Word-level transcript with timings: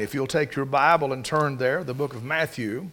If 0.00 0.14
you'll 0.14 0.28
take 0.28 0.54
your 0.54 0.64
Bible 0.64 1.12
and 1.12 1.24
turn 1.24 1.56
there, 1.56 1.82
the 1.82 1.92
book 1.92 2.14
of 2.14 2.22
Matthew, 2.22 2.92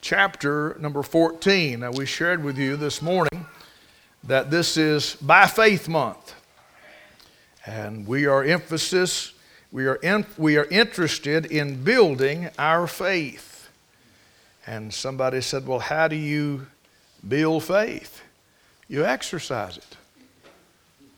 chapter 0.00 0.76
number 0.80 1.00
14. 1.00 1.78
Now, 1.78 1.92
we 1.92 2.06
shared 2.06 2.42
with 2.42 2.58
you 2.58 2.76
this 2.76 3.00
morning 3.00 3.46
that 4.24 4.50
this 4.50 4.76
is 4.76 5.14
by 5.14 5.46
faith 5.46 5.88
month. 5.88 6.34
And 7.64 8.04
we 8.04 8.26
are 8.26 8.42
emphasis, 8.42 9.32
we 9.70 9.86
are, 9.86 9.94
in, 9.94 10.26
we 10.36 10.56
are 10.56 10.64
interested 10.64 11.46
in 11.46 11.84
building 11.84 12.48
our 12.58 12.88
faith. 12.88 13.68
And 14.66 14.92
somebody 14.92 15.42
said, 15.42 15.68
Well, 15.68 15.78
how 15.78 16.08
do 16.08 16.16
you 16.16 16.66
build 17.28 17.62
faith? 17.62 18.22
You 18.88 19.04
exercise 19.04 19.76
it. 19.76 19.96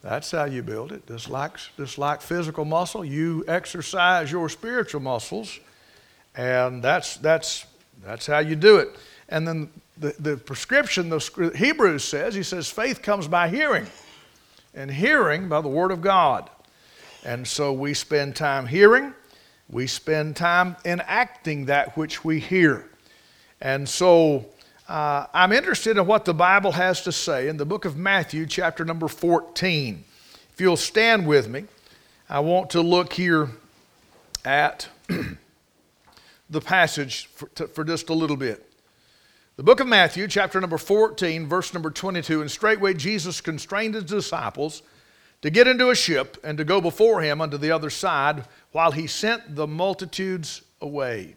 That's 0.03 0.33
how 0.33 0.45
you 0.45 0.63
build 0.63 0.91
it. 0.91 1.07
Just 1.07 1.31
like, 1.31 1.53
just 1.77 1.97
like 1.97 2.21
physical 2.21 2.65
muscle, 2.65 3.05
you 3.05 3.45
exercise 3.47 4.33
your 4.33 4.49
spiritual 4.49 5.01
muscles, 5.01 5.61
and 6.35 6.83
that's, 6.83 7.17
that's, 7.19 7.67
that's 8.05 8.27
how 8.27 8.41
you 8.41 8.57
do 8.57 8.79
it. 8.79 8.97
And 9.29 9.47
then 9.47 9.71
the, 9.97 10.15
the 10.19 10.37
prescription, 10.37 11.09
the 11.09 11.53
Hebrews 11.57 12.03
says, 12.03 12.35
he 12.35 12.43
says, 12.43 12.69
faith 12.69 13.01
comes 13.01 13.29
by 13.29 13.49
hearing, 13.49 13.87
and 14.75 14.91
hearing 14.91 15.49
by 15.49 15.61
the 15.61 15.69
Word 15.69 15.93
of 15.93 16.03
God. 16.03 16.51
And 17.25 17.47
so 17.47 17.73
we 17.73 17.95
spend 17.95 18.35
time 18.35 18.67
hearing, 18.67 19.15
we 19.69 19.87
spend 19.87 20.35
time 20.35 20.77
enacting 20.85 21.67
that 21.67 21.97
which 21.97 22.25
we 22.25 22.41
hear. 22.41 22.89
And 23.61 23.89
so 23.89 24.47
uh, 24.89 25.27
I'm 25.33 25.53
interested 25.53 25.97
in 25.97 26.07
what 26.07 26.25
the 26.25 26.35
Bible 26.35 26.73
has 26.73 27.03
to 27.03 27.13
say 27.13 27.49
in 27.49 27.57
the 27.57 27.65
book 27.65 27.85
of 27.85 27.97
Matthew, 27.97 28.47
chapter 28.47 28.85
number 28.85 29.09
14. 29.09 30.05
If 30.53 30.61
you'll 30.61 30.77
stand 30.77 31.27
with 31.27 31.49
me, 31.49 31.65
I 32.29 32.41
want 32.41 32.71
to 32.71 32.81
look 32.81 33.13
here 33.13 33.51
at 34.45 34.89
the 36.51 36.61
passage 36.61 37.27
for, 37.27 37.47
for 37.69 37.85
just 37.85 38.11
a 38.11 38.15
little 38.15 38.37
bit. 38.37 38.69
The 39.57 39.63
book 39.63 39.81
of 39.81 39.87
Matthew, 39.87 40.27
chapter 40.29 40.61
number 40.61 40.79
14, 40.79 41.47
verse 41.47 41.73
number 41.73 41.91
22. 41.91 42.41
And 42.41 42.51
straightway 42.51 42.95
Jesus 42.95 43.41
constrained 43.41 43.95
his 43.95 44.05
disciples 44.05 44.83
to 45.43 45.51
get 45.51 45.69
into 45.69 45.91
a 45.91 45.95
ship 45.95 46.39
and 46.43 46.59
to 46.59 46.65
go 46.65 46.81
before 46.81 47.21
him 47.21 47.41
unto 47.41 47.59
the 47.59 47.71
other 47.71 47.91
side 47.91 48.45
while 48.73 48.93
he 48.93 49.07
sent 49.07 49.55
the 49.55 49.67
multitudes 49.67 50.63
away. 50.81 51.37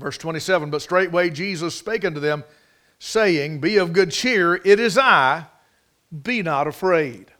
Verse 0.00 0.16
27 0.16 0.70
But 0.70 0.82
straightway 0.82 1.30
Jesus 1.30 1.74
spake 1.74 2.04
unto 2.04 2.20
them, 2.20 2.42
saying, 2.98 3.60
Be 3.60 3.76
of 3.76 3.92
good 3.92 4.10
cheer, 4.10 4.54
it 4.54 4.80
is 4.80 4.96
I, 4.96 5.46
be 6.22 6.42
not 6.42 6.66
afraid. 6.66 7.30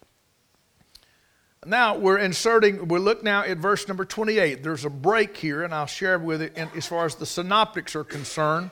Now 1.66 1.96
we're 1.96 2.18
inserting, 2.18 2.88
we 2.88 2.98
look 2.98 3.22
now 3.22 3.42
at 3.42 3.58
verse 3.58 3.88
number 3.88 4.04
28. 4.04 4.62
There's 4.62 4.84
a 4.84 4.90
break 4.90 5.36
here, 5.36 5.62
and 5.62 5.74
I'll 5.74 5.86
share 5.86 6.18
with 6.18 6.42
it 6.42 6.56
as 6.56 6.86
far 6.86 7.06
as 7.06 7.16
the 7.16 7.26
synoptics 7.26 7.96
are 7.96 8.04
concerned. 8.04 8.70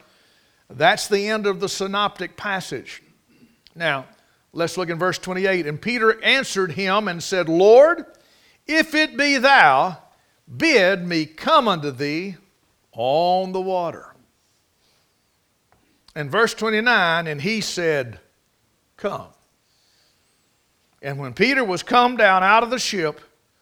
That's 0.69 1.07
the 1.07 1.27
end 1.27 1.47
of 1.47 1.59
the 1.59 1.69
synoptic 1.69 2.37
passage. 2.37 3.01
Now, 3.75 4.05
let's 4.53 4.77
look 4.77 4.89
in 4.89 4.99
verse 4.99 5.17
28. 5.17 5.65
And 5.65 5.81
Peter 5.81 6.23
answered 6.23 6.71
him 6.71 7.07
and 7.07 7.21
said, 7.21 7.49
Lord, 7.49 8.05
if 8.67 8.93
it 8.93 9.17
be 9.17 9.37
thou, 9.37 9.97
bid 10.57 11.07
me 11.07 11.25
come 11.25 11.67
unto 11.67 11.91
thee 11.91 12.37
on 12.93 13.51
the 13.51 13.61
water. 13.61 14.13
And 16.15 16.29
verse 16.29 16.53
29, 16.53 17.27
and 17.27 17.41
he 17.41 17.61
said, 17.61 18.19
Come. 18.97 19.27
And 21.01 21.17
when 21.17 21.33
Peter 21.33 21.63
was 21.63 21.83
come 21.83 22.17
down 22.17 22.43
out 22.43 22.63
of 22.63 22.69
the 22.69 22.79
ship, 22.79 23.21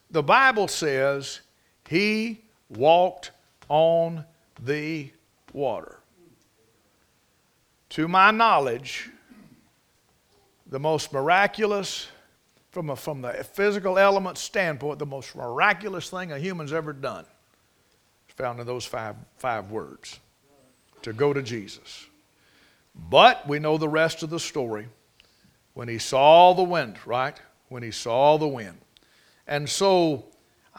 the 0.10 0.24
Bible 0.24 0.68
says 0.68 1.42
he 1.88 2.42
walked 2.70 3.32
on 3.70 4.26
the 4.64 5.12
water. 5.54 6.00
To 7.90 8.08
my 8.08 8.32
knowledge, 8.32 9.10
the 10.66 10.80
most 10.80 11.14
miraculous, 11.14 12.08
from, 12.72 12.90
a, 12.90 12.96
from 12.96 13.22
the 13.22 13.34
physical 13.44 14.00
element 14.00 14.38
standpoint, 14.38 15.00
the 15.00 15.06
most 15.06 15.36
miraculous 15.36 16.10
thing 16.10 16.32
a 16.32 16.40
human's 16.40 16.74
ever 16.74 16.94
done 16.94 17.26
found 18.38 18.59
in 18.59 18.68
those 18.68 18.86
five, 18.86 19.16
five 19.38 19.72
words 19.72 20.20
to 21.02 21.12
go 21.12 21.34
to 21.34 21.42
Jesus. 21.42 22.06
But 23.09 23.48
we 23.48 23.59
know 23.59 23.78
the 23.78 23.90
rest 23.90 24.24
of 24.24 24.30
the 24.30 24.40
story 24.40 24.88
when 25.74 25.88
he 25.88 25.98
saw 25.98 26.53
the 26.53 26.64
wind, 26.64 26.98
right? 27.06 27.40
When 27.70 27.84
he 27.84 27.92
saw 27.92 28.38
the 28.38 28.48
wind. 28.48 28.78
And 29.48 29.68
so, 29.68 30.25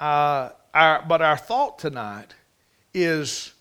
uh, 0.00 0.50
our, 0.72 1.04
but 1.06 1.20
our 1.20 1.36
thought 1.36 1.78
tonight 1.78 2.34
is 2.94 3.52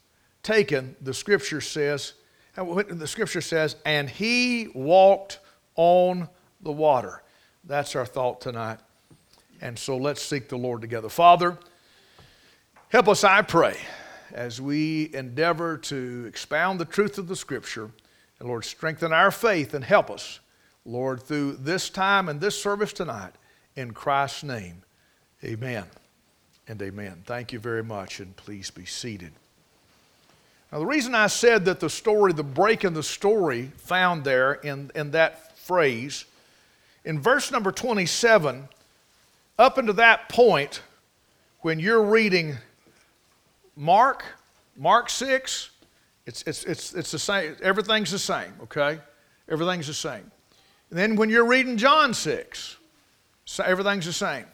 taken, 0.43 0.95
the 1.01 1.13
scripture 1.13 1.61
says, 1.61 2.13
the 2.55 3.07
scripture 3.07 3.41
says, 3.41 3.75
and 3.85 4.09
he 4.09 4.69
walked 4.73 5.39
on 5.75 6.29
the 6.61 6.71
water. 6.71 7.21
That's 7.63 7.95
our 7.95 8.05
thought 8.05 8.41
tonight. 8.41 8.79
And 9.61 9.77
so 9.77 9.97
let's 9.97 10.21
seek 10.21 10.49
the 10.49 10.57
Lord 10.57 10.81
together. 10.81 11.09
Father, 11.09 11.57
help 12.89 13.07
us, 13.07 13.23
I 13.23 13.41
pray, 13.41 13.77
as 14.31 14.61
we 14.61 15.09
endeavor 15.13 15.77
to 15.77 16.25
expound 16.27 16.79
the 16.79 16.85
truth 16.85 17.17
of 17.17 17.27
the 17.27 17.35
scripture. 17.35 17.91
And 18.39 18.47
Lord, 18.47 18.65
strengthen 18.65 19.11
our 19.11 19.31
faith 19.31 19.73
and 19.73 19.83
help 19.83 20.11
us 20.11 20.39
Lord, 20.87 21.21
through 21.21 21.57
this 21.57 21.89
time 21.89 22.29
and 22.29 22.39
this 22.39 22.59
service 22.59 22.93
tonight, 22.93 23.33
in 23.75 23.91
Christ's 23.91 24.43
name, 24.43 24.83
amen 25.43 25.83
and 26.67 26.81
amen. 26.81 27.23
Thank 27.25 27.51
you 27.51 27.59
very 27.59 27.83
much, 27.83 28.21
and 28.21 28.35
please 28.37 28.71
be 28.71 28.85
seated. 28.85 29.33
Now, 30.71 30.79
the 30.79 30.85
reason 30.85 31.13
I 31.13 31.27
said 31.27 31.65
that 31.65 31.81
the 31.81 31.89
story, 31.89 32.31
the 32.31 32.41
break 32.41 32.85
in 32.85 32.93
the 32.93 33.03
story 33.03 33.71
found 33.77 34.23
there 34.23 34.53
in, 34.53 34.89
in 34.95 35.11
that 35.11 35.57
phrase, 35.57 36.23
in 37.03 37.19
verse 37.19 37.51
number 37.51 37.71
27, 37.71 38.69
up 39.59 39.77
until 39.77 39.93
that 39.95 40.29
point, 40.29 40.81
when 41.61 41.79
you're 41.81 42.03
reading 42.03 42.57
Mark, 43.77 44.25
Mark 44.75 45.09
6, 45.09 45.69
it's, 46.25 46.41
it's, 46.41 46.63
it's, 46.65 46.93
it's 46.93 47.11
the 47.11 47.19
same, 47.19 47.55
everything's 47.61 48.11
the 48.11 48.19
same, 48.19 48.51
okay? 48.63 48.99
Everything's 49.47 49.87
the 49.87 49.93
same. 49.93 50.31
And 50.89 50.97
then 50.97 51.15
when 51.15 51.29
you're 51.29 51.45
reading 51.45 51.77
John 51.77 52.13
6, 52.13 52.77
so 53.45 53.63
everything's 53.63 54.05
the 54.05 54.13
same. 54.13 54.45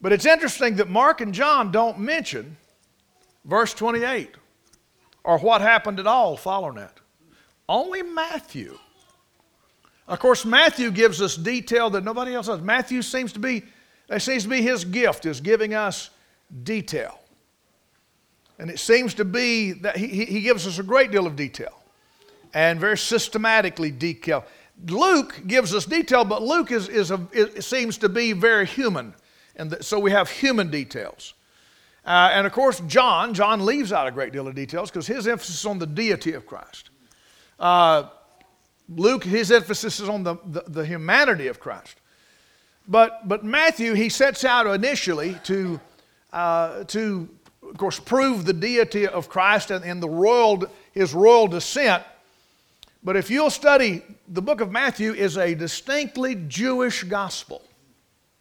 But 0.00 0.12
it's 0.12 0.26
interesting 0.26 0.76
that 0.76 0.88
Mark 0.88 1.22
and 1.22 1.32
John 1.32 1.72
don't 1.72 1.98
mention 1.98 2.56
verse 3.44 3.72
28 3.74 4.30
or 5.24 5.38
what 5.38 5.60
happened 5.60 5.98
at 5.98 6.06
all 6.06 6.36
following 6.36 6.76
that. 6.76 7.00
Only 7.68 8.02
Matthew. 8.02 8.78
Of 10.06 10.20
course, 10.20 10.44
Matthew 10.44 10.90
gives 10.90 11.20
us 11.20 11.34
detail 11.36 11.90
that 11.90 12.04
nobody 12.04 12.34
else 12.34 12.46
does. 12.46 12.60
Matthew 12.60 13.02
seems 13.02 13.32
to 13.32 13.38
be, 13.38 13.64
that 14.08 14.22
seems 14.22 14.44
to 14.44 14.48
be 14.48 14.62
his 14.62 14.84
gift, 14.84 15.26
is 15.26 15.40
giving 15.40 15.74
us 15.74 16.10
detail. 16.62 17.18
And 18.58 18.70
it 18.70 18.78
seems 18.78 19.14
to 19.14 19.24
be 19.24 19.72
that 19.72 19.96
he, 19.96 20.24
he 20.24 20.40
gives 20.40 20.66
us 20.66 20.78
a 20.78 20.82
great 20.82 21.10
deal 21.10 21.26
of 21.26 21.36
detail 21.36 21.82
and 22.54 22.80
very 22.80 22.98
systematically 22.98 23.90
detail. 23.90 24.44
Luke 24.86 25.42
gives 25.46 25.74
us 25.74 25.84
detail, 25.84 26.24
but 26.24 26.42
Luke 26.42 26.70
is, 26.70 26.88
is 26.88 27.10
a, 27.10 27.20
it 27.32 27.64
seems 27.64 27.98
to 27.98 28.08
be 28.08 28.32
very 28.32 28.66
human. 28.66 29.14
And 29.56 29.76
so 29.80 29.98
we 29.98 30.10
have 30.12 30.30
human 30.30 30.70
details. 30.70 31.34
Uh, 32.04 32.30
and 32.32 32.46
of 32.46 32.52
course, 32.52 32.80
John, 32.86 33.34
John 33.34 33.66
leaves 33.66 33.92
out 33.92 34.06
a 34.06 34.10
great 34.10 34.32
deal 34.32 34.48
of 34.48 34.54
details 34.54 34.90
because 34.90 35.06
his 35.06 35.26
emphasis 35.26 35.60
is 35.60 35.66
on 35.66 35.78
the 35.78 35.86
deity 35.86 36.32
of 36.32 36.46
Christ. 36.46 36.90
Uh, 37.58 38.04
Luke, 38.88 39.24
his 39.24 39.50
emphasis 39.50 40.00
is 40.00 40.08
on 40.08 40.22
the, 40.22 40.36
the, 40.46 40.62
the, 40.68 40.86
humanity 40.86 41.48
of 41.48 41.60
Christ. 41.60 41.96
But, 42.86 43.28
but 43.28 43.44
Matthew, 43.44 43.92
he 43.92 44.08
sets 44.08 44.44
out 44.44 44.66
initially 44.66 45.36
to, 45.44 45.80
uh, 46.32 46.84
to, 46.84 47.28
of 47.70 47.76
course, 47.76 47.98
prove 48.00 48.44
the 48.44 48.52
deity 48.52 49.06
of 49.06 49.28
Christ 49.28 49.70
and, 49.70 49.84
and 49.84 50.02
the 50.02 50.08
royal, 50.08 50.64
his 50.92 51.14
royal 51.14 51.46
descent 51.46 52.02
but 53.02 53.16
if 53.16 53.30
you'll 53.30 53.50
study, 53.50 54.02
the 54.28 54.42
book 54.42 54.60
of 54.60 54.72
Matthew 54.72 55.12
is 55.12 55.36
a 55.36 55.54
distinctly 55.54 56.34
Jewish 56.48 57.04
gospel. 57.04 57.62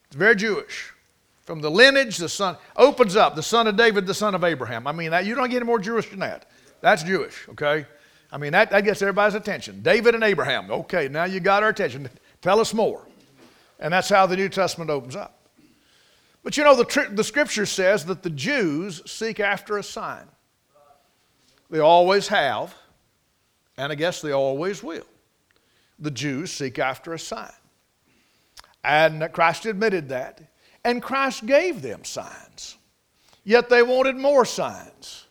It's 0.07 0.15
very 0.15 0.35
Jewish. 0.35 0.91
From 1.44 1.62
the 1.62 1.71
lineage, 1.71 2.18
the 2.18 2.27
son 2.27 2.57
opens 2.75 3.15
up, 3.15 3.35
the 3.35 3.44
son 3.44 3.68
of 3.68 3.77
David, 3.77 4.06
the 4.06 4.13
son 4.13 4.35
of 4.35 4.44
Abraham. 4.44 4.85
I 4.88 4.91
mean, 4.91 5.13
you 5.24 5.35
don't 5.35 5.50
get 5.50 5.57
any 5.57 5.65
more 5.65 5.79
Jewish 5.79 6.09
than 6.09 6.19
that. 6.19 6.50
That's 6.81 7.03
Jewish, 7.03 7.47
okay? 7.50 7.85
I 8.31 8.38
mean, 8.38 8.51
that, 8.51 8.71
that 8.71 8.83
gets 8.83 9.01
everybody's 9.01 9.35
attention. 9.35 9.81
David 9.81 10.15
and 10.15 10.24
Abraham. 10.24 10.69
Okay, 10.69 11.07
now 11.07 11.24
you 11.24 11.39
got 11.39 11.63
our 11.63 11.69
attention. 11.69 12.09
Tell 12.41 12.59
us 12.59 12.74
more. 12.74 13.07
And 13.79 13.94
that's 13.94 14.09
how 14.09 14.25
the 14.25 14.35
New 14.35 14.50
Testament 14.50 14.89
opens 14.89 15.15
up. 15.15 15.37
But 16.47 16.55
you 16.55 16.63
know, 16.63 16.77
the, 16.77 16.85
tr- 16.85 17.09
the 17.11 17.25
scripture 17.25 17.65
says 17.65 18.05
that 18.05 18.23
the 18.23 18.29
Jews 18.29 19.01
seek 19.05 19.41
after 19.41 19.77
a 19.79 19.83
sign. 19.83 20.23
They 21.69 21.79
always 21.79 22.29
have, 22.29 22.73
and 23.77 23.91
I 23.91 23.95
guess 23.95 24.21
they 24.21 24.31
always 24.31 24.81
will. 24.81 25.03
The 25.99 26.09
Jews 26.09 26.53
seek 26.53 26.79
after 26.79 27.11
a 27.11 27.19
sign. 27.19 27.51
And 28.81 29.29
Christ 29.33 29.65
admitted 29.65 30.07
that. 30.07 30.39
And 30.85 31.01
Christ 31.01 31.45
gave 31.45 31.81
them 31.81 32.05
signs. 32.05 32.77
Yet 33.43 33.67
they 33.67 33.83
wanted 33.83 34.15
more 34.15 34.45
signs. 34.45 35.25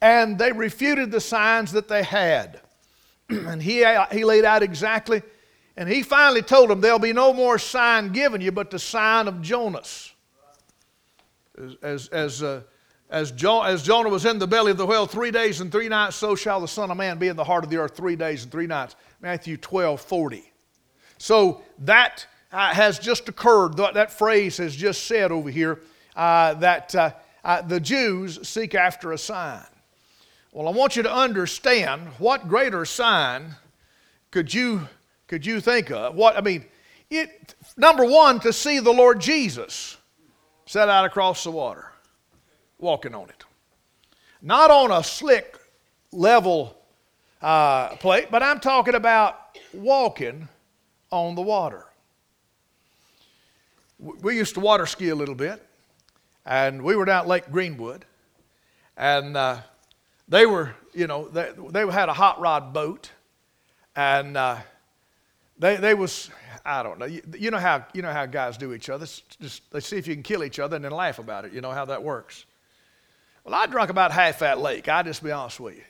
And 0.00 0.36
they 0.40 0.50
refuted 0.50 1.12
the 1.12 1.20
signs 1.20 1.70
that 1.70 1.86
they 1.86 2.02
had. 2.02 2.62
and 3.28 3.62
he, 3.62 3.86
he 4.10 4.24
laid 4.24 4.44
out 4.44 4.64
exactly, 4.64 5.22
and 5.76 5.88
he 5.88 6.02
finally 6.02 6.42
told 6.42 6.68
them, 6.68 6.80
There'll 6.80 6.98
be 6.98 7.12
no 7.12 7.32
more 7.32 7.60
sign 7.60 8.08
given 8.08 8.40
you 8.40 8.50
but 8.50 8.72
the 8.72 8.80
sign 8.80 9.28
of 9.28 9.40
Jonas. 9.40 10.12
As, 11.82 12.08
as, 12.08 12.42
uh, 12.42 12.62
as, 13.10 13.30
jo- 13.32 13.62
as 13.62 13.82
Jonah 13.82 14.08
was 14.08 14.24
in 14.24 14.38
the 14.38 14.46
belly 14.46 14.70
of 14.70 14.78
the 14.78 14.86
whale 14.86 15.06
three 15.06 15.30
days 15.30 15.60
and 15.60 15.70
three 15.70 15.88
nights, 15.88 16.16
so 16.16 16.34
shall 16.34 16.60
the 16.60 16.68
Son 16.68 16.90
of 16.90 16.96
Man 16.96 17.18
be 17.18 17.28
in 17.28 17.36
the 17.36 17.44
heart 17.44 17.62
of 17.62 17.70
the 17.70 17.76
earth 17.76 17.96
three 17.96 18.16
days 18.16 18.44
and 18.44 18.52
three 18.52 18.66
nights. 18.66 18.96
Matthew 19.20 19.56
12, 19.56 20.00
40. 20.00 20.52
So 21.18 21.62
that 21.80 22.26
uh, 22.52 22.74
has 22.74 22.98
just 22.98 23.28
occurred. 23.28 23.76
That, 23.76 23.94
that, 23.94 24.10
phrase 24.10 24.56
has 24.56 24.74
just 24.74 25.04
said 25.04 25.30
over 25.30 25.50
here 25.50 25.80
uh, 26.16 26.54
that 26.54 26.94
uh, 26.94 27.10
uh, 27.44 27.62
the 27.62 27.80
Jews 27.80 28.46
seek 28.48 28.74
after 28.74 29.12
a 29.12 29.18
sign. 29.18 29.64
Well, 30.52 30.68
I 30.68 30.70
want 30.70 30.96
you 30.96 31.02
to 31.02 31.14
understand 31.14 32.08
what 32.18 32.48
greater 32.48 32.84
sign 32.84 33.56
could 34.30 34.52
you, 34.52 34.88
could 35.28 35.46
you 35.46 35.60
think 35.60 35.90
of? 35.90 36.14
What, 36.14 36.36
I 36.36 36.40
mean, 36.40 36.64
it, 37.10 37.54
number 37.76 38.04
one, 38.04 38.40
to 38.40 38.52
see 38.52 38.78
the 38.78 38.92
Lord 38.92 39.20
Jesus 39.20 39.96
set 40.72 40.88
out 40.88 41.04
across 41.04 41.44
the 41.44 41.50
water, 41.50 41.92
walking 42.78 43.14
on 43.14 43.28
it. 43.28 43.44
Not 44.40 44.70
on 44.70 44.90
a 44.90 45.04
slick, 45.04 45.58
level 46.12 46.74
uh, 47.42 47.88
plate, 47.96 48.28
but 48.30 48.42
I'm 48.42 48.58
talking 48.58 48.94
about 48.94 49.58
walking 49.74 50.48
on 51.10 51.34
the 51.34 51.42
water. 51.42 51.84
We 53.98 54.38
used 54.38 54.54
to 54.54 54.60
water 54.60 54.86
ski 54.86 55.10
a 55.10 55.14
little 55.14 55.34
bit, 55.34 55.62
and 56.46 56.80
we 56.80 56.96
were 56.96 57.04
down 57.04 57.24
at 57.24 57.28
Lake 57.28 57.50
Greenwood, 57.50 58.06
and 58.96 59.36
uh, 59.36 59.58
they 60.26 60.46
were, 60.46 60.74
you 60.94 61.06
know, 61.06 61.28
they, 61.28 61.52
they 61.68 61.86
had 61.86 62.08
a 62.08 62.14
hot 62.14 62.40
rod 62.40 62.72
boat, 62.72 63.10
and 63.94 64.38
uh, 64.38 64.56
they, 65.58 65.76
they 65.76 65.92
was, 65.92 66.30
I 66.64 66.82
don't 66.82 66.98
know, 66.98 67.06
you, 67.06 67.22
you, 67.36 67.50
know 67.50 67.58
how, 67.58 67.84
you 67.92 68.02
know 68.02 68.12
how 68.12 68.26
guys 68.26 68.56
do 68.56 68.72
each 68.72 68.88
other. 68.88 69.06
Just 69.40 69.70
they 69.72 69.80
see 69.80 69.96
if 69.96 70.06
you 70.06 70.14
can 70.14 70.22
kill 70.22 70.44
each 70.44 70.58
other 70.58 70.76
and 70.76 70.84
then 70.84 70.92
laugh 70.92 71.18
about 71.18 71.44
it. 71.44 71.52
You 71.52 71.60
know 71.60 71.72
how 71.72 71.84
that 71.86 72.02
works. 72.02 72.44
Well, 73.44 73.54
I 73.54 73.66
drunk 73.66 73.90
about 73.90 74.12
half 74.12 74.38
that 74.38 74.58
lake. 74.60 74.88
I 74.88 75.02
just 75.02 75.22
be 75.22 75.32
honest 75.32 75.58
with 75.58 75.76
you. 75.76 75.82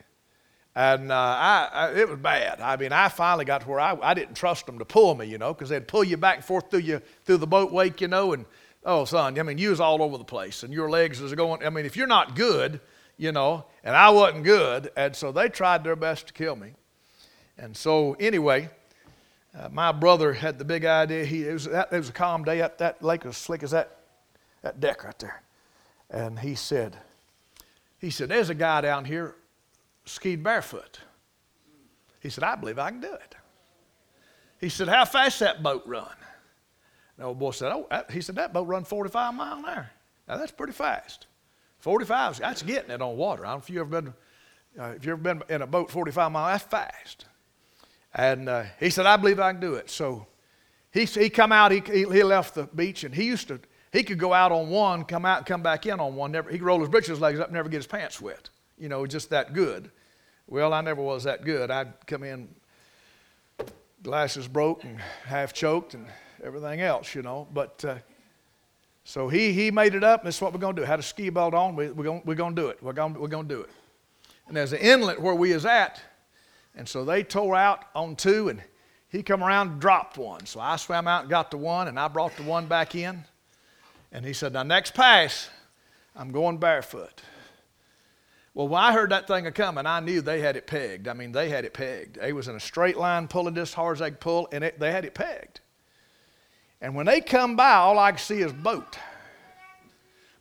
And 0.75 1.13
uh, 1.13 1.15
I, 1.15 1.69
I, 1.71 1.93
it 1.93 2.09
was 2.09 2.19
bad. 2.19 2.61
I 2.61 2.77
mean, 2.77 2.93
I 2.93 3.11
finally 3.11 3.45
got 3.45 3.61
to 3.61 3.69
where 3.69 3.81
I, 3.81 3.99
I 4.03 4.15
didn't 4.15 4.37
trust 4.37 4.65
them 4.65 4.79
to 4.79 4.87
pull 4.87 5.15
me, 5.15 5.27
you 5.27 5.37
know, 5.37 5.53
because 5.53 5.69
they'd 5.69 5.87
pull 5.87 6.03
you 6.03 6.17
back 6.17 6.37
and 6.37 6.45
forth 6.45 6.71
through, 6.71 6.81
you, 6.81 7.03
through 7.25 7.37
the 7.37 7.47
boat 7.47 7.73
wake, 7.73 8.01
you 8.01 8.09
know, 8.09 8.33
and 8.33 8.47
oh, 8.85 9.05
son, 9.05 9.39
I 9.39 9.43
mean, 9.43 9.59
you 9.59 9.71
was 9.71 9.81
all 9.81 10.03
over 10.03 10.19
the 10.19 10.25
place, 10.25 10.63
and 10.63 10.73
your 10.73 10.91
legs 10.91 11.21
was 11.21 11.35
going. 11.35 11.65
I 11.65 11.71
mean, 11.71 11.85
if 11.85 11.97
you're 11.97 12.07
not 12.07 12.35
good, 12.35 12.81
you 13.17 13.33
know, 13.33 13.67
and 13.85 13.95
I 13.95 14.11
wasn't 14.11 14.45
good. 14.45 14.91
And 14.97 15.15
so 15.15 15.31
they 15.31 15.49
tried 15.49 15.85
their 15.85 15.97
best 15.97 16.29
to 16.29 16.33
kill 16.33 16.57
me. 16.57 16.73
And 17.59 17.77
so, 17.77 18.15
anyway, 18.19 18.71
uh, 19.59 19.69
my 19.71 19.93
brother 19.93 20.33
had 20.33 20.59
the 20.59 20.65
big 20.65 20.85
idea. 20.85 21.25
He, 21.25 21.47
it, 21.47 21.53
was, 21.53 21.67
it 21.67 21.91
was 21.91 22.09
a 22.09 22.13
calm 22.13 22.45
day. 22.45 22.59
That, 22.59 22.79
that 22.79 23.03
lake 23.03 23.25
was 23.25 23.37
slick 23.37 23.63
as 23.63 23.73
that, 23.73 23.99
that 24.63 24.81
deck 24.81 25.05
right 25.05 25.19
there. 25.19 25.43
And 26.11 26.39
he 26.39 26.55
said, 26.55 26.97
he 27.99 28.11
said, 28.11 28.29
there's 28.29 28.51
a 28.51 28.55
guy 28.55 28.81
down 28.81 29.05
here 29.05 29.37
skied 30.05 30.43
barefoot. 30.43 31.01
He 32.21 32.31
said, 32.31 32.45
I 32.45 32.55
believe 32.55 32.79
I 32.79 32.91
can 32.91 33.01
do 33.01 33.13
it. 33.13 33.35
He 34.61 34.69
said, 34.69 34.89
how 34.89 35.05
fast 35.05 35.41
that 35.41 35.63
boat 35.63 35.83
run? 35.87 36.15
The 37.19 37.25
old 37.25 37.39
boy 37.39 37.51
said, 37.51 37.73
oh, 37.73 37.87
he 38.11 38.21
said, 38.21 38.37
that 38.37 38.53
boat 38.53 38.67
run 38.67 38.85
45 38.85 39.35
mile 39.35 39.59
an 39.59 39.65
hour. 39.65 39.91
Now, 40.29 40.37
that's 40.39 40.53
pretty 40.53 40.73
fast. 40.73 41.27
45, 41.81 42.39
that's 42.39 42.63
getting 42.63 42.91
it 42.91 43.03
on 43.03 43.17
water. 43.17 43.45
I 43.45 43.51
don't 43.51 43.59
know 43.59 43.63
if 43.63 43.71
you've 43.71 43.81
ever 43.81 44.03
been, 44.03 44.15
uh, 44.79 44.95
if 44.97 45.05
you've 45.05 45.13
ever 45.13 45.35
been 45.35 45.43
in 45.49 45.63
a 45.63 45.67
boat 45.67 45.91
45 45.91 46.31
miles, 46.31 46.61
that's 46.61 46.71
fast. 46.71 47.27
And 48.15 48.49
uh, 48.49 48.65
he 48.79 48.91
said, 48.91 49.07
I 49.07 49.17
believe 49.17 49.41
I 49.41 49.53
can 49.53 49.61
do 49.61 49.75
it. 49.75 49.91
So 49.91 50.27
he, 50.93 51.05
he 51.05 51.31
come 51.31 51.53
out, 51.53 51.73
he, 51.73 51.81
he 51.81 52.23
left 52.23 52.55
the 52.55 52.65
beach, 52.65 53.05
and 53.05 53.15
he 53.15 53.25
used 53.25 53.49
to, 53.49 53.61
he 53.93 54.03
could 54.03 54.19
go 54.19 54.33
out 54.33 54.53
on 54.53 54.69
one, 54.69 55.05
come 55.05 55.25
out 55.25 55.47
come 55.47 55.63
back 55.63 55.87
in 55.87 55.99
on 56.01 56.15
one. 56.15 56.33
Never, 56.33 56.51
he 56.51 56.59
could 56.59 56.67
roll 56.67 56.81
his 56.81 56.89
britches 56.89 57.21
legs 57.21 57.41
up, 57.41 57.51
never 57.51 57.69
get 57.69 57.79
his 57.79 57.87
pants 57.87 58.21
wet. 58.21 58.51
You 58.79 58.89
know, 58.89 59.07
just 59.07 59.31
that 59.31 59.55
good. 59.55 59.91
Well, 60.47 60.75
I 60.75 60.81
never 60.81 61.01
was 61.01 61.25
that 61.25 61.45
good. 61.45 61.71
I'd 61.71 62.07
come 62.07 62.23
in, 62.25 62.49
glasses 64.03 64.49
broke 64.49 64.85
and 64.85 65.01
half 65.25 65.53
choked 65.53 65.95
and 65.95 66.07
everything 66.43 66.81
else, 66.81 67.15
you 67.15 67.23
know. 67.23 67.47
But 67.53 67.85
uh, 67.85 67.95
so 69.05 69.29
he, 69.29 69.53
he 69.53 69.71
made 69.71 69.95
it 69.95 70.05
up. 70.05 70.25
This 70.25 70.37
is 70.37 70.43
what 70.43 70.53
we're 70.53 70.61
going 70.61 70.77
to 70.77 70.83
do. 70.83 70.87
Had 70.87 70.99
a 70.99 71.03
ski 71.03 71.31
belt 71.31 71.55
on. 71.55 71.77
We, 71.77 71.91
we're 71.91 72.05
going 72.05 72.23
we're 72.25 72.35
gonna 72.35 72.55
do 72.55 72.69
it. 72.69 72.83
We're 72.83 72.93
going 72.93 73.15
we're 73.15 73.29
to 73.29 73.43
do 73.45 73.61
it. 73.63 73.71
And 74.49 74.57
there's 74.57 74.73
an 74.73 74.81
inlet 74.81 75.21
where 75.21 75.35
we 75.35 75.53
is 75.53 75.65
at. 75.65 76.03
And 76.75 76.89
so 76.89 77.05
they 77.05 77.23
tore 77.23 77.57
out 77.57 77.85
on 77.95 78.17
two, 78.17 78.49
and 78.49 78.63
he 79.09 79.23
come 79.23 79.45
around 79.45 79.71
and 79.73 79.81
dropped 79.81 80.17
one. 80.17 80.47
So 80.47 80.61
I 80.61 80.77
swam 80.77 81.07
out 81.07 81.23
and 81.23 81.31
got 81.31 81.51
the 81.51 81.59
one, 81.59 81.89
and 81.89 81.99
I 81.99 82.09
brought 82.09 82.37
the 82.37 82.43
one 82.43 82.67
back 82.67 82.95
in. 82.95 83.25
And 84.11 84.25
he 84.25 84.33
said, 84.33 84.53
Now, 84.53 84.63
next 84.63 84.95
pass, 84.95 85.49
I'm 86.17 86.33
going 86.33 86.59
barefoot. 86.59 87.23
Well, 88.55 88.69
when 88.69 88.83
I 88.83 88.93
heard 88.93 89.11
that 89.11 89.27
thing 89.27 89.47
a 89.47 89.53
coming, 89.53 89.87
I 89.87 90.01
knew 90.01 90.21
they 90.21 90.41
had 90.41 90.57
it 90.57 90.67
pegged. 90.67 91.09
I 91.09 91.15
mean, 91.15 91.33
they 91.33 91.49
had 91.49 91.65
it 91.65 91.73
pegged. 91.73 92.17
They 92.21 92.35
was 92.35 92.49
in 92.49 92.55
a 92.55 92.61
straight 92.61 92.99
line 92.99 93.27
pulling 93.27 93.55
this 93.55 93.73
hard 93.73 93.97
as 93.97 94.01
they 94.01 94.11
could 94.11 94.21
pull, 94.21 94.49
and 94.53 94.63
it, 94.63 94.79
they 94.79 94.93
had 94.93 95.07
it 95.07 95.15
pegged. 95.15 95.61
And 96.83 96.95
when 96.95 97.07
they 97.07 97.21
come 97.21 97.57
by, 97.57 97.75
all 97.75 97.99
I 97.99 98.13
could 98.13 98.21
see 98.21 98.41
is 98.41 98.53
boat. 98.53 98.99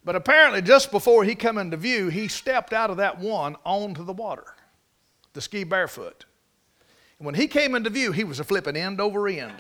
But 0.04 0.16
apparently, 0.16 0.62
just 0.62 0.92
before 0.92 1.24
he 1.24 1.36
come 1.36 1.58
into 1.58 1.78
view, 1.78 2.10
he 2.10 2.28
stepped 2.28 2.74
out 2.74 2.90
of 2.90 2.98
that 2.98 3.20
one 3.20 3.56
onto 3.64 4.04
the 4.04 4.14
water, 4.14 4.56
the 5.34 5.42
ski 5.42 5.64
barefoot. 5.64 6.26
And 7.20 7.26
when 7.26 7.36
he 7.36 7.48
came 7.48 7.76
into 7.76 7.90
view, 7.90 8.12
he 8.12 8.24
was 8.24 8.40
a 8.40 8.44
flipping 8.44 8.76
end 8.76 9.00
over 9.00 9.28
end. 9.28 9.54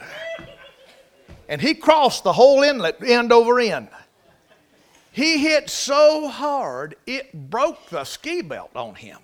And 1.47 1.61
he 1.61 1.73
crossed 1.73 2.23
the 2.23 2.33
whole 2.33 2.63
inlet 2.63 3.03
end 3.03 3.31
over 3.31 3.59
end. 3.59 3.89
He 5.11 5.37
hit 5.37 5.69
so 5.69 6.29
hard, 6.29 6.95
it 7.05 7.49
broke 7.49 7.89
the 7.89 8.03
ski 8.05 8.41
belt 8.41 8.71
on 8.75 8.95
him. 8.95 9.19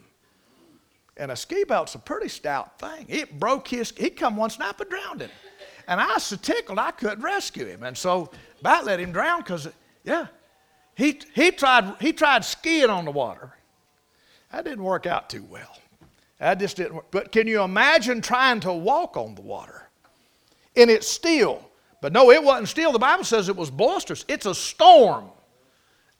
And 1.16 1.32
a 1.32 1.36
ski 1.36 1.63
belt's 1.63 1.96
a 1.96 2.00
pretty 2.00 2.27
stout 2.27 2.77
thing. 2.77 3.06
It 3.08 3.39
broke 3.39 3.68
his, 3.68 3.92
he 3.98 4.10
come 4.10 4.36
one 4.38 4.51
and 4.60 4.89
drowned 4.89 5.22
him. 5.22 5.32
And 5.88 6.01
I 6.01 6.13
was 6.16 6.24
so 6.24 6.36
tickled 6.36 6.77
I 6.77 6.92
couldn't 6.92 7.24
rescue 7.24 7.66
him. 7.66 7.84
And 7.84 7.98
so 7.98 8.30
about 8.60 8.86
let 8.86 9.00
him 9.00 9.12
drown 9.12 9.39
because, 9.39 9.70
yeah, 10.04 10.27
he, 10.96 11.20
he, 11.34 11.51
tried, 11.51 11.96
he 12.01 12.12
tried 12.12 12.44
skiing 12.44 12.89
on 12.89 13.06
the 13.06 13.12
water. 13.12 13.54
That 14.51 14.66
didn't 14.66 14.84
work 14.84 15.06
out 15.06 15.30
too 15.30 15.46
well. 15.50 15.77
That 16.39 16.60
just 16.60 16.77
didn't 16.77 16.96
work. 16.96 17.08
But 17.12 17.32
can 17.32 17.48
you 17.48 17.62
imagine 17.63 18.22
trying 18.22 18.60
to 18.62 18.74
walk 18.74 19.17
on 19.17 19.36
the 19.36 19.41
water? 19.41 19.89
And 20.75 20.89
it's 20.89 21.08
still. 21.08 21.67
But 22.01 22.13
no, 22.13 22.32
it 22.32 22.44
wasn't 22.44 22.67
still. 22.67 22.91
The 22.91 23.00
Bible 23.00 23.24
says 23.24 23.50
it 23.50 23.56
was 23.56 23.72
boisterous. 23.72 24.24
It's 24.27 24.46
a 24.46 24.53
storm. 24.53 25.32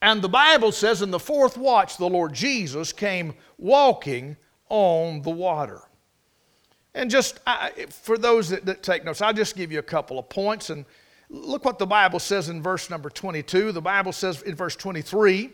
And 0.02 0.22
the 0.22 0.30
Bible 0.30 0.72
says 0.72 1.02
in 1.02 1.12
the 1.12 1.20
fourth 1.20 1.58
watch, 1.58 1.98
the 1.98 2.10
Lord 2.10 2.34
Jesus 2.34 2.92
came 2.92 3.34
walking 3.58 4.38
on 4.70 5.22
the 5.22 5.30
water. 5.30 5.82
And 6.94 7.12
just 7.12 7.40
I, 7.46 7.86
for 7.90 8.18
those 8.18 8.50
that, 8.50 8.66
that 8.66 8.82
take 8.82 9.06
notes, 9.06 9.22
I'll 9.22 9.34
just 9.34 9.56
give 9.56 9.72
you 9.72 9.80
a 9.80 9.84
couple 9.84 10.18
of 10.18 10.30
points. 10.30 10.72
And 10.72 10.84
look 11.30 11.64
what 11.64 11.78
the 11.78 11.86
Bible 11.86 12.20
says 12.20 12.50
in 12.50 12.62
verse 12.62 12.90
number 12.90 13.10
22. 13.10 13.72
The 13.72 13.82
Bible 13.82 14.12
says 14.12 14.42
in 14.42 14.56
verse 14.56 14.76
23, 14.76 15.52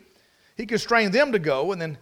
He 0.56 0.66
constrained 0.66 1.14
them 1.14 1.34
to 1.34 1.40
go, 1.40 1.74
and 1.74 1.82
then 1.82 1.98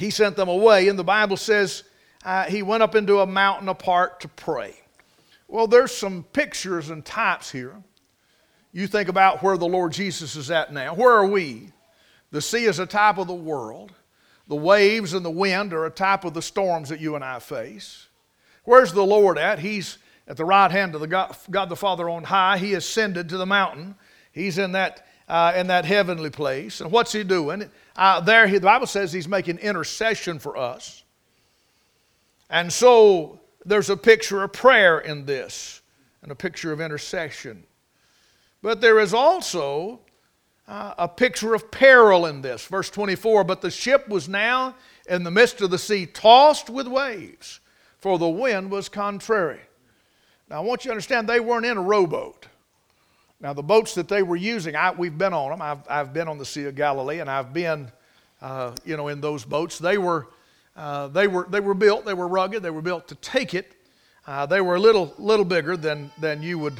He 0.00 0.08
sent 0.08 0.34
them 0.34 0.48
away. 0.48 0.88
And 0.88 0.98
the 0.98 1.04
Bible 1.04 1.36
says 1.36 1.84
uh, 2.24 2.44
He 2.44 2.62
went 2.62 2.82
up 2.82 2.94
into 2.94 3.20
a 3.20 3.26
mountain 3.26 3.68
apart 3.68 4.20
to 4.20 4.28
pray. 4.28 4.74
Well, 5.46 5.66
there's 5.66 5.94
some 5.94 6.24
pictures 6.32 6.88
and 6.88 7.04
types 7.04 7.50
here. 7.50 7.74
You 8.72 8.86
think 8.86 9.10
about 9.10 9.42
where 9.42 9.58
the 9.58 9.68
Lord 9.68 9.92
Jesus 9.92 10.36
is 10.36 10.50
at 10.50 10.72
now. 10.72 10.94
Where 10.94 11.12
are 11.12 11.26
we? 11.26 11.72
The 12.30 12.40
sea 12.40 12.64
is 12.64 12.78
a 12.78 12.86
type 12.86 13.18
of 13.18 13.26
the 13.26 13.34
world. 13.34 13.92
The 14.48 14.56
waves 14.56 15.12
and 15.12 15.24
the 15.24 15.30
wind 15.30 15.74
are 15.74 15.84
a 15.84 15.90
type 15.90 16.24
of 16.24 16.32
the 16.32 16.40
storms 16.40 16.88
that 16.88 17.00
you 17.00 17.14
and 17.14 17.22
I 17.22 17.38
face. 17.38 18.06
Where's 18.64 18.94
the 18.94 19.04
Lord 19.04 19.36
at? 19.36 19.58
He's 19.58 19.98
at 20.26 20.38
the 20.38 20.46
right 20.46 20.70
hand 20.70 20.94
of 20.94 21.02
the 21.02 21.08
God, 21.08 21.36
God 21.50 21.68
the 21.68 21.76
Father 21.76 22.08
on 22.08 22.24
high. 22.24 22.56
He 22.56 22.72
ascended 22.72 23.28
to 23.28 23.36
the 23.36 23.44
mountain. 23.44 23.96
He's 24.32 24.56
in 24.56 24.72
that 24.72 25.06
uh, 25.30 25.52
in 25.54 25.68
that 25.68 25.84
heavenly 25.84 26.28
place. 26.28 26.80
And 26.80 26.90
what's 26.90 27.12
he 27.12 27.22
doing? 27.22 27.70
Uh, 27.94 28.20
there, 28.20 28.48
he, 28.48 28.56
the 28.56 28.66
Bible 28.66 28.88
says 28.88 29.12
he's 29.12 29.28
making 29.28 29.58
intercession 29.58 30.40
for 30.40 30.56
us. 30.56 31.04
And 32.50 32.72
so 32.72 33.38
there's 33.64 33.90
a 33.90 33.96
picture 33.96 34.42
of 34.42 34.52
prayer 34.52 34.98
in 34.98 35.24
this 35.26 35.82
and 36.22 36.32
a 36.32 36.34
picture 36.34 36.72
of 36.72 36.80
intercession. 36.80 37.62
But 38.60 38.80
there 38.80 38.98
is 38.98 39.14
also 39.14 40.00
uh, 40.66 40.94
a 40.98 41.06
picture 41.06 41.54
of 41.54 41.70
peril 41.70 42.26
in 42.26 42.42
this. 42.42 42.66
Verse 42.66 42.90
24 42.90 43.44
But 43.44 43.60
the 43.60 43.70
ship 43.70 44.08
was 44.08 44.28
now 44.28 44.74
in 45.08 45.22
the 45.22 45.30
midst 45.30 45.60
of 45.60 45.70
the 45.70 45.78
sea, 45.78 46.06
tossed 46.06 46.68
with 46.68 46.88
waves, 46.88 47.60
for 47.98 48.18
the 48.18 48.28
wind 48.28 48.68
was 48.68 48.88
contrary. 48.88 49.60
Now, 50.48 50.56
I 50.56 50.60
want 50.60 50.84
you 50.84 50.88
to 50.88 50.92
understand 50.92 51.28
they 51.28 51.38
weren't 51.38 51.66
in 51.66 51.76
a 51.76 51.82
rowboat. 51.82 52.46
Now, 53.40 53.54
the 53.54 53.62
boats 53.62 53.94
that 53.94 54.06
they 54.06 54.22
were 54.22 54.36
using, 54.36 54.76
I, 54.76 54.90
we've 54.90 55.16
been 55.16 55.32
on 55.32 55.50
them. 55.50 55.62
I've, 55.62 55.88
I've 55.88 56.12
been 56.12 56.28
on 56.28 56.36
the 56.36 56.44
Sea 56.44 56.64
of 56.64 56.74
Galilee, 56.74 57.20
and 57.20 57.30
I've 57.30 57.54
been, 57.54 57.90
uh, 58.42 58.74
you 58.84 58.98
know, 58.98 59.08
in 59.08 59.22
those 59.22 59.46
boats. 59.46 59.78
They 59.78 59.96
were, 59.96 60.28
uh, 60.76 61.08
they 61.08 61.26
were, 61.26 61.46
they 61.48 61.60
were 61.60 61.74
built. 61.74 62.04
They 62.04 62.12
were 62.12 62.28
rugged. 62.28 62.62
They 62.62 62.70
were 62.70 62.82
built 62.82 63.08
to 63.08 63.14
take 63.14 63.54
it. 63.54 63.72
Uh, 64.26 64.44
they 64.44 64.60
were 64.60 64.74
a 64.74 64.80
little, 64.80 65.14
little 65.18 65.46
bigger 65.46 65.76
than, 65.76 66.10
than 66.20 66.42
you 66.42 66.58
would, 66.58 66.76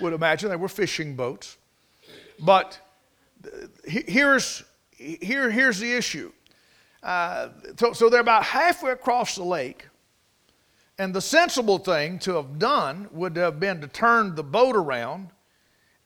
would 0.00 0.12
imagine. 0.12 0.48
They 0.48 0.56
were 0.56 0.68
fishing 0.68 1.16
boats. 1.16 1.56
But 2.38 2.78
here's, 3.84 4.62
here, 4.92 5.50
here's 5.50 5.80
the 5.80 5.92
issue. 5.92 6.30
Uh, 7.02 7.48
so, 7.78 7.92
so 7.92 8.08
they're 8.08 8.20
about 8.20 8.44
halfway 8.44 8.92
across 8.92 9.34
the 9.34 9.44
lake, 9.44 9.86
and 10.98 11.14
the 11.14 11.20
sensible 11.20 11.78
thing 11.78 12.18
to 12.20 12.34
have 12.34 12.58
done 12.58 13.08
would 13.12 13.36
have 13.36 13.60
been 13.60 13.80
to 13.80 13.88
turn 13.88 14.34
the 14.34 14.42
boat 14.42 14.76
around 14.76 15.30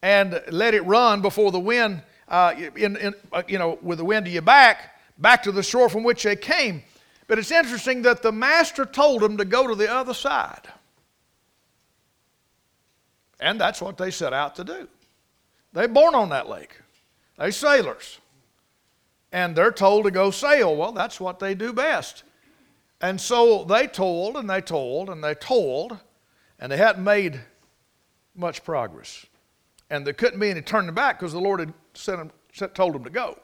and 0.02 0.42
let 0.50 0.74
it 0.74 0.82
run 0.82 1.20
before 1.20 1.52
the 1.52 1.60
wind, 1.60 2.02
uh, 2.28 2.54
in, 2.76 2.96
in, 2.96 3.14
uh, 3.32 3.42
you 3.48 3.58
know, 3.58 3.78
with 3.82 3.98
the 3.98 4.04
wind 4.04 4.26
to 4.26 4.30
your 4.30 4.42
back, 4.42 5.00
back 5.18 5.42
to 5.42 5.52
the 5.52 5.62
shore 5.62 5.88
from 5.88 6.02
which 6.02 6.22
they 6.22 6.36
came. 6.36 6.82
But 7.26 7.38
it's 7.38 7.50
interesting 7.50 8.02
that 8.02 8.22
the 8.22 8.32
master 8.32 8.84
told 8.84 9.22
them 9.22 9.36
to 9.36 9.44
go 9.44 9.66
to 9.66 9.74
the 9.74 9.90
other 9.90 10.14
side. 10.14 10.68
And 13.38 13.60
that's 13.60 13.80
what 13.80 13.96
they 13.96 14.10
set 14.10 14.32
out 14.32 14.56
to 14.56 14.64
do. 14.64 14.88
They're 15.72 15.88
born 15.88 16.14
on 16.14 16.30
that 16.30 16.48
lake. 16.48 16.76
They 17.38 17.50
sailors. 17.50 18.18
And 19.32 19.54
they're 19.54 19.70
told 19.70 20.04
to 20.04 20.10
go 20.10 20.30
sail. 20.30 20.76
Well, 20.76 20.92
that's 20.92 21.20
what 21.20 21.38
they 21.38 21.54
do 21.54 21.72
best. 21.72 22.24
And 23.00 23.20
so 23.20 23.64
they 23.64 23.86
toiled 23.86 24.36
and 24.36 24.50
they 24.50 24.60
toiled 24.60 25.08
and 25.08 25.24
they 25.24 25.34
toiled, 25.34 25.96
and 26.58 26.70
they 26.70 26.76
hadn't 26.76 27.02
made 27.02 27.40
much 28.34 28.62
progress. 28.64 29.24
And 29.90 30.06
there 30.06 30.14
couldn't 30.14 30.38
be 30.38 30.50
any 30.50 30.62
turning 30.62 30.94
back 30.94 31.18
because 31.18 31.32
the 31.32 31.40
Lord 31.40 31.60
had 31.60 31.72
sent 31.94 32.18
them, 32.18 32.70
told 32.74 32.94
them 32.94 33.04
to 33.04 33.10
go. 33.10 33.38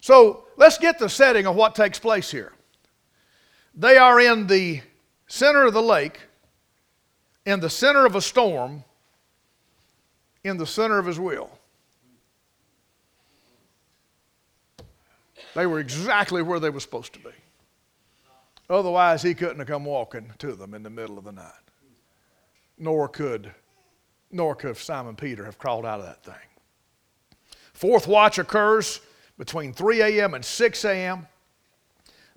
So 0.00 0.44
let's 0.56 0.78
get 0.78 0.98
the 0.98 1.08
setting 1.08 1.46
of 1.46 1.56
what 1.56 1.74
takes 1.74 1.98
place 1.98 2.30
here. 2.30 2.52
They 3.74 3.96
are 3.96 4.20
in 4.20 4.46
the 4.46 4.80
center 5.26 5.66
of 5.66 5.74
the 5.74 5.82
lake, 5.82 6.20
in 7.44 7.60
the 7.60 7.70
center 7.70 8.06
of 8.06 8.14
a 8.14 8.20
storm, 8.20 8.84
in 10.44 10.56
the 10.56 10.66
center 10.66 10.98
of 10.98 11.06
His 11.06 11.18
will. 11.18 11.50
They 15.54 15.66
were 15.66 15.80
exactly 15.80 16.42
where 16.42 16.60
they 16.60 16.70
were 16.70 16.80
supposed 16.80 17.12
to 17.14 17.18
be. 17.18 17.30
Otherwise, 18.70 19.22
he 19.22 19.34
couldn't 19.34 19.58
have 19.58 19.66
come 19.66 19.84
walking 19.84 20.30
to 20.38 20.52
them 20.52 20.74
in 20.74 20.82
the 20.82 20.90
middle 20.90 21.18
of 21.18 21.24
the 21.24 21.32
night. 21.32 21.52
Nor 22.78 23.08
could, 23.08 23.52
nor 24.30 24.54
could 24.54 24.76
Simon 24.76 25.16
Peter 25.16 25.44
have 25.44 25.58
crawled 25.58 25.86
out 25.86 26.00
of 26.00 26.06
that 26.06 26.22
thing. 26.22 26.34
Fourth 27.72 28.06
watch 28.06 28.38
occurs 28.38 29.00
between 29.38 29.72
3 29.72 30.02
a.m. 30.02 30.34
and 30.34 30.44
6 30.44 30.84
a.m. 30.84 31.26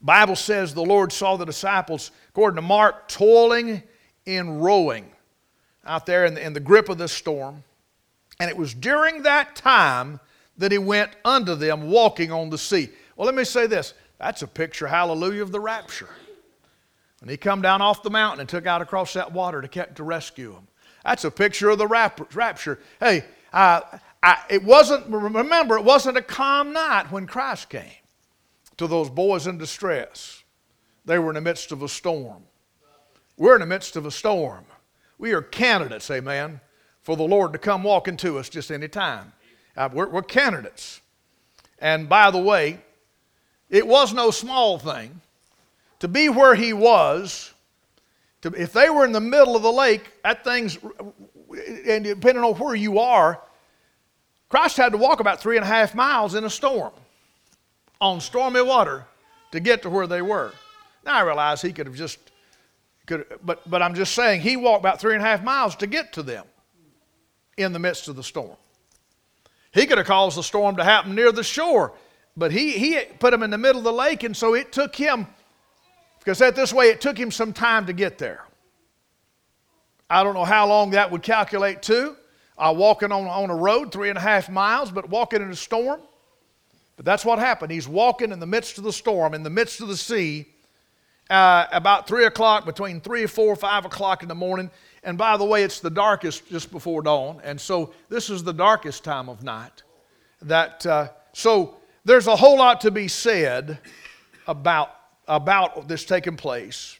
Bible 0.01 0.35
says 0.35 0.73
the 0.73 0.83
Lord 0.83 1.11
saw 1.11 1.35
the 1.35 1.45
disciples, 1.45 2.11
according 2.29 2.55
to 2.55 2.61
Mark, 2.61 3.07
toiling 3.07 3.83
in 4.25 4.59
rowing 4.59 5.11
out 5.85 6.05
there 6.05 6.25
in 6.25 6.35
the, 6.35 6.45
in 6.45 6.53
the 6.53 6.59
grip 6.59 6.89
of 6.89 6.97
this 6.97 7.11
storm. 7.11 7.63
And 8.39 8.49
it 8.49 8.57
was 8.57 8.73
during 8.73 9.23
that 9.23 9.55
time 9.55 10.19
that 10.57 10.71
he 10.71 10.77
went 10.77 11.11
unto 11.25 11.55
them 11.55 11.89
walking 11.89 12.31
on 12.31 12.49
the 12.49 12.57
sea. 12.57 12.89
Well, 13.15 13.25
let 13.25 13.35
me 13.35 13.43
say 13.43 13.67
this 13.67 13.93
that's 14.17 14.41
a 14.43 14.47
picture, 14.47 14.87
hallelujah, 14.87 15.41
of 15.41 15.51
the 15.51 15.59
rapture. 15.59 16.09
When 17.19 17.29
he 17.29 17.37
come 17.37 17.61
down 17.61 17.81
off 17.81 18.03
the 18.03 18.09
mountain 18.09 18.41
and 18.41 18.49
took 18.49 18.65
out 18.65 18.81
across 18.81 19.13
that 19.13 19.31
water 19.31 19.61
to, 19.61 19.85
to 19.85 20.03
rescue 20.03 20.53
them. 20.53 20.67
That's 21.03 21.23
a 21.23 21.31
picture 21.31 21.69
of 21.69 21.77
the 21.77 21.87
rapture. 21.87 22.79
Hey, 22.99 23.25
uh, 23.51 23.81
I, 24.23 24.37
it 24.49 24.63
wasn't, 24.63 25.07
remember, 25.07 25.77
it 25.77 25.83
wasn't 25.83 26.17
a 26.17 26.21
calm 26.21 26.73
night 26.73 27.11
when 27.11 27.25
Christ 27.25 27.69
came 27.69 27.89
to 28.77 28.87
those 28.87 29.09
boys 29.09 29.47
in 29.47 29.57
distress. 29.57 30.43
They 31.05 31.17
were 31.17 31.31
in 31.31 31.35
the 31.35 31.41
midst 31.41 31.71
of 31.71 31.81
a 31.81 31.89
storm. 31.89 32.43
We're 33.37 33.55
in 33.55 33.61
the 33.61 33.65
midst 33.65 33.95
of 33.95 34.05
a 34.05 34.11
storm. 34.11 34.65
We 35.17 35.33
are 35.33 35.41
candidates, 35.41 36.09
amen, 36.11 36.61
for 37.01 37.17
the 37.17 37.23
Lord 37.23 37.53
to 37.53 37.59
come 37.59 37.83
walking 37.83 38.17
to 38.17 38.37
us 38.37 38.49
just 38.49 38.71
any 38.71 38.87
time. 38.87 39.33
Uh, 39.75 39.89
we're, 39.91 40.07
we're 40.07 40.21
candidates. 40.21 41.01
And 41.79 42.07
by 42.07 42.29
the 42.29 42.37
way, 42.37 42.79
it 43.69 43.87
was 43.87 44.13
no 44.13 44.29
small 44.29 44.77
thing 44.77 45.21
to 45.99 46.07
be 46.07 46.29
where 46.29 46.53
he 46.53 46.73
was. 46.73 47.50
To, 48.41 48.49
if 48.49 48.73
they 48.73 48.89
were 48.89 49.05
in 49.05 49.11
the 49.11 49.21
middle 49.21 49.55
of 49.55 49.61
the 49.61 49.71
lake, 49.71 50.11
that 50.23 50.43
thing's, 50.43 50.77
and 51.87 52.03
depending 52.03 52.43
on 52.43 52.55
where 52.55 52.75
you 52.75 52.99
are, 52.99 53.41
Christ 54.49 54.77
had 54.77 54.91
to 54.91 54.97
walk 54.97 55.19
about 55.19 55.39
three 55.41 55.57
and 55.57 55.63
a 55.63 55.67
half 55.67 55.93
miles 55.95 56.35
in 56.35 56.43
a 56.43 56.49
storm 56.49 56.91
on 57.99 58.19
stormy 58.19 58.61
water 58.61 59.05
to 59.51 59.59
get 59.59 59.83
to 59.83 59.89
where 59.89 60.07
they 60.07 60.21
were. 60.21 60.51
Now 61.05 61.17
I 61.17 61.21
realize 61.21 61.61
he 61.61 61.71
could 61.71 61.85
have 61.85 61.95
just, 61.95 62.19
could, 63.05 63.25
but, 63.43 63.67
but 63.69 63.81
I'm 63.81 63.93
just 63.93 64.13
saying 64.13 64.41
he 64.41 64.57
walked 64.57 64.81
about 64.81 64.99
three 64.99 65.13
and 65.13 65.23
a 65.23 65.25
half 65.25 65.43
miles 65.43 65.75
to 65.77 65.87
get 65.87 66.13
to 66.13 66.23
them 66.23 66.45
in 67.57 67.73
the 67.73 67.79
midst 67.79 68.07
of 68.07 68.15
the 68.15 68.23
storm. 68.23 68.57
He 69.71 69.85
could 69.85 69.97
have 69.97 70.07
caused 70.07 70.37
the 70.37 70.43
storm 70.43 70.75
to 70.77 70.83
happen 70.83 71.15
near 71.15 71.31
the 71.31 71.43
shore 71.43 71.93
but 72.35 72.51
he, 72.51 72.71
he 72.71 72.99
put 73.19 73.33
him 73.33 73.43
in 73.43 73.49
the 73.49 73.57
middle 73.57 73.79
of 73.79 73.83
the 73.83 73.93
lake, 73.93 74.23
and 74.23 74.35
so 74.35 74.53
it 74.53 74.71
took 74.71 74.95
him, 74.95 75.27
because 76.21 76.37
that 76.37 76.55
this 76.55 76.71
way, 76.71 76.89
it 76.89 77.01
took 77.01 77.17
him 77.17 77.31
some 77.31 77.51
time 77.51 77.87
to 77.87 77.93
get 77.93 78.19
there. 78.19 78.45
I 80.07 80.23
don't 80.23 80.35
know 80.35 80.45
how 80.45 80.67
long 80.67 80.91
that 80.91 81.09
would 81.09 81.23
calculate 81.23 81.81
to. 81.83 82.15
Uh, 82.57 82.71
walking 82.77 83.11
on, 83.11 83.25
on 83.25 83.49
a 83.49 83.55
road, 83.55 83.91
three 83.91 84.09
and 84.09 84.17
a 84.19 84.21
half 84.21 84.47
miles, 84.47 84.91
but 84.91 85.09
walking 85.09 85.41
in 85.41 85.49
a 85.49 85.55
storm. 85.55 85.99
But 86.95 87.05
that's 87.05 87.25
what 87.25 87.39
happened. 87.39 87.71
He's 87.71 87.87
walking 87.87 88.31
in 88.31 88.39
the 88.39 88.45
midst 88.45 88.77
of 88.77 88.83
the 88.83 88.93
storm, 88.93 89.33
in 89.33 89.41
the 89.41 89.49
midst 89.49 89.81
of 89.81 89.87
the 89.87 89.97
sea, 89.97 90.45
uh, 91.31 91.65
about 91.71 92.07
3 92.07 92.25
o'clock, 92.25 92.65
between 92.65 93.01
3 93.01 93.23
or 93.23 93.27
4 93.27 93.45
or 93.47 93.55
5 93.55 93.85
o'clock 93.85 94.21
in 94.21 94.29
the 94.29 94.35
morning. 94.35 94.69
And 95.03 95.17
by 95.17 95.37
the 95.37 95.45
way, 95.45 95.63
it's 95.63 95.79
the 95.79 95.89
darkest 95.89 96.47
just 96.49 96.69
before 96.69 97.01
dawn. 97.01 97.41
And 97.43 97.59
so 97.59 97.93
this 98.09 98.29
is 98.29 98.43
the 98.43 98.53
darkest 98.53 99.03
time 99.03 99.29
of 99.29 99.41
night. 99.41 99.81
That, 100.43 100.85
uh, 100.85 101.07
so 101.33 101.77
there's 102.05 102.27
a 102.27 102.35
whole 102.35 102.57
lot 102.57 102.81
to 102.81 102.91
be 102.91 103.07
said 103.07 103.79
about, 104.45 104.91
about 105.31 105.87
this 105.87 106.03
taking 106.03 106.35
place. 106.35 106.99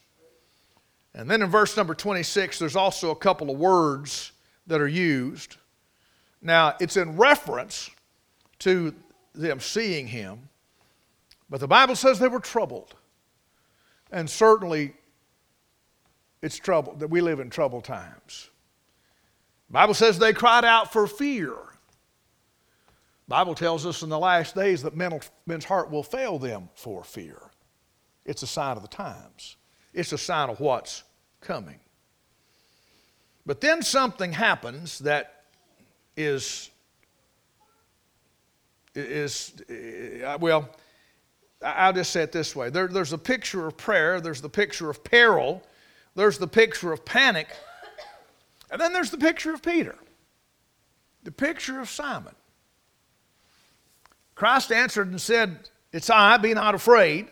And 1.14 1.30
then 1.30 1.42
in 1.42 1.50
verse 1.50 1.76
number 1.76 1.94
26, 1.94 2.58
there's 2.58 2.76
also 2.76 3.10
a 3.10 3.16
couple 3.16 3.50
of 3.50 3.58
words 3.58 4.32
that 4.66 4.80
are 4.80 4.88
used. 4.88 5.58
Now, 6.40 6.74
it's 6.80 6.96
in 6.96 7.18
reference 7.18 7.90
to 8.60 8.94
them 9.34 9.60
seeing 9.60 10.06
him, 10.06 10.48
but 11.50 11.60
the 11.60 11.68
Bible 11.68 11.94
says 11.94 12.18
they 12.18 12.28
were 12.28 12.40
troubled. 12.40 12.94
And 14.10 14.28
certainly, 14.28 14.94
it's 16.40 16.56
trouble 16.56 16.94
that 16.94 17.08
we 17.08 17.20
live 17.20 17.38
in 17.38 17.50
troubled 17.50 17.84
times. 17.84 18.48
The 19.68 19.74
Bible 19.74 19.94
says 19.94 20.18
they 20.18 20.32
cried 20.32 20.64
out 20.64 20.90
for 20.90 21.06
fear. 21.06 21.54
Bible 23.28 23.54
tells 23.54 23.84
us 23.84 24.02
in 24.02 24.08
the 24.08 24.18
last 24.18 24.54
days 24.54 24.82
that 24.82 24.96
men's 24.96 25.64
heart 25.64 25.90
will 25.90 26.02
fail 26.02 26.38
them 26.38 26.70
for 26.74 27.04
fear. 27.04 27.51
It's 28.24 28.42
a 28.42 28.46
sign 28.46 28.76
of 28.76 28.82
the 28.82 28.88
times. 28.88 29.56
It's 29.92 30.12
a 30.12 30.18
sign 30.18 30.48
of 30.48 30.60
what's 30.60 31.02
coming. 31.40 31.80
But 33.44 33.60
then 33.60 33.82
something 33.82 34.32
happens 34.32 35.00
that 35.00 35.44
is 36.16 36.70
is 38.94 39.54
uh, 39.70 40.36
well 40.38 40.68
i'll 41.64 41.94
just 41.94 42.12
say 42.12 42.22
it 42.22 42.30
this 42.30 42.54
way 42.54 42.68
there, 42.68 42.88
there's 42.88 43.14
a 43.14 43.18
picture 43.18 43.66
of 43.66 43.74
prayer 43.78 44.20
there's 44.20 44.42
the 44.42 44.50
picture 44.50 44.90
of 44.90 45.02
peril 45.02 45.62
there's 46.14 46.36
the 46.36 46.46
picture 46.46 46.92
of 46.92 47.02
panic 47.02 47.48
and 48.70 48.78
then 48.78 48.92
there's 48.92 49.10
the 49.10 49.16
picture 49.16 49.54
of 49.54 49.62
peter 49.62 49.96
the 51.22 51.32
picture 51.32 51.80
of 51.80 51.88
simon 51.88 52.34
Christ 54.34 54.72
answered 54.72 55.08
and 55.08 55.20
said, 55.20 55.68
It's 55.92 56.10
I, 56.10 56.36
be 56.36 56.54
not 56.54 56.74
afraid. 56.74 57.28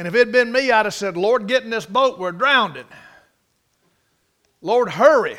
And 0.00 0.08
if 0.08 0.14
it 0.14 0.18
had 0.20 0.32
been 0.32 0.50
me, 0.50 0.70
I'd 0.70 0.86
have 0.86 0.94
said, 0.94 1.18
Lord, 1.18 1.46
get 1.46 1.62
in 1.62 1.68
this 1.68 1.84
boat, 1.84 2.18
we're 2.18 2.32
drowning. 2.32 2.86
Lord, 4.62 4.88
hurry. 4.88 5.36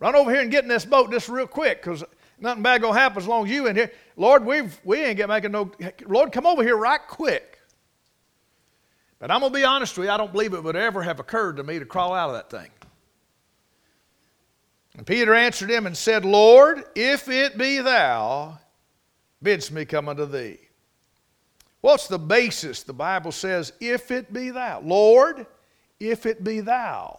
Run 0.00 0.16
over 0.16 0.32
here 0.32 0.40
and 0.40 0.50
get 0.50 0.64
in 0.64 0.68
this 0.68 0.84
boat 0.84 1.12
just 1.12 1.28
real 1.28 1.46
quick 1.46 1.80
because 1.80 2.02
nothing 2.40 2.64
bad 2.64 2.80
going 2.80 2.94
to 2.94 2.98
happen 2.98 3.18
as 3.18 3.28
long 3.28 3.44
as 3.44 3.52
you 3.52 3.68
in 3.68 3.76
here. 3.76 3.92
Lord, 4.16 4.44
we've, 4.44 4.76
we 4.82 4.98
ain't 4.98 5.16
get 5.16 5.28
making 5.28 5.52
no. 5.52 5.70
Lord, 6.08 6.32
come 6.32 6.44
over 6.44 6.64
here 6.64 6.76
right 6.76 6.98
quick. 7.06 7.60
But 9.20 9.30
I'm 9.30 9.38
going 9.38 9.52
to 9.52 9.58
be 9.60 9.64
honest 9.64 9.96
with 9.96 10.08
you, 10.08 10.12
I 10.12 10.16
don't 10.16 10.32
believe 10.32 10.52
it 10.52 10.64
would 10.64 10.74
ever 10.74 11.04
have 11.04 11.20
occurred 11.20 11.58
to 11.58 11.62
me 11.62 11.78
to 11.78 11.84
crawl 11.86 12.14
out 12.14 12.30
of 12.30 12.34
that 12.34 12.50
thing. 12.50 12.70
And 14.96 15.06
Peter 15.06 15.32
answered 15.34 15.70
him 15.70 15.86
and 15.86 15.96
said, 15.96 16.24
Lord, 16.24 16.82
if 16.96 17.28
it 17.28 17.56
be 17.56 17.78
thou, 17.78 18.58
bids 19.40 19.70
me 19.70 19.84
come 19.84 20.08
unto 20.08 20.26
thee. 20.26 20.65
What's 21.80 22.08
the 22.08 22.18
basis? 22.18 22.82
The 22.82 22.92
Bible 22.92 23.32
says, 23.32 23.72
if 23.80 24.10
it 24.10 24.32
be 24.32 24.50
thou. 24.50 24.80
Lord, 24.80 25.46
if 26.00 26.26
it 26.26 26.42
be 26.42 26.60
thou. 26.60 27.18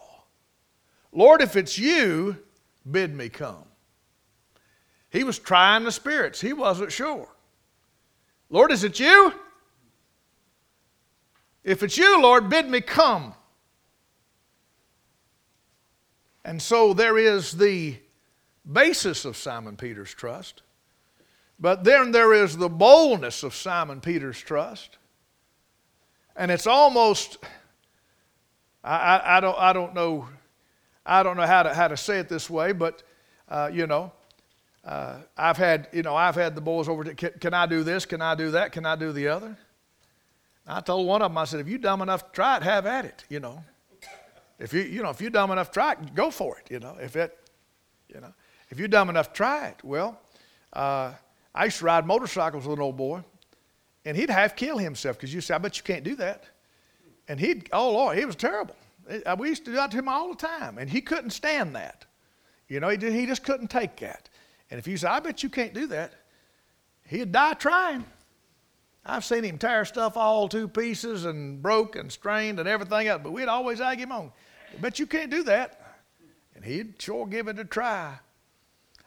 Lord, 1.12 1.40
if 1.40 1.56
it's 1.56 1.78
you, 1.78 2.36
bid 2.90 3.14
me 3.14 3.28
come. 3.28 3.64
He 5.10 5.24
was 5.24 5.38
trying 5.38 5.84
the 5.84 5.92
spirits. 5.92 6.40
He 6.40 6.52
wasn't 6.52 6.92
sure. 6.92 7.28
Lord, 8.50 8.72
is 8.72 8.84
it 8.84 9.00
you? 9.00 9.32
If 11.64 11.82
it's 11.82 11.96
you, 11.96 12.22
Lord, 12.22 12.48
bid 12.48 12.68
me 12.68 12.80
come. 12.80 13.34
And 16.44 16.60
so 16.62 16.94
there 16.94 17.18
is 17.18 17.52
the 17.52 17.96
basis 18.70 19.24
of 19.24 19.36
Simon 19.36 19.76
Peter's 19.76 20.12
trust. 20.14 20.62
But 21.60 21.84
then 21.84 22.12
there 22.12 22.32
is 22.32 22.56
the 22.56 22.68
boldness 22.68 23.42
of 23.42 23.54
Simon 23.54 24.00
Peter's 24.00 24.38
trust. 24.38 24.98
And 26.36 26.50
it's 26.50 26.66
almost, 26.66 27.38
I, 28.84 28.96
I, 28.96 29.36
I 29.38 29.40
don't, 29.40 29.58
I 29.58 29.72
don't 29.72 29.94
know, 29.94 30.28
I 31.04 31.22
don't 31.22 31.36
know 31.36 31.46
how 31.46 31.64
to, 31.64 31.74
how 31.74 31.88
to 31.88 31.96
say 31.96 32.20
it 32.20 32.28
this 32.28 32.48
way, 32.48 32.70
but, 32.72 33.02
uh, 33.48 33.70
you 33.72 33.88
know, 33.88 34.12
uh, 34.84 35.16
I've 35.36 35.56
had, 35.56 35.88
you 35.92 36.02
know, 36.02 36.14
I've 36.14 36.36
had 36.36 36.54
the 36.54 36.60
boys 36.60 36.88
over, 36.88 37.02
to, 37.02 37.14
can, 37.14 37.32
can 37.40 37.54
I 37.54 37.66
do 37.66 37.82
this? 37.82 38.06
Can 38.06 38.22
I 38.22 38.36
do 38.36 38.52
that? 38.52 38.70
Can 38.70 38.86
I 38.86 38.94
do 38.94 39.10
the 39.10 39.28
other? 39.28 39.56
I 40.64 40.80
told 40.80 41.06
one 41.06 41.22
of 41.22 41.30
them, 41.30 41.38
I 41.38 41.44
said, 41.44 41.60
if 41.60 41.66
you're 41.66 41.78
dumb 41.78 42.02
enough 42.02 42.26
to 42.26 42.32
try 42.32 42.58
it, 42.58 42.62
have 42.62 42.86
at 42.86 43.04
it, 43.04 43.24
you 43.28 43.40
know. 43.40 43.64
If 44.58 44.72
you, 44.72 44.82
you 44.82 45.02
know, 45.02 45.10
if 45.10 45.20
you're 45.20 45.30
dumb 45.30 45.50
enough 45.50 45.68
to 45.68 45.74
try 45.74 45.92
it, 45.92 46.14
go 46.14 46.30
for 46.30 46.58
it. 46.58 46.70
You 46.70 46.78
know, 46.78 46.96
if 47.00 47.16
it, 47.16 47.36
you 48.12 48.20
know, 48.20 48.32
if 48.68 48.78
you're 48.78 48.88
dumb 48.88 49.08
enough 49.08 49.32
to 49.32 49.34
try 49.34 49.68
it, 49.68 49.82
well, 49.82 50.20
uh, 50.72 51.12
I 51.54 51.64
used 51.66 51.78
to 51.78 51.84
ride 51.84 52.06
motorcycles 52.06 52.66
with 52.66 52.78
an 52.78 52.82
old 52.82 52.96
boy, 52.96 53.22
and 54.04 54.16
he'd 54.16 54.30
half 54.30 54.56
kill 54.56 54.78
himself 54.78 55.16
because 55.16 55.32
you 55.32 55.40
say, 55.40 55.54
I 55.54 55.58
bet 55.58 55.76
you 55.76 55.82
can't 55.82 56.04
do 56.04 56.14
that. 56.16 56.44
And 57.26 57.38
he'd, 57.38 57.68
oh 57.72 57.92
Lord, 57.92 58.18
he 58.18 58.24
was 58.24 58.36
terrible. 58.36 58.76
Uh, 59.26 59.36
we 59.38 59.48
used 59.48 59.64
to 59.64 59.70
do 59.70 59.76
that 59.76 59.90
to 59.90 59.98
him 59.98 60.08
all 60.08 60.30
the 60.30 60.36
time, 60.36 60.78
and 60.78 60.88
he 60.88 61.00
couldn't 61.00 61.30
stand 61.30 61.74
that. 61.76 62.04
You 62.68 62.80
know, 62.80 62.88
he, 62.88 62.98
he 63.10 63.26
just 63.26 63.42
couldn't 63.42 63.68
take 63.68 63.96
that. 63.96 64.28
And 64.70 64.78
if 64.78 64.86
you 64.86 64.96
say, 64.96 65.08
I 65.08 65.20
bet 65.20 65.42
you 65.42 65.48
can't 65.48 65.72
do 65.72 65.86
that, 65.88 66.12
he'd 67.06 67.32
die 67.32 67.54
trying. 67.54 68.04
I've 69.04 69.24
seen 69.24 69.42
him 69.42 69.56
tear 69.56 69.86
stuff 69.86 70.18
all 70.18 70.48
to 70.50 70.68
pieces 70.68 71.24
and 71.24 71.62
broke 71.62 71.96
and 71.96 72.12
strained 72.12 72.60
and 72.60 72.68
everything 72.68 73.08
else, 73.08 73.22
but 73.24 73.32
we'd 73.32 73.48
always 73.48 73.80
egg 73.80 73.98
him 73.98 74.12
on. 74.12 74.30
But 74.80 74.98
you 74.98 75.06
can't 75.06 75.30
do 75.30 75.42
that. 75.44 75.80
And 76.54 76.64
he'd 76.64 77.00
sure 77.00 77.26
give 77.26 77.48
it 77.48 77.58
a 77.58 77.64
try. 77.64 78.18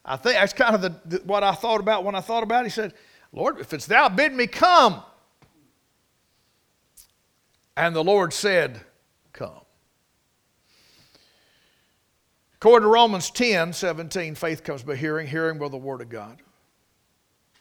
I 0.03 0.17
think 0.17 0.36
that's 0.36 0.53
kind 0.53 0.75
of 0.75 0.81
the, 0.81 0.96
the, 1.05 1.24
what 1.25 1.43
I 1.43 1.53
thought 1.53 1.79
about 1.79 2.03
when 2.03 2.15
I 2.15 2.22
thought 2.22 2.43
about 2.43 2.65
it. 2.65 2.67
He 2.67 2.72
said, 2.72 2.93
Lord, 3.31 3.60
if 3.60 3.74
it's 3.74 3.86
thou, 3.86 4.10
bid 4.10 4.34
me 4.34 4.48
come. 4.48 5.01
And 7.77 7.96
the 7.96 8.03
Lord 8.03 8.34
said, 8.34 8.81
Come. 9.34 9.62
According 12.55 12.86
to 12.86 12.91
Romans 12.91 13.29
10 13.31 13.74
17, 13.74 14.36
faith 14.36 14.63
comes 14.63 14.84
by 14.84 14.96
hearing, 14.96 15.27
hearing 15.27 15.58
by 15.58 15.70
the 15.70 15.77
Word 15.77 16.01
of 16.01 16.10
God. 16.10 16.41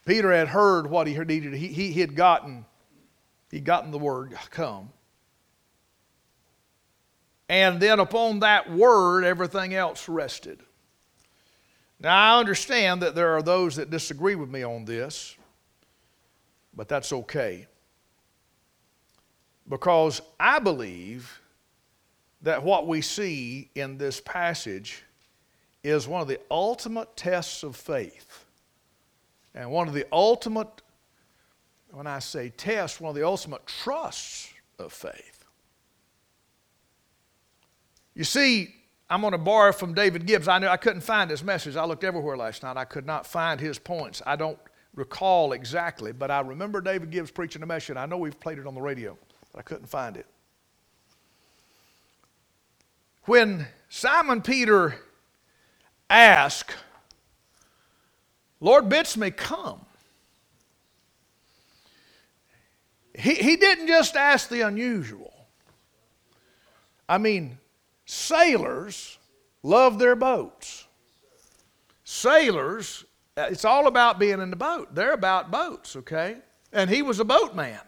Peter 0.05 0.33
had 0.33 0.49
heard 0.49 0.89
what 0.89 1.07
he 1.07 1.17
needed. 1.17 1.55
He, 1.55 1.69
he, 1.69 1.93
he 1.93 2.01
had 2.01 2.17
gotten, 2.17 2.65
he'd 3.51 3.65
gotten 3.65 3.93
the 3.93 3.99
Word, 3.99 4.37
come. 4.51 4.91
And 7.49 7.81
then 7.81 7.99
upon 7.99 8.41
that 8.41 8.71
word, 8.71 9.25
everything 9.25 9.75
else 9.75 10.09
rested. 10.09 10.61
Now, 12.01 12.37
I 12.37 12.41
understand 12.41 13.03
that 13.03 13.15
there 13.15 13.37
are 13.37 13.43
those 13.43 13.77
that 13.77 13.91
disagree 13.91 14.35
with 14.35 14.49
me 14.49 14.63
on 14.63 14.87
this, 14.87 15.37
but 16.75 16.89
that's 16.89 17.13
okay. 17.13 17.67
Because 19.69 20.23
I 20.39 20.59
believe 20.59 21.41
that 22.43 22.63
what 22.63 22.87
we 22.87 23.03
see 23.03 23.71
in 23.75 23.99
this 23.99 24.19
passage 24.21 25.03
is 25.85 26.09
one 26.09 26.23
of 26.23 26.29
the 26.29 26.41
ultimate 26.51 27.15
tests 27.17 27.63
of 27.63 27.77
faith. 27.77 28.47
And 29.55 29.71
one 29.71 29.87
of 29.87 29.95
the 29.95 30.07
ultimate, 30.11 30.69
when 31.91 32.07
I 32.07 32.21
say 32.21 32.49
test, 32.49 33.01
one 33.01 33.11
of 33.11 33.17
the 33.17 33.27
ultimate 33.27 33.67
trusts 33.67 34.49
of 34.79 34.93
faith. 34.93 35.45
You 38.15 38.25
see, 38.25 38.75
I'm 39.11 39.23
going 39.23 39.33
to 39.33 39.39
borrow 39.39 39.73
from 39.73 39.93
David 39.93 40.25
Gibbs. 40.25 40.47
I 40.47 40.61
knew 40.61 40.69
I 40.69 40.77
couldn't 40.77 41.01
find 41.01 41.29
his 41.29 41.43
message. 41.43 41.75
I 41.75 41.85
looked 41.85 42.05
everywhere 42.05 42.37
last 42.37 42.63
night. 42.63 42.77
I 42.77 42.85
could 42.85 43.05
not 43.05 43.27
find 43.27 43.61
his 43.61 43.77
points. 43.77 44.23
I 44.25 44.37
don't 44.37 44.59
recall 44.95 45.53
exactly, 45.53 46.13
but 46.13 46.31
I 46.31 46.41
remember 46.41 46.81
David 46.81 47.11
Gibbs 47.11 47.33
preaching 47.33 47.63
a 47.65 47.67
message. 47.67 47.97
I 47.97 48.07
know 48.07 48.19
we've 48.19 48.39
played 48.39 48.59
it 48.59 48.69
on 48.69 48.75
the 48.75 48.81
radio, 48.81 49.19
but 49.53 49.59
I 49.59 49.63
couldn't 49.63 49.89
find 49.89 50.17
it. 50.17 50.27
When 53.25 53.67
Simon 53.89 54.43
Peter 54.43 54.97
asked, 56.09 56.77
Lord 58.61 58.89
bids 58.89 59.17
me 59.17 59.33
come, 59.33 59.81
he, 63.13 63.35
he 63.35 63.57
didn't 63.57 63.89
just 63.89 64.15
ask 64.15 64.49
the 64.49 64.61
unusual. 64.61 65.33
I 67.09 67.19
mean, 67.19 67.59
Sailors 68.11 69.19
love 69.63 70.01
their 70.01 70.17
boats. 70.17 70.85
Sailors, 72.03 73.05
uh, 73.37 73.47
it's 73.49 73.65
all 73.65 73.87
about 73.87 74.19
being 74.19 74.41
in 74.41 74.51
the 74.51 74.57
boat. 74.57 74.93
They're 74.93 75.13
about 75.13 75.53
boats, 75.53 75.95
okay? 75.95 76.39
And 76.73 76.91
he 76.91 77.03
was 77.03 77.21
a 77.21 77.25
boatman. 77.25 77.79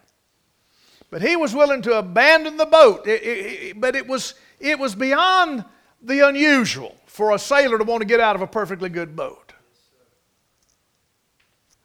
But 1.10 1.22
he 1.22 1.34
was 1.34 1.56
willing 1.56 1.82
to 1.82 1.98
abandon 1.98 2.56
the 2.56 2.66
boat. 2.66 3.08
It, 3.08 3.20
it, 3.20 3.26
it, 3.26 3.80
but 3.80 3.96
it 3.96 4.06
was, 4.06 4.34
it 4.60 4.78
was 4.78 4.94
beyond 4.94 5.64
the 6.00 6.20
unusual 6.20 6.94
for 7.06 7.32
a 7.32 7.38
sailor 7.38 7.76
to 7.78 7.84
want 7.84 8.02
to 8.02 8.06
get 8.06 8.20
out 8.20 8.36
of 8.36 8.42
a 8.42 8.46
perfectly 8.46 8.90
good 8.90 9.16
boat. 9.16 9.52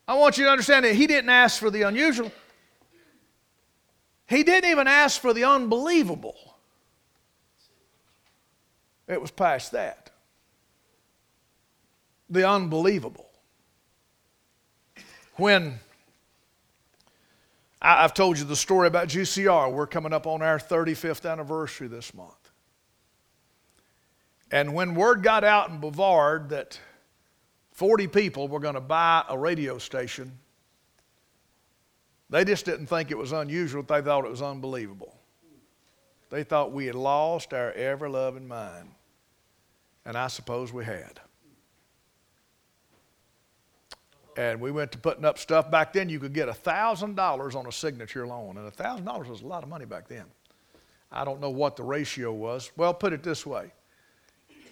I 0.08 0.13
want 0.13 0.38
you 0.38 0.45
to 0.45 0.52
understand 0.52 0.86
that 0.86 0.93
he 0.93 1.08
didn't 1.08 1.32
ask 1.32 1.60
for 1.60 1.71
the 1.71 1.82
unusual, 1.82 2.32
he 4.28 4.43
didn't 4.43 4.69
even 4.69 4.86
ask 4.86 5.19
for 5.19 5.34
the 5.34 5.45
unbelievable. 5.45 6.46
It 9.07 9.21
was 9.21 9.31
past 9.31 9.71
that. 9.71 10.11
The 12.29 12.47
unbelievable. 12.47 13.29
When 15.35 15.79
I, 17.81 18.01
have 18.01 18.13
told 18.13 18.37
you 18.37 18.43
the 18.43 18.55
story 18.55 18.87
about 18.87 19.07
GCR, 19.07 19.71
we're 19.71 19.87
coming 19.87 20.11
up 20.11 20.27
on 20.27 20.41
our 20.41 20.59
35th 20.59 21.29
anniversary 21.29 21.87
this 21.87 22.13
month. 22.13 22.33
And 24.51 24.73
when 24.73 24.95
word 24.95 25.23
got 25.23 25.43
out 25.43 25.69
in 25.69 25.79
Brevard 25.79 26.49
that 26.49 26.79
40 27.73 28.07
people 28.07 28.47
were 28.47 28.59
going 28.59 28.75
to 28.75 28.81
buy 28.81 29.23
a 29.29 29.37
radio 29.37 29.77
station, 29.77 30.31
they 32.29 32.43
just 32.43 32.65
didn't 32.65 32.87
think 32.87 33.11
it 33.11 33.17
was 33.17 33.31
unusual, 33.31 33.83
they 33.83 34.01
thought 34.01 34.25
it 34.25 34.31
was 34.31 34.41
unbelievable. 34.41 35.15
They 36.29 36.43
thought 36.43 36.73
we 36.73 36.87
had 36.87 36.95
lost 36.95 37.53
our 37.53 37.71
ever 37.71 38.09
loving 38.09 38.47
mind. 38.47 38.89
And 40.07 40.17
I 40.17 40.27
suppose 40.27 40.71
we 40.71 40.85
had. 40.85 41.19
And 44.37 44.61
we 44.61 44.71
went 44.71 44.93
to 44.93 44.97
putting 44.97 45.25
up 45.25 45.37
stuff. 45.37 45.69
Back 45.69 45.91
then, 45.91 46.07
you 46.07 46.17
could 46.17 46.31
get 46.31 46.47
$1,000 46.47 47.55
on 47.55 47.65
a 47.65 47.71
signature 47.73 48.25
loan. 48.25 48.55
And 48.55 48.71
$1,000 48.71 49.27
was 49.27 49.41
a 49.41 49.45
lot 49.45 49.63
of 49.63 49.69
money 49.69 49.83
back 49.83 50.07
then. 50.07 50.23
I 51.11 51.25
don't 51.25 51.41
know 51.41 51.49
what 51.49 51.75
the 51.75 51.83
ratio 51.83 52.31
was. 52.31 52.71
Well, 52.77 52.93
put 52.93 53.11
it 53.11 53.21
this 53.21 53.45
way 53.45 53.73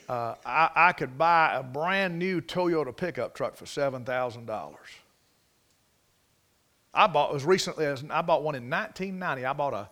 uh, 0.07 0.35
I, 0.45 0.69
I 0.73 0.91
could 0.93 1.17
buy 1.17 1.55
a 1.55 1.63
brand 1.63 2.17
new 2.17 2.39
Toyota 2.39 2.95
pickup 2.95 3.35
truck 3.35 3.57
for 3.57 3.65
$7,000. 3.65 4.75
I 6.93 7.07
bought, 7.07 7.31
it 7.31 7.33
was 7.33 7.43
recently, 7.43 7.87
I 7.87 8.21
bought 8.21 8.41
one 8.43 8.55
in 8.55 8.69
1990. 8.69 9.45
I 9.45 9.51
bought 9.51 9.73
a, 9.73 9.89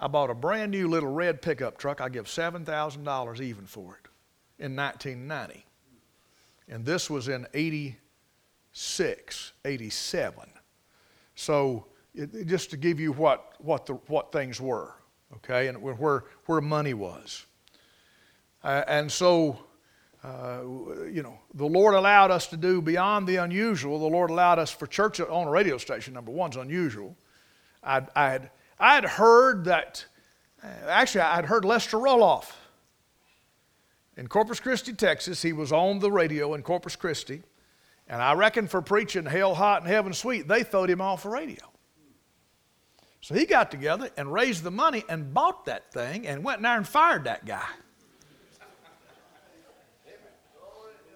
I 0.00 0.08
bought 0.08 0.30
a 0.30 0.34
brand 0.34 0.72
new 0.72 0.88
little 0.88 1.12
red 1.12 1.42
pickup 1.42 1.78
truck. 1.78 2.00
I 2.00 2.08
give 2.08 2.24
$7,000 2.24 3.40
even 3.40 3.66
for 3.66 4.00
it 4.02 4.09
in 4.60 4.76
1990. 4.76 5.64
And 6.68 6.84
this 6.84 7.10
was 7.10 7.28
in 7.28 7.46
86, 7.52 9.52
87. 9.64 10.44
So 11.34 11.86
it, 12.14 12.46
just 12.46 12.70
to 12.70 12.76
give 12.76 13.00
you 13.00 13.12
what, 13.12 13.54
what, 13.58 13.86
the, 13.86 13.94
what 14.06 14.30
things 14.30 14.60
were, 14.60 14.94
okay, 15.36 15.68
and 15.68 15.82
where, 15.82 16.24
where 16.46 16.60
money 16.60 16.94
was. 16.94 17.46
Uh, 18.62 18.82
and 18.86 19.10
so 19.10 19.58
uh, 20.22 20.60
you 21.10 21.22
know, 21.22 21.38
the 21.54 21.64
Lord 21.64 21.94
allowed 21.94 22.30
us 22.30 22.46
to 22.48 22.56
do 22.56 22.82
beyond 22.82 23.26
the 23.26 23.36
unusual. 23.36 23.98
The 23.98 24.04
Lord 24.04 24.30
allowed 24.30 24.58
us 24.58 24.70
for 24.70 24.86
church 24.86 25.18
on 25.18 25.46
a 25.46 25.50
radio 25.50 25.78
station, 25.78 26.12
number 26.12 26.30
one's 26.30 26.56
unusual. 26.56 27.16
I'd, 27.82 28.06
I 28.14 28.30
had, 28.30 28.50
I 28.78 28.94
had 28.96 29.04
heard 29.04 29.64
that, 29.64 30.04
uh, 30.62 30.66
actually, 30.86 31.22
I'd 31.22 31.46
heard 31.46 31.64
Lester 31.64 31.96
Roloff 31.96 32.52
in 34.16 34.26
Corpus 34.26 34.60
Christi, 34.60 34.92
Texas. 34.92 35.42
He 35.42 35.52
was 35.52 35.72
on 35.72 35.98
the 35.98 36.10
radio 36.10 36.54
in 36.54 36.62
Corpus 36.62 36.96
Christi. 36.96 37.42
And 38.08 38.20
I 38.20 38.32
reckon 38.34 38.66
for 38.66 38.82
preaching 38.82 39.24
Hell 39.24 39.54
Hot 39.54 39.82
and 39.82 39.90
Heaven 39.90 40.12
Sweet, 40.12 40.48
they 40.48 40.64
throwed 40.64 40.90
him 40.90 41.00
off 41.00 41.22
the 41.22 41.28
radio. 41.28 41.64
So 43.20 43.34
he 43.34 43.44
got 43.44 43.70
together 43.70 44.10
and 44.16 44.32
raised 44.32 44.64
the 44.64 44.70
money 44.70 45.04
and 45.08 45.32
bought 45.32 45.66
that 45.66 45.92
thing 45.92 46.26
and 46.26 46.42
went 46.42 46.58
in 46.58 46.62
there 46.64 46.76
and 46.76 46.88
fired 46.88 47.24
that 47.24 47.44
guy. 47.44 47.68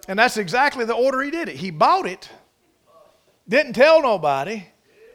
And 0.07 0.19
that's 0.19 0.37
exactly 0.37 0.85
the 0.85 0.93
order 0.93 1.21
he 1.21 1.31
did 1.31 1.49
it. 1.49 1.55
He 1.55 1.71
bought 1.71 2.05
it, 2.05 2.29
didn't 3.49 3.73
tell 3.73 4.03
nobody, 4.03 4.63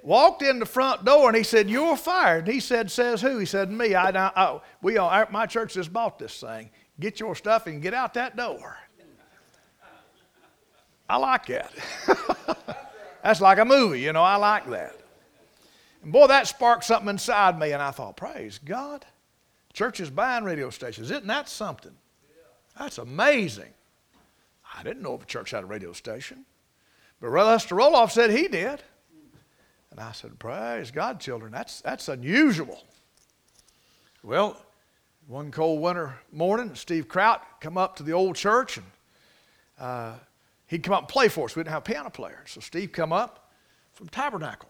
walked 0.02 0.42
in 0.42 0.58
the 0.58 0.66
front 0.66 1.04
door 1.04 1.28
and 1.28 1.36
he 1.36 1.44
said, 1.44 1.70
You're 1.70 1.96
fired. 1.96 2.48
He 2.48 2.58
said, 2.58 2.90
Says 2.90 3.22
who? 3.22 3.38
He 3.38 3.46
said, 3.46 3.70
Me. 3.70 3.94
I, 3.94 4.10
I, 4.10 4.60
we 4.82 4.98
all, 4.98 5.26
my 5.30 5.46
church 5.46 5.74
just 5.74 5.92
bought 5.92 6.18
this 6.18 6.40
thing. 6.40 6.70
Get 7.00 7.18
your 7.18 7.34
stuff 7.34 7.66
and 7.66 7.82
get 7.82 7.94
out 7.94 8.14
that 8.14 8.36
door. 8.36 8.76
I 11.08 11.16
like 11.16 11.46
that. 11.46 11.72
That's 13.22 13.40
like 13.40 13.58
a 13.58 13.64
movie, 13.64 14.00
you 14.00 14.12
know, 14.12 14.22
I 14.22 14.36
like 14.36 14.68
that. 14.70 14.94
And 16.02 16.12
boy, 16.12 16.28
that 16.28 16.46
sparked 16.46 16.84
something 16.84 17.08
inside 17.08 17.58
me, 17.58 17.72
and 17.72 17.82
I 17.82 17.90
thought, 17.90 18.16
praise 18.16 18.60
God. 18.64 19.04
Churches 19.72 20.10
buying 20.10 20.44
radio 20.44 20.70
stations. 20.70 21.10
Isn't 21.10 21.26
that 21.26 21.48
something? 21.48 21.92
That's 22.78 22.98
amazing. 22.98 23.72
I 24.76 24.82
didn't 24.82 25.02
know 25.02 25.14
if 25.14 25.22
a 25.22 25.26
church 25.26 25.50
had 25.50 25.64
a 25.64 25.66
radio 25.66 25.92
station. 25.92 26.44
But 27.20 27.30
Lester 27.30 27.74
Roloff 27.74 28.10
said 28.10 28.30
he 28.30 28.48
did. 28.48 28.82
And 29.90 30.00
I 30.00 30.12
said, 30.12 30.38
Praise 30.38 30.90
God, 30.90 31.20
children, 31.20 31.52
that's, 31.52 31.80
that's 31.80 32.08
unusual. 32.08 32.82
Well, 34.22 34.60
one 35.30 35.52
cold 35.52 35.80
winter 35.80 36.18
morning, 36.32 36.74
Steve 36.74 37.06
Kraut 37.06 37.40
come 37.60 37.78
up 37.78 37.94
to 37.96 38.02
the 38.02 38.10
old 38.10 38.34
church 38.34 38.78
and 38.78 38.86
uh, 39.78 40.14
he'd 40.66 40.82
come 40.82 40.92
up 40.92 41.02
and 41.02 41.08
play 41.08 41.28
for 41.28 41.44
us. 41.44 41.54
We 41.54 41.60
didn't 41.60 41.72
have 41.72 41.82
a 41.82 41.92
piano 41.92 42.10
player. 42.10 42.42
So 42.46 42.60
Steve 42.60 42.90
come 42.90 43.12
up 43.12 43.48
from 43.92 44.08
Tabernacle. 44.08 44.68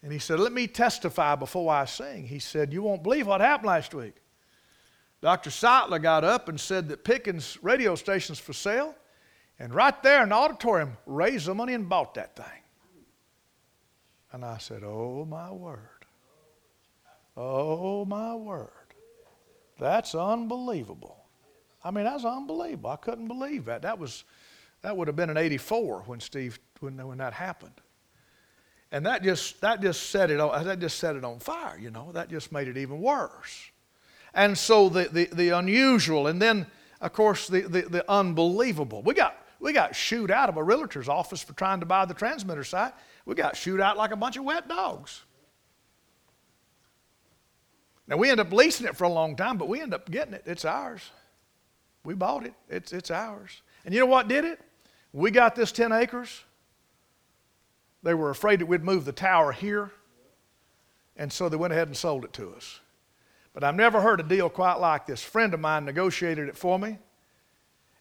And 0.00 0.12
he 0.12 0.20
said, 0.20 0.38
Let 0.38 0.52
me 0.52 0.68
testify 0.68 1.34
before 1.34 1.72
I 1.72 1.86
sing. 1.86 2.28
He 2.28 2.38
said, 2.38 2.72
You 2.72 2.82
won't 2.82 3.02
believe 3.02 3.26
what 3.26 3.40
happened 3.40 3.66
last 3.66 3.92
week. 3.94 4.14
Dr. 5.20 5.50
Sightler 5.50 6.00
got 6.00 6.22
up 6.22 6.48
and 6.48 6.60
said 6.60 6.88
that 6.90 7.02
Pickens 7.02 7.58
radio 7.62 7.96
station's 7.96 8.38
for 8.38 8.52
sale. 8.52 8.94
And 9.58 9.74
right 9.74 10.00
there 10.04 10.22
in 10.22 10.28
the 10.28 10.36
auditorium, 10.36 10.96
raised 11.04 11.46
the 11.46 11.54
money 11.54 11.74
and 11.74 11.88
bought 11.88 12.14
that 12.14 12.36
thing. 12.36 12.46
And 14.30 14.44
I 14.44 14.58
said, 14.58 14.84
Oh, 14.84 15.26
my 15.28 15.50
word. 15.50 15.88
Oh, 17.36 18.04
my 18.04 18.36
word. 18.36 18.70
That's 19.82 20.14
unbelievable. 20.14 21.16
I 21.82 21.90
mean, 21.90 22.04
that's 22.04 22.24
unbelievable. 22.24 22.90
I 22.90 22.96
couldn't 22.96 23.26
believe 23.26 23.64
that. 23.64 23.82
That 23.82 23.98
was 23.98 24.22
that 24.82 24.96
would 24.96 25.08
have 25.08 25.16
been 25.16 25.28
in 25.28 25.36
84 25.36 26.04
when 26.06 26.20
Steve 26.20 26.60
when, 26.78 26.96
when 27.04 27.18
that 27.18 27.32
happened. 27.32 27.80
And 28.92 29.04
that 29.06 29.24
just 29.24 29.60
that 29.60 29.82
just 29.82 30.10
set 30.10 30.30
it 30.30 30.38
on 30.38 30.64
that 30.64 30.78
just 30.78 30.98
set 30.98 31.16
it 31.16 31.24
on 31.24 31.40
fire, 31.40 31.76
you 31.80 31.90
know. 31.90 32.12
That 32.12 32.30
just 32.30 32.52
made 32.52 32.68
it 32.68 32.76
even 32.76 33.00
worse. 33.00 33.72
And 34.34 34.56
so 34.56 34.88
the 34.88 35.08
the, 35.08 35.24
the 35.32 35.48
unusual 35.48 36.28
and 36.28 36.40
then 36.40 36.66
of 37.00 37.12
course 37.12 37.48
the, 37.48 37.62
the, 37.62 37.82
the 37.82 38.04
unbelievable. 38.08 39.02
We 39.02 39.14
got 39.14 39.36
we 39.58 39.72
got 39.72 39.96
shoot 39.96 40.30
out 40.30 40.48
of 40.48 40.58
a 40.58 40.62
realtor's 40.62 41.08
office 41.08 41.42
for 41.42 41.54
trying 41.54 41.80
to 41.80 41.86
buy 41.86 42.04
the 42.04 42.14
transmitter 42.14 42.62
site. 42.62 42.92
We 43.26 43.34
got 43.34 43.56
shoot 43.56 43.80
out 43.80 43.96
like 43.96 44.12
a 44.12 44.16
bunch 44.16 44.36
of 44.36 44.44
wet 44.44 44.68
dogs. 44.68 45.22
Now 48.08 48.16
we 48.16 48.30
end 48.30 48.40
up 48.40 48.52
leasing 48.52 48.86
it 48.86 48.96
for 48.96 49.04
a 49.04 49.08
long 49.08 49.36
time, 49.36 49.58
but 49.58 49.68
we 49.68 49.80
end 49.80 49.94
up 49.94 50.10
getting 50.10 50.34
it. 50.34 50.42
It's 50.46 50.64
ours. 50.64 51.10
We 52.04 52.14
bought 52.14 52.44
it. 52.44 52.54
It's, 52.68 52.92
it's 52.92 53.10
ours. 53.10 53.62
And 53.84 53.94
you 53.94 54.00
know 54.00 54.06
what 54.06 54.28
did 54.28 54.44
it? 54.44 54.60
We 55.12 55.30
got 55.30 55.54
this 55.54 55.72
10 55.72 55.92
acres. 55.92 56.42
They 58.02 58.14
were 58.14 58.30
afraid 58.30 58.60
that 58.60 58.66
we'd 58.66 58.82
move 58.82 59.04
the 59.04 59.12
tower 59.12 59.52
here, 59.52 59.92
and 61.16 61.32
so 61.32 61.48
they 61.48 61.56
went 61.56 61.72
ahead 61.72 61.86
and 61.86 61.96
sold 61.96 62.24
it 62.24 62.32
to 62.34 62.52
us. 62.54 62.80
But 63.54 63.62
I've 63.62 63.76
never 63.76 64.00
heard 64.00 64.18
a 64.18 64.24
deal 64.24 64.48
quite 64.48 64.74
like 64.74 65.06
this. 65.06 65.22
A 65.22 65.26
friend 65.26 65.54
of 65.54 65.60
mine 65.60 65.84
negotiated 65.84 66.48
it 66.48 66.56
for 66.56 66.78
me, 66.78 66.98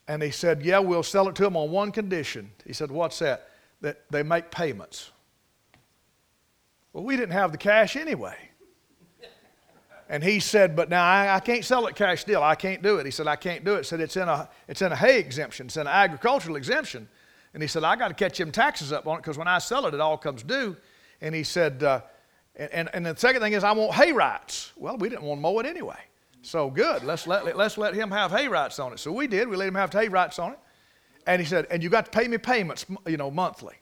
and 0.07 0.23
he 0.23 0.31
said, 0.31 0.63
Yeah, 0.63 0.79
we'll 0.79 1.03
sell 1.03 1.27
it 1.27 1.35
to 1.35 1.43
them 1.43 1.55
on 1.55 1.69
one 1.69 1.91
condition. 1.91 2.51
He 2.65 2.73
said, 2.73 2.89
What's 2.89 3.19
that? 3.19 3.49
That 3.81 4.01
they 4.09 4.23
make 4.23 4.49
payments. 4.49 5.11
Well, 6.93 7.03
we 7.03 7.15
didn't 7.15 7.33
have 7.33 7.51
the 7.51 7.57
cash 7.57 7.95
anyway. 7.95 8.35
And 10.11 10.21
he 10.21 10.41
said, 10.41 10.75
But 10.75 10.89
now 10.89 11.05
I, 11.05 11.35
I, 11.35 11.39
can't 11.39 11.63
sell 11.63 11.87
it 11.87 11.95
cash 11.95 12.25
deal. 12.25 12.43
I 12.43 12.55
can't 12.55 12.83
do 12.83 12.97
it. 12.97 13.05
He 13.05 13.11
said, 13.11 13.27
I 13.27 13.37
can't 13.37 13.63
do 13.63 13.75
it. 13.75 13.77
He 13.77 13.83
said, 13.85 14.01
It's 14.01 14.17
in 14.17 14.27
a, 14.27 14.49
it's 14.67 14.81
in 14.81 14.91
a 14.91 14.95
hay 14.95 15.17
exemption, 15.17 15.67
it's 15.67 15.77
in 15.77 15.83
an 15.83 15.87
agricultural 15.87 16.57
exemption. 16.57 17.07
And 17.53 17.63
he 17.63 17.67
said, 17.67 17.85
I 17.85 17.95
got 17.95 18.09
to 18.09 18.13
catch 18.13 18.37
them 18.37 18.51
taxes 18.51 18.91
up 18.91 19.07
on 19.07 19.15
it 19.15 19.21
because 19.21 19.37
when 19.37 19.47
I 19.47 19.57
sell 19.59 19.85
it, 19.85 19.93
it 19.93 20.01
all 20.01 20.17
comes 20.17 20.43
due. 20.43 20.75
And 21.21 21.33
he 21.33 21.43
said, 21.43 21.81
uh, 21.81 22.01
and, 22.55 22.89
and 22.93 23.05
the 23.05 23.15
second 23.15 23.41
thing 23.41 23.53
is, 23.53 23.63
I 23.63 23.71
want 23.71 23.93
hay 23.93 24.11
rights. 24.11 24.73
Well, 24.75 24.97
we 24.97 25.07
didn't 25.07 25.23
want 25.23 25.39
to 25.39 25.41
mow 25.41 25.59
it 25.59 25.65
anyway. 25.65 25.99
So 26.41 26.69
good, 26.69 27.03
let's 27.03 27.25
let, 27.25 27.55
let's 27.55 27.77
let 27.77 27.93
him 27.93 28.11
have 28.11 28.31
hay 28.31 28.49
rights 28.49 28.79
on 28.79 28.91
it. 28.91 28.99
So 28.99 29.13
we 29.13 29.27
did. 29.27 29.47
We 29.47 29.55
let 29.55 29.67
him 29.67 29.75
have 29.75 29.93
hay 29.93 30.09
rights 30.09 30.39
on 30.39 30.51
it. 30.53 30.59
And 31.25 31.41
he 31.41 31.47
said, 31.47 31.67
and 31.71 31.81
you 31.81 31.89
got 31.89 32.05
to 32.05 32.11
pay 32.11 32.27
me 32.27 32.37
payments, 32.37 32.85
you 33.07 33.15
know, 33.15 33.31
monthly 33.31 33.75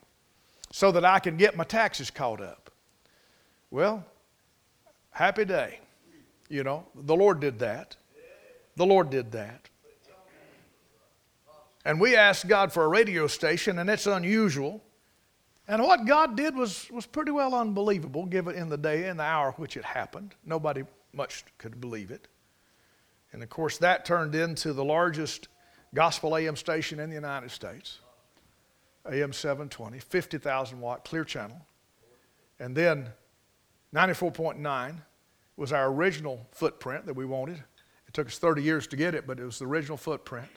so 0.72 0.92
that 0.92 1.04
I 1.04 1.18
can 1.18 1.36
get 1.36 1.56
my 1.56 1.64
taxes 1.64 2.10
caught 2.10 2.40
up. 2.40 2.70
Well, 3.70 4.04
happy 5.10 5.44
day. 5.44 5.80
You 6.50 6.64
know, 6.64 6.84
the 6.94 7.14
Lord 7.14 7.40
did 7.40 7.60
that. 7.60 7.96
The 8.76 8.84
Lord 8.84 9.08
did 9.08 9.32
that. 9.32 9.68
And 11.84 11.98
we 12.00 12.16
asked 12.16 12.46
God 12.48 12.72
for 12.72 12.84
a 12.84 12.88
radio 12.88 13.26
station, 13.26 13.78
and 13.78 13.88
it's 13.88 14.06
unusual. 14.06 14.82
And 15.68 15.82
what 15.82 16.04
God 16.04 16.36
did 16.36 16.54
was, 16.54 16.90
was 16.90 17.06
pretty 17.06 17.30
well 17.30 17.54
unbelievable, 17.54 18.26
given 18.26 18.56
in 18.56 18.68
the 18.68 18.76
day 18.76 19.08
and 19.08 19.18
the 19.18 19.24
hour 19.24 19.52
which 19.52 19.76
it 19.76 19.84
happened. 19.84 20.34
Nobody 20.44 20.82
much 21.12 21.44
could 21.56 21.80
believe 21.80 22.10
it. 22.10 22.26
And 23.32 23.42
of 23.42 23.48
course, 23.48 23.78
that 23.78 24.04
turned 24.04 24.34
into 24.34 24.72
the 24.72 24.84
largest 24.84 25.48
gospel 25.94 26.36
AM 26.36 26.56
station 26.56 26.98
in 26.98 27.08
the 27.08 27.14
United 27.14 27.50
States 27.50 28.00
AM 29.10 29.32
720, 29.32 29.98
50,000 30.00 30.80
watt 30.80 31.04
clear 31.04 31.24
channel. 31.24 31.64
And 32.58 32.76
then 32.76 33.08
94.9 33.94 34.96
was 35.60 35.74
our 35.74 35.92
original 35.92 36.46
footprint 36.52 37.04
that 37.04 37.14
we 37.14 37.26
wanted. 37.26 37.62
It 38.08 38.14
took 38.14 38.28
us 38.28 38.38
30 38.38 38.62
years 38.62 38.86
to 38.88 38.96
get 38.96 39.14
it, 39.14 39.26
but 39.26 39.38
it 39.38 39.44
was 39.44 39.58
the 39.58 39.66
original 39.66 39.98
footprint. 39.98 40.48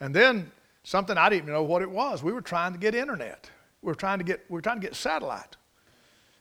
And 0.00 0.14
then 0.14 0.50
something 0.82 1.18
I 1.18 1.28
didn't 1.28 1.42
even 1.42 1.52
know 1.52 1.62
what 1.62 1.82
it 1.82 1.90
was. 1.90 2.22
We 2.22 2.32
were 2.32 2.40
trying 2.40 2.72
to 2.72 2.78
get 2.78 2.94
internet. 2.94 3.50
We 3.82 3.88
were 3.88 3.94
trying 3.94 4.18
to 4.18 4.24
get, 4.24 4.46
we 4.48 4.54
were 4.54 4.62
trying 4.62 4.80
to 4.80 4.86
get 4.86 4.96
satellite. 4.96 5.56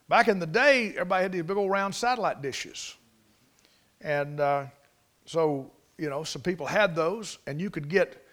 Back 0.08 0.30
in 0.30 0.40
the 0.40 0.48
day, 0.48 0.92
everybody 0.92 1.24
had 1.24 1.34
these 1.34 1.44
big 1.44 1.58
old 1.58 1.70
round 1.70 1.94
satellite 1.94 2.42
dishes. 2.42 2.96
And 4.00 4.40
uh, 4.40 4.68
so, 5.26 5.70
you 5.98 6.10
know, 6.10 6.24
some 6.24 6.42
people 6.42 6.66
had 6.66 6.96
those, 6.96 7.38
and 7.48 7.60
you 7.60 7.70
could 7.70 7.90
get, 7.90 8.26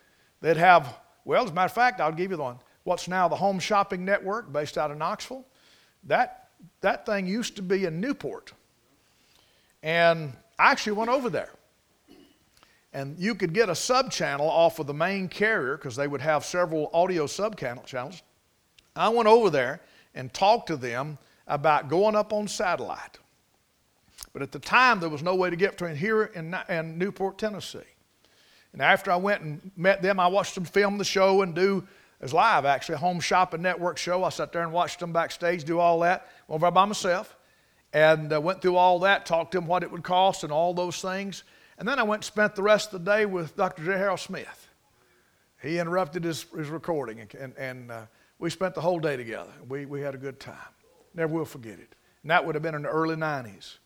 they'd 0.42 0.56
have, 0.56 0.96
well, 1.24 1.42
as 1.42 1.50
a 1.50 1.52
matter 1.52 1.66
of 1.66 1.72
fact, 1.72 2.00
I'll 2.00 2.12
give 2.12 2.30
you 2.30 2.36
the 2.36 2.42
one. 2.44 2.60
What's 2.84 3.08
now 3.08 3.26
the 3.26 3.34
Home 3.34 3.58
Shopping 3.58 4.04
Network 4.04 4.52
based 4.52 4.78
out 4.78 4.92
of 4.92 4.96
Knoxville. 4.96 5.44
That, 6.04 6.50
that 6.82 7.04
thing 7.04 7.26
used 7.26 7.56
to 7.56 7.62
be 7.62 7.84
in 7.84 8.00
Newport. 8.00 8.52
And 9.84 10.32
I 10.58 10.72
actually 10.72 10.94
went 10.94 11.10
over 11.10 11.28
there. 11.30 11.50
And 12.94 13.18
you 13.18 13.34
could 13.34 13.52
get 13.52 13.68
a 13.68 13.74
sub 13.74 14.10
channel 14.10 14.48
off 14.48 14.78
of 14.78 14.86
the 14.86 14.94
main 14.94 15.28
carrier 15.28 15.76
because 15.76 15.94
they 15.94 16.08
would 16.08 16.22
have 16.22 16.44
several 16.44 16.90
audio 16.94 17.26
sub 17.26 17.56
channels. 17.56 18.22
I 18.96 19.08
went 19.10 19.28
over 19.28 19.50
there 19.50 19.82
and 20.14 20.32
talked 20.32 20.68
to 20.68 20.76
them 20.76 21.18
about 21.46 21.88
going 21.88 22.16
up 22.16 22.32
on 22.32 22.48
satellite. 22.48 23.18
But 24.32 24.40
at 24.40 24.52
the 24.52 24.58
time, 24.58 25.00
there 25.00 25.10
was 25.10 25.22
no 25.22 25.34
way 25.34 25.50
to 25.50 25.56
get 25.56 25.72
between 25.72 25.96
here 25.96 26.30
and, 26.34 26.98
Newport, 26.98 27.36
Tennessee. 27.36 27.78
And 28.72 28.80
after 28.80 29.10
I 29.10 29.16
went 29.16 29.42
and 29.42 29.70
met 29.76 30.00
them, 30.00 30.18
I 30.18 30.28
watched 30.28 30.54
them 30.54 30.64
film 30.64 30.96
the 30.96 31.04
show 31.04 31.42
and 31.42 31.54
do, 31.54 31.86
it 32.22 32.32
live 32.32 32.64
actually, 32.64 32.94
a 32.94 32.98
home 32.98 33.20
shopping 33.20 33.60
network 33.60 33.98
show. 33.98 34.24
I 34.24 34.30
sat 34.30 34.50
there 34.50 34.62
and 34.62 34.72
watched 34.72 35.00
them 35.00 35.12
backstage 35.12 35.64
do 35.64 35.78
all 35.78 36.00
that 36.00 36.28
over 36.48 36.70
by 36.70 36.86
myself 36.86 37.36
and 37.94 38.32
uh, 38.32 38.40
went 38.40 38.60
through 38.60 38.76
all 38.76 38.98
that, 38.98 39.24
talked 39.24 39.52
to 39.52 39.58
him 39.58 39.66
what 39.66 39.84
it 39.84 39.90
would 39.90 40.02
cost 40.02 40.42
and 40.42 40.52
all 40.52 40.74
those 40.74 41.00
things. 41.00 41.44
And 41.78 41.88
then 41.88 41.98
I 41.98 42.02
went 42.02 42.18
and 42.18 42.24
spent 42.24 42.56
the 42.56 42.62
rest 42.62 42.92
of 42.92 43.04
the 43.04 43.10
day 43.10 43.24
with 43.24 43.56
Dr. 43.56 43.84
J. 43.84 43.92
Harold 43.92 44.20
Smith. 44.20 44.68
He 45.62 45.78
interrupted 45.78 46.24
his, 46.24 46.44
his 46.56 46.68
recording, 46.68 47.20
and, 47.20 47.34
and, 47.34 47.56
and 47.56 47.90
uh, 47.90 48.02
we 48.38 48.50
spent 48.50 48.74
the 48.74 48.80
whole 48.80 48.98
day 48.98 49.16
together. 49.16 49.50
We, 49.68 49.86
we 49.86 50.00
had 50.00 50.14
a 50.14 50.18
good 50.18 50.38
time. 50.38 50.56
Never 51.14 51.32
will 51.32 51.44
forget 51.44 51.78
it. 51.78 51.94
And 52.22 52.30
that 52.30 52.44
would 52.44 52.54
have 52.54 52.62
been 52.62 52.74
in 52.74 52.82
the 52.82 52.88
early 52.88 53.16
90s. 53.16 53.76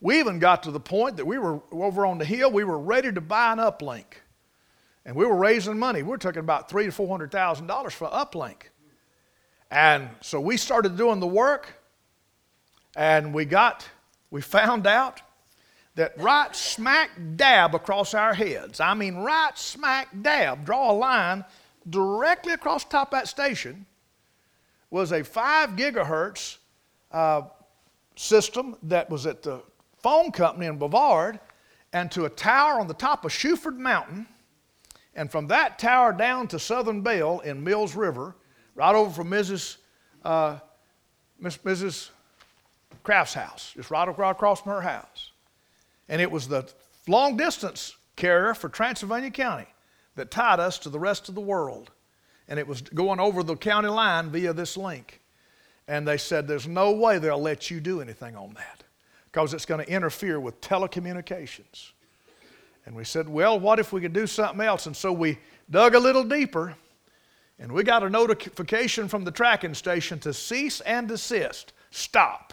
We 0.00 0.20
even 0.20 0.38
got 0.38 0.62
to 0.64 0.70
the 0.70 0.80
point 0.80 1.16
that 1.16 1.24
we 1.24 1.38
were 1.38 1.60
over 1.72 2.04
on 2.04 2.18
the 2.18 2.24
hill, 2.24 2.52
we 2.52 2.64
were 2.64 2.78
ready 2.78 3.10
to 3.10 3.20
buy 3.20 3.52
an 3.52 3.58
uplink. 3.58 4.04
And 5.06 5.16
we 5.16 5.26
were 5.26 5.36
raising 5.36 5.78
money. 5.78 6.02
We 6.02 6.10
were 6.10 6.18
talking 6.18 6.40
about 6.40 6.68
three 6.68 6.84
to 6.84 6.92
four 6.92 7.08
hundred 7.08 7.30
thousand 7.30 7.66
dollars 7.66 7.94
for 7.94 8.08
uplink. 8.08 8.62
And 9.70 10.08
so 10.20 10.40
we 10.40 10.56
started 10.56 10.96
doing 10.96 11.20
the 11.20 11.26
work, 11.26 11.74
and 12.96 13.34
we 13.34 13.44
got, 13.44 13.88
we 14.30 14.40
found 14.40 14.86
out 14.86 15.20
that 15.94 16.18
right 16.18 16.54
smack 16.54 17.10
dab 17.36 17.74
across 17.74 18.14
our 18.14 18.34
heads, 18.34 18.80
I 18.80 18.94
mean 18.94 19.16
right 19.16 19.56
smack 19.56 20.08
dab, 20.22 20.64
draw 20.64 20.90
a 20.90 20.94
line 20.94 21.44
directly 21.88 22.52
across 22.52 22.84
top 22.84 23.08
of 23.08 23.20
that 23.20 23.28
station, 23.28 23.86
was 24.90 25.12
a 25.12 25.22
five 25.22 25.70
gigahertz 25.70 26.58
uh, 27.12 27.42
system 28.16 28.76
that 28.82 29.10
was 29.10 29.26
at 29.26 29.42
the 29.42 29.62
phone 29.98 30.30
company 30.30 30.66
in 30.66 30.78
Brevard 30.78 31.40
and 31.92 32.10
to 32.10 32.24
a 32.24 32.28
tower 32.28 32.80
on 32.80 32.86
the 32.88 32.94
top 32.94 33.24
of 33.24 33.32
Shuford 33.32 33.76
Mountain. 33.76 34.26
And 35.14 35.30
from 35.30 35.46
that 35.46 35.78
tower 35.78 36.12
down 36.12 36.48
to 36.48 36.58
Southern 36.58 37.00
Bell 37.00 37.40
in 37.40 37.62
Mills 37.62 37.94
River, 37.94 38.34
right 38.74 38.94
over 38.94 39.10
from 39.10 39.30
Mrs. 39.30 39.76
Uh, 40.24 40.58
Mrs. 41.42 42.10
Kraft's 43.02 43.34
house, 43.34 43.72
just 43.76 43.90
right 43.90 44.08
across 44.08 44.62
from 44.62 44.72
her 44.72 44.80
house. 44.80 45.32
And 46.08 46.20
it 46.20 46.30
was 46.30 46.48
the 46.48 46.70
long 47.06 47.36
distance 47.36 47.96
carrier 48.16 48.54
for 48.54 48.68
Transylvania 48.68 49.30
County 49.30 49.66
that 50.16 50.30
tied 50.30 50.60
us 50.60 50.78
to 50.80 50.88
the 50.88 50.98
rest 50.98 51.28
of 51.28 51.34
the 51.34 51.40
world. 51.40 51.90
And 52.48 52.58
it 52.58 52.66
was 52.66 52.82
going 52.82 53.20
over 53.20 53.42
the 53.42 53.56
county 53.56 53.88
line 53.88 54.30
via 54.30 54.52
this 54.52 54.76
link. 54.76 55.20
And 55.88 56.06
they 56.06 56.16
said, 56.16 56.46
There's 56.46 56.68
no 56.68 56.92
way 56.92 57.18
they'll 57.18 57.40
let 57.40 57.70
you 57.70 57.80
do 57.80 58.00
anything 58.00 58.36
on 58.36 58.54
that 58.54 58.84
because 59.30 59.52
it's 59.54 59.66
going 59.66 59.84
to 59.84 59.90
interfere 59.90 60.38
with 60.40 60.60
telecommunications. 60.60 61.92
And 62.86 62.94
we 62.94 63.04
said, 63.04 63.28
Well, 63.28 63.58
what 63.58 63.78
if 63.78 63.92
we 63.92 64.00
could 64.00 64.12
do 64.12 64.26
something 64.26 64.64
else? 64.64 64.86
And 64.86 64.96
so 64.96 65.12
we 65.12 65.38
dug 65.70 65.94
a 65.94 65.98
little 65.98 66.24
deeper 66.24 66.74
and 67.58 67.70
we 67.70 67.82
got 67.82 68.02
a 68.02 68.10
notification 68.10 69.08
from 69.08 69.24
the 69.24 69.30
tracking 69.30 69.74
station 69.74 70.18
to 70.20 70.32
cease 70.32 70.80
and 70.80 71.08
desist. 71.08 71.72
Stop. 71.90 72.52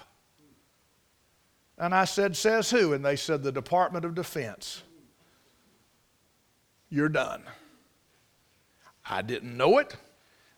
And 1.82 1.94
I 1.94 2.06
said, 2.06 2.38
Says 2.38 2.72
who? 2.72 2.94
And 2.94 3.04
they 3.04 3.18
said, 3.18 3.44
The 3.44 3.52
Department 3.52 4.06
of 4.06 4.16
Defense. 4.16 4.84
You're 6.90 7.10
done. 7.10 7.44
I 9.10 9.22
didn't 9.22 9.58
know 9.58 9.80
it 9.80 9.98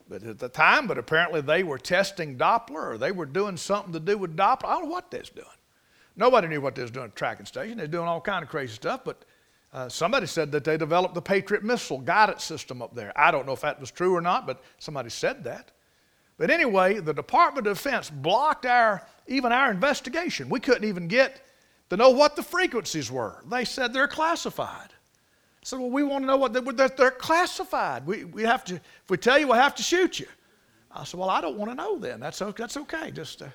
but 0.07 0.23
at 0.23 0.37
the 0.37 0.49
time, 0.49 0.85
but 0.85 0.97
apparently 0.97 1.41
they 1.41 1.63
were 1.63 1.77
testing 1.77 2.37
Doppler 2.37 2.93
or 2.93 2.97
they 2.97 3.11
were 3.11 3.25
doing 3.25 3.57
something 3.57 3.93
to 3.93 3.99
do 3.99 4.17
with 4.17 4.35
Doppler. 4.35 4.65
I 4.65 4.73
don't 4.75 4.83
know 4.83 4.89
what 4.89 5.09
they 5.09 5.19
was 5.19 5.29
doing. 5.29 5.47
Nobody 6.15 6.47
knew 6.47 6.61
what 6.61 6.75
they 6.75 6.81
was 6.81 6.91
doing 6.91 7.05
at 7.05 7.15
tracking 7.15 7.45
station. 7.45 7.77
They 7.77 7.85
were 7.85 7.87
doing 7.87 8.07
all 8.07 8.21
kind 8.21 8.43
of 8.43 8.49
crazy 8.49 8.73
stuff, 8.73 9.01
but 9.03 9.25
uh, 9.71 9.89
somebody 9.89 10.27
said 10.27 10.51
that 10.51 10.63
they 10.63 10.77
developed 10.77 11.15
the 11.15 11.21
Patriot 11.21 11.63
missile 11.63 11.99
guidance 11.99 12.43
system 12.43 12.81
up 12.81 12.93
there. 12.93 13.11
I 13.15 13.31
don't 13.31 13.47
know 13.47 13.53
if 13.53 13.61
that 13.61 13.79
was 13.79 13.89
true 13.89 14.15
or 14.15 14.21
not, 14.21 14.45
but 14.45 14.61
somebody 14.77 15.09
said 15.09 15.43
that. 15.45 15.71
But 16.37 16.51
anyway, 16.51 16.99
the 16.99 17.13
Department 17.13 17.65
of 17.65 17.77
Defense 17.77 18.09
blocked 18.09 18.65
our 18.65 19.07
even 19.27 19.51
our 19.51 19.71
investigation. 19.71 20.49
We 20.49 20.59
couldn't 20.59 20.87
even 20.87 21.07
get 21.07 21.41
to 21.89 21.97
know 21.97 22.09
what 22.09 22.35
the 22.35 22.43
frequencies 22.43 23.11
were. 23.11 23.43
They 23.49 23.65
said 23.65 23.93
they're 23.93 24.07
classified. 24.07 24.89
I 24.91 25.65
said, 25.65 25.79
well, 25.79 25.89
we 25.89 26.03
want 26.03 26.23
to 26.23 26.27
know 26.27 26.37
what 26.37 26.53
they're, 26.53 26.89
they're 26.89 27.11
classified. 27.11 28.05
We, 28.05 28.25
we 28.25 28.43
have 28.43 28.65
to, 28.65 28.75
if 28.75 29.09
we 29.09 29.17
tell 29.17 29.37
you, 29.37 29.47
we'll 29.47 29.55
have 29.55 29.75
to 29.75 29.83
shoot 29.83 30.19
you. 30.19 30.27
I 30.91 31.03
said, 31.05 31.19
well, 31.19 31.29
I 31.29 31.41
don't 31.41 31.57
want 31.57 31.71
to 31.71 31.75
know 31.75 31.97
then. 31.97 32.19
That's, 32.19 32.39
that's 32.39 32.77
okay. 32.77 33.11
Just 33.11 33.41
uh, 33.41 33.47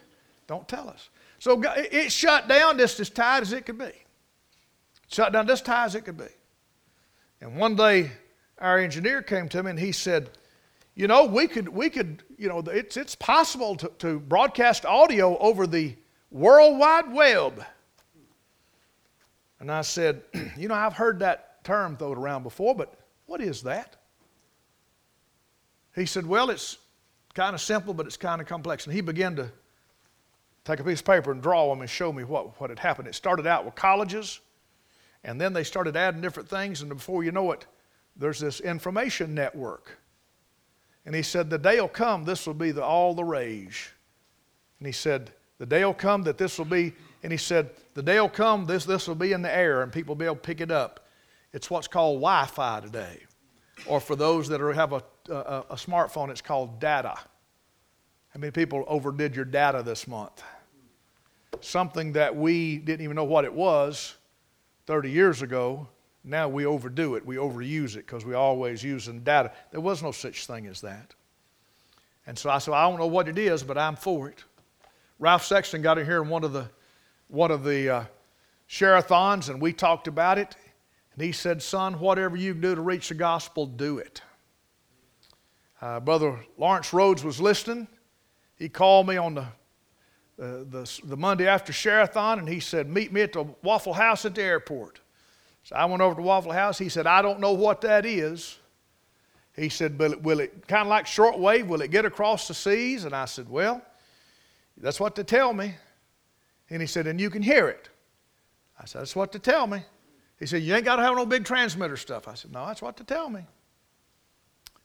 don't 0.46 0.66
tell 0.66 0.88
us. 0.88 1.10
So 1.38 1.62
it 1.64 2.10
shut 2.10 2.48
down 2.48 2.78
just 2.78 2.98
as 2.98 3.10
tight 3.10 3.42
as 3.42 3.52
it 3.52 3.66
could 3.66 3.78
be. 3.78 3.92
Shut 5.08 5.32
down 5.32 5.46
just 5.46 5.62
as 5.62 5.66
tight 5.66 5.84
as 5.84 5.94
it 5.94 6.04
could 6.04 6.18
be. 6.18 6.24
And 7.40 7.56
one 7.56 7.76
day, 7.76 8.10
our 8.58 8.78
engineer 8.78 9.22
came 9.22 9.48
to 9.50 9.62
me 9.62 9.70
and 9.70 9.78
he 9.78 9.92
said, 9.92 10.30
you 10.98 11.06
know, 11.06 11.26
we 11.26 11.46
could, 11.46 11.68
we 11.68 11.90
could 11.90 12.24
you 12.36 12.48
know, 12.48 12.58
it's, 12.58 12.96
it's 12.96 13.14
possible 13.14 13.76
to, 13.76 13.88
to 14.00 14.18
broadcast 14.18 14.84
audio 14.84 15.38
over 15.38 15.64
the 15.64 15.94
World 16.32 16.76
Wide 16.76 17.12
Web. 17.12 17.64
And 19.60 19.70
I 19.70 19.82
said, 19.82 20.22
you 20.58 20.66
know, 20.66 20.74
I've 20.74 20.94
heard 20.94 21.20
that 21.20 21.62
term 21.62 21.96
thrown 21.96 22.18
around 22.18 22.42
before, 22.42 22.74
but 22.74 22.94
what 23.26 23.40
is 23.40 23.62
that? 23.62 23.94
He 25.94 26.04
said, 26.04 26.26
Well, 26.26 26.50
it's 26.50 26.78
kind 27.32 27.54
of 27.54 27.60
simple, 27.60 27.94
but 27.94 28.06
it's 28.06 28.16
kind 28.16 28.40
of 28.40 28.48
complex. 28.48 28.84
And 28.84 28.92
he 28.92 29.00
began 29.00 29.36
to 29.36 29.52
take 30.64 30.80
a 30.80 30.84
piece 30.84 30.98
of 30.98 31.06
paper 31.06 31.30
and 31.30 31.40
draw 31.40 31.70
them 31.70 31.80
and 31.80 31.88
show 31.88 32.12
me 32.12 32.24
what, 32.24 32.60
what 32.60 32.70
had 32.70 32.80
happened. 32.80 33.06
It 33.06 33.14
started 33.14 33.46
out 33.46 33.64
with 33.64 33.76
colleges, 33.76 34.40
and 35.22 35.40
then 35.40 35.52
they 35.52 35.62
started 35.62 35.96
adding 35.96 36.20
different 36.20 36.48
things, 36.48 36.82
and 36.82 36.88
before 36.88 37.22
you 37.22 37.30
know 37.30 37.52
it, 37.52 37.66
there's 38.16 38.40
this 38.40 38.58
information 38.58 39.32
network. 39.32 39.96
And 41.08 41.14
he 41.14 41.22
said, 41.22 41.48
The 41.48 41.56
day 41.56 41.80
will 41.80 41.88
come, 41.88 42.24
this 42.24 42.46
will 42.46 42.52
be 42.52 42.70
the, 42.70 42.84
all 42.84 43.14
the 43.14 43.24
rage. 43.24 43.94
And 44.78 44.84
he 44.86 44.92
said, 44.92 45.30
The 45.56 45.64
day 45.64 45.82
will 45.82 45.94
come 45.94 46.22
that 46.24 46.36
this 46.36 46.58
will 46.58 46.66
be, 46.66 46.92
and 47.22 47.32
he 47.32 47.38
said, 47.38 47.70
The 47.94 48.02
day 48.02 48.20
will 48.20 48.28
come, 48.28 48.66
this, 48.66 48.84
this 48.84 49.08
will 49.08 49.14
be 49.14 49.32
in 49.32 49.40
the 49.40 49.50
air, 49.50 49.80
and 49.80 49.90
people 49.90 50.14
will 50.14 50.18
be 50.18 50.26
able 50.26 50.34
to 50.34 50.42
pick 50.42 50.60
it 50.60 50.70
up. 50.70 51.08
It's 51.54 51.70
what's 51.70 51.88
called 51.88 52.16
Wi 52.16 52.44
Fi 52.44 52.80
today. 52.80 53.20
Or 53.86 54.00
for 54.00 54.16
those 54.16 54.50
that 54.50 54.60
are, 54.60 54.70
have 54.74 54.92
a, 54.92 55.02
a, 55.30 55.64
a 55.70 55.76
smartphone, 55.76 56.28
it's 56.28 56.42
called 56.42 56.78
data. 56.78 57.14
How 57.14 58.38
many 58.38 58.50
people 58.50 58.84
overdid 58.86 59.34
your 59.34 59.46
data 59.46 59.82
this 59.82 60.06
month? 60.06 60.42
Something 61.62 62.12
that 62.12 62.36
we 62.36 62.76
didn't 62.76 63.02
even 63.02 63.16
know 63.16 63.24
what 63.24 63.46
it 63.46 63.54
was 63.54 64.14
30 64.84 65.10
years 65.10 65.40
ago. 65.40 65.88
Now 66.24 66.48
we 66.48 66.66
overdo 66.66 67.14
it. 67.14 67.24
We 67.24 67.36
overuse 67.36 67.94
it 67.94 68.06
because 68.06 68.24
we 68.24 68.34
always 68.34 68.82
using 68.82 69.20
data. 69.20 69.52
There 69.70 69.80
was 69.80 70.02
no 70.02 70.12
such 70.12 70.46
thing 70.46 70.66
as 70.66 70.80
that. 70.82 71.14
And 72.26 72.38
so 72.38 72.50
I 72.50 72.58
said, 72.58 72.74
I 72.74 72.88
don't 72.88 72.98
know 72.98 73.06
what 73.06 73.28
it 73.28 73.38
is, 73.38 73.62
but 73.62 73.78
I'm 73.78 73.96
for 73.96 74.28
it. 74.28 74.44
Ralph 75.18 75.44
Sexton 75.44 75.82
got 75.82 75.98
in 75.98 76.04
here 76.04 76.22
in 76.22 76.28
one 76.28 76.44
of 76.44 76.52
the 76.52 76.68
one 77.28 77.50
of 77.50 77.62
the 77.62 77.90
uh, 77.90 78.04
share-a-thons, 78.66 79.48
and 79.48 79.60
we 79.60 79.72
talked 79.72 80.08
about 80.08 80.38
it. 80.38 80.56
And 81.12 81.22
he 81.22 81.32
said, 81.32 81.62
Son, 81.62 81.98
whatever 82.00 82.36
you 82.36 82.54
do 82.54 82.74
to 82.74 82.80
reach 82.80 83.08
the 83.08 83.14
gospel, 83.14 83.66
do 83.66 83.98
it. 83.98 84.22
Uh, 85.80 86.00
Brother 86.00 86.38
Lawrence 86.56 86.92
Rhodes 86.92 87.22
was 87.22 87.40
listening. 87.40 87.86
He 88.56 88.68
called 88.68 89.06
me 89.06 89.16
on 89.16 89.34
the, 89.34 89.42
uh, 89.42 90.64
the, 90.70 91.00
the, 91.04 91.16
Monday 91.16 91.46
after 91.46 91.72
Share-a-thon 91.72 92.40
and 92.40 92.48
he 92.48 92.60
said, 92.60 92.88
Meet 92.88 93.12
me 93.12 93.22
at 93.22 93.32
the 93.32 93.44
Waffle 93.62 93.92
House 93.92 94.24
at 94.24 94.34
the 94.34 94.42
airport. 94.42 95.00
So 95.68 95.76
I 95.76 95.84
went 95.84 96.00
over 96.00 96.14
to 96.14 96.22
Waffle 96.22 96.52
House. 96.52 96.78
He 96.78 96.88
said, 96.88 97.06
I 97.06 97.20
don't 97.20 97.40
know 97.40 97.52
what 97.52 97.82
that 97.82 98.06
is. 98.06 98.58
He 99.54 99.68
said, 99.68 99.98
Will 99.98 100.14
it, 100.14 100.22
will 100.22 100.40
it 100.40 100.66
kind 100.66 100.80
of 100.80 100.88
like 100.88 101.04
shortwave, 101.04 101.66
will 101.66 101.82
it 101.82 101.90
get 101.90 102.06
across 102.06 102.48
the 102.48 102.54
seas? 102.54 103.04
And 103.04 103.14
I 103.14 103.26
said, 103.26 103.50
Well, 103.50 103.82
that's 104.78 104.98
what 104.98 105.14
they 105.14 105.24
tell 105.24 105.52
me. 105.52 105.74
And 106.70 106.80
he 106.80 106.86
said, 106.86 107.06
And 107.06 107.20
you 107.20 107.28
can 107.28 107.42
hear 107.42 107.68
it. 107.68 107.90
I 108.80 108.86
said, 108.86 109.02
That's 109.02 109.14
what 109.14 109.30
they 109.30 109.40
tell 109.40 109.66
me. 109.66 109.82
He 110.38 110.46
said, 110.46 110.62
You 110.62 110.74
ain't 110.74 110.86
got 110.86 110.96
to 110.96 111.02
have 111.02 111.14
no 111.14 111.26
big 111.26 111.44
transmitter 111.44 111.98
stuff. 111.98 112.28
I 112.28 112.32
said, 112.32 112.50
No, 112.50 112.64
that's 112.64 112.80
what 112.80 112.96
to 112.96 113.04
tell 113.04 113.28
me. 113.28 113.42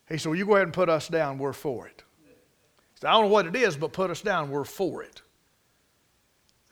He 0.09 0.17
said, 0.17 0.27
Well, 0.27 0.37
you 0.37 0.45
go 0.45 0.55
ahead 0.55 0.63
and 0.63 0.73
put 0.73 0.89
us 0.89 1.07
down. 1.07 1.37
We're 1.37 1.53
for 1.53 1.87
it. 1.87 2.03
He 2.25 2.99
said, 2.99 3.07
I 3.07 3.13
don't 3.13 3.21
know 3.21 3.29
what 3.29 3.45
it 3.45 3.55
is, 3.55 3.77
but 3.77 3.93
put 3.93 4.09
us 4.09 4.21
down. 4.21 4.51
We're 4.51 4.65
for 4.65 5.01
it. 5.01 5.21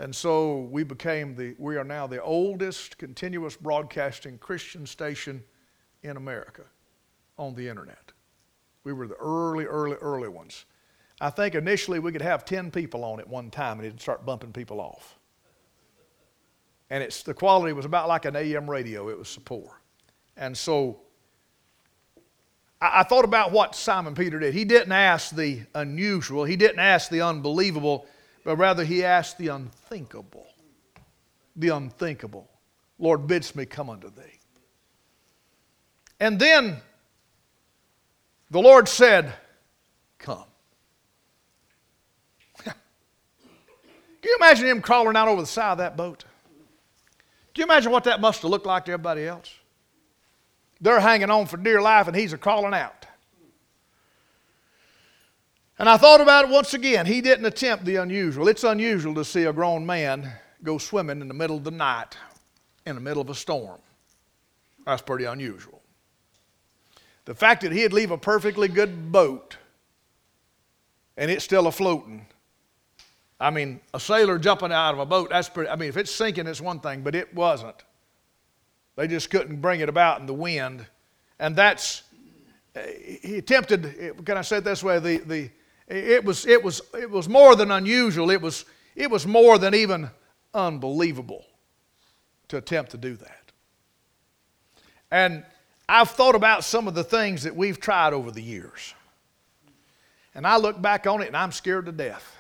And 0.02 0.16
so 0.16 0.68
we 0.72 0.84
became 0.84 1.36
the, 1.36 1.56
we 1.58 1.78
are 1.78 1.84
now 1.84 2.08
the 2.08 2.22
oldest 2.22 2.98
continuous 2.98 3.56
broadcasting 3.56 4.38
Christian 4.40 4.86
station 4.86 5.44
in 6.02 6.18
America 6.18 6.64
on 7.38 7.56
the 7.56 7.70
internet. 7.70 8.12
We 8.84 8.94
were 8.94 9.08
the 9.08 9.16
early, 9.16 9.66
early, 9.66 9.96
early 10.02 10.28
ones. 10.28 10.66
I 11.22 11.30
think 11.30 11.56
initially 11.56 12.00
we 12.00 12.12
could 12.12 12.22
have 12.22 12.46
10 12.46 12.72
people 12.72 13.06
on 13.06 13.20
at 13.20 13.28
one 13.28 13.52
time 13.52 13.78
and 13.78 13.86
it'd 13.86 14.02
start 14.02 14.26
bumping 14.26 14.52
people 14.52 14.82
off 14.82 15.20
and 16.92 17.02
it's 17.02 17.24
the 17.24 17.34
quality 17.34 17.72
was 17.74 17.86
about 17.86 18.10
like 18.10 18.26
an 18.26 18.36
AM 18.36 18.70
radio. 18.70 19.10
It 19.10 19.18
was 19.18 19.40
poor, 19.46 19.82
and 20.36 20.56
so 20.56 21.00
I, 22.82 23.00
I 23.00 23.04
thought 23.04 23.24
about 23.24 23.54
what 23.54 23.76
Simon 23.76 24.14
Peter 24.14 24.40
did. 24.40 24.54
He 24.54 24.66
didn't 24.66 24.92
ask 24.92 25.34
the 25.34 25.62
unusual. 25.74 26.44
He 26.44 26.58
didn't 26.58 26.80
ask 26.80 27.10
the 27.10 27.22
unbelievable, 27.22 28.06
but 28.44 28.58
rather 28.58 28.84
he 28.84 29.04
asked 29.04 29.38
the 29.38 29.50
unthinkable. 29.50 30.48
The 31.56 31.70
unthinkable. 31.70 32.50
Lord 32.98 33.28
bids 33.28 33.56
me 33.56 33.66
come 33.66 33.90
unto 33.90 34.10
thee. 34.10 34.40
And 36.20 36.40
then 36.40 36.78
the 38.52 38.60
Lord 38.60 38.88
said, 38.88 39.34
Come. 40.20 40.44
Can 42.64 42.74
you 44.24 44.36
imagine 44.40 44.68
him 44.68 44.82
crawling 44.82 45.16
out 45.16 45.28
over 45.28 45.42
the 45.42 45.48
side 45.48 45.72
of 45.72 45.78
that 45.80 45.98
boat? 45.98 46.26
Can 47.54 47.62
you 47.62 47.64
imagine 47.66 47.92
what 47.92 48.04
that 48.04 48.22
must 48.22 48.44
have 48.44 48.52
looked 48.52 48.68
like 48.68 48.86
to 48.86 48.92
everybody 48.92 49.26
else? 49.26 49.52
They're 50.80 51.00
hanging 51.00 51.30
on 51.30 51.48
for 51.48 51.58
dear 51.58 51.82
life 51.82 52.08
and 52.08 52.16
he's 52.16 52.34
a 52.34 52.38
crawling 52.38 52.74
out. 52.74 53.08
And 55.82 55.90
I 55.90 55.98
thought 55.98 56.22
about 56.22 56.46
it 56.46 56.52
once 56.52 56.76
again. 56.76 57.08
He 57.08 57.22
didn't 57.22 57.44
attempt 57.44 57.86
the 57.86 57.96
unusual. 57.96 58.48
It's 58.48 58.64
unusual 58.64 59.16
to 59.16 59.26
see 59.26 59.46
a 59.46 59.52
grown 59.52 59.84
man 59.84 60.32
go 60.62 60.78
swimming 60.78 61.22
in 61.22 61.28
the 61.28 61.34
middle 61.34 61.58
of 61.58 61.64
the 61.64 61.72
night 61.72 62.16
in 62.86 62.94
the 62.94 63.02
middle 63.02 63.20
of 63.20 63.32
a 63.32 63.34
storm. 63.34 63.82
That's 64.86 65.02
pretty 65.02 65.26
unusual. 65.26 65.82
the 67.26 67.34
fact 67.34 67.64
that 67.64 67.72
he'd 67.72 67.94
leave 67.94 68.12
a 68.12 68.18
perfectly 68.18 68.68
good 68.68 69.12
boat 69.12 69.58
and 71.18 71.32
it's 71.32 71.44
still 71.44 71.66
a 71.66 71.72
floating. 71.72 72.28
I 73.40 73.50
mean, 73.50 73.80
a 73.92 74.00
sailor 74.00 74.38
jumping 74.38 74.72
out 74.72 74.94
of 74.94 75.00
a 75.00 75.06
boat, 75.08 75.32
that's 75.32 75.50
pretty, 75.50 75.72
I 75.72 75.78
mean, 75.78 75.90
if 75.90 75.98
it's 75.98 76.12
sinking, 76.12 76.46
it's 76.46 76.62
one 76.62 76.80
thing, 76.80 77.02
but 77.02 77.16
it 77.16 77.34
wasn't. 77.34 77.84
They 78.98 79.08
just 79.08 79.32
couldn't 79.32 79.62
bring 79.62 79.80
it 79.80 79.90
about 79.90 80.20
in 80.20 80.28
the 80.28 80.34
wind. 80.36 80.86
And 81.40 81.56
that's, 81.56 82.04
he 83.24 83.38
attempted, 83.38 84.24
can 84.24 84.38
I 84.38 84.44
say 84.44 84.58
it 84.58 84.64
this 84.64 84.84
way? 84.84 85.00
The, 85.00 85.18
the, 85.18 85.50
it, 85.92 86.24
was, 86.24 86.46
it, 86.46 86.64
was, 86.64 86.82
it 86.98 87.10
was 87.10 87.28
more 87.28 87.56
than 87.56 87.72
unusual, 87.72 88.32
it 88.32 88.42
was, 88.42 88.66
it 88.96 89.12
was 89.12 89.28
more 89.28 89.58
than 89.58 89.76
even 89.76 90.10
unbelievable 90.54 91.46
to 92.48 92.58
attempt 92.58 92.92
to 92.92 92.98
do 92.98 93.16
that. 93.16 93.52
And 95.12 95.44
I've 95.90 96.10
thought 96.10 96.36
about 96.36 96.64
some 96.64 96.88
of 96.88 96.94
the 96.94 97.04
things 97.04 97.44
that 97.44 97.56
we've 97.56 97.80
tried 97.80 98.14
over 98.14 98.32
the 98.32 98.42
years. 98.42 98.94
And 100.34 100.48
I 100.48 100.56
look 100.58 100.82
back 100.82 101.06
on 101.06 101.22
it 101.22 101.28
and 101.28 101.36
I'm 101.36 101.52
scared 101.52 101.86
to 101.88 101.92
death. 101.92 102.38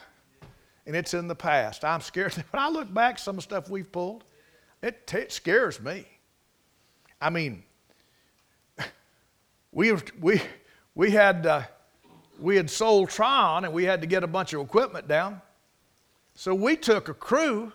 And 0.87 0.95
it's 0.95 1.13
in 1.13 1.27
the 1.27 1.35
past. 1.35 1.83
I'm 1.83 2.01
scared. 2.01 2.33
When 2.51 2.63
I 2.63 2.69
look 2.69 2.91
back, 2.93 3.19
some 3.19 3.33
of 3.33 3.37
the 3.37 3.41
stuff 3.41 3.69
we've 3.69 3.91
pulled, 3.91 4.23
it, 4.81 5.11
it 5.13 5.31
scares 5.33 5.79
me. 5.81 6.05
I 7.21 7.29
mean, 7.29 7.63
we, 9.71 9.93
we, 10.19 10.41
we, 10.95 11.11
had, 11.11 11.45
uh, 11.45 11.63
we 12.41 12.55
had 12.55 12.69
sold 12.69 13.09
Tryon 13.09 13.65
and 13.65 13.73
we 13.73 13.85
had 13.85 14.01
to 14.01 14.07
get 14.07 14.23
a 14.23 14.27
bunch 14.27 14.53
of 14.53 14.61
equipment 14.61 15.07
down. 15.07 15.41
So 16.33 16.55
we 16.55 16.75
took 16.75 17.07
a 17.07 17.13
crew 17.13 17.71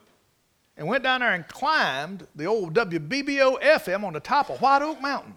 and 0.77 0.87
went 0.87 1.05
down 1.05 1.21
there 1.21 1.33
and 1.33 1.47
climbed 1.47 2.27
the 2.35 2.47
old 2.47 2.75
WBBO 2.75 3.63
FM 3.63 4.05
on 4.05 4.13
the 4.13 4.21
top 4.21 4.51
of 4.51 4.61
White 4.61 4.83
Oak 4.83 5.01
Mountain. 5.01 5.35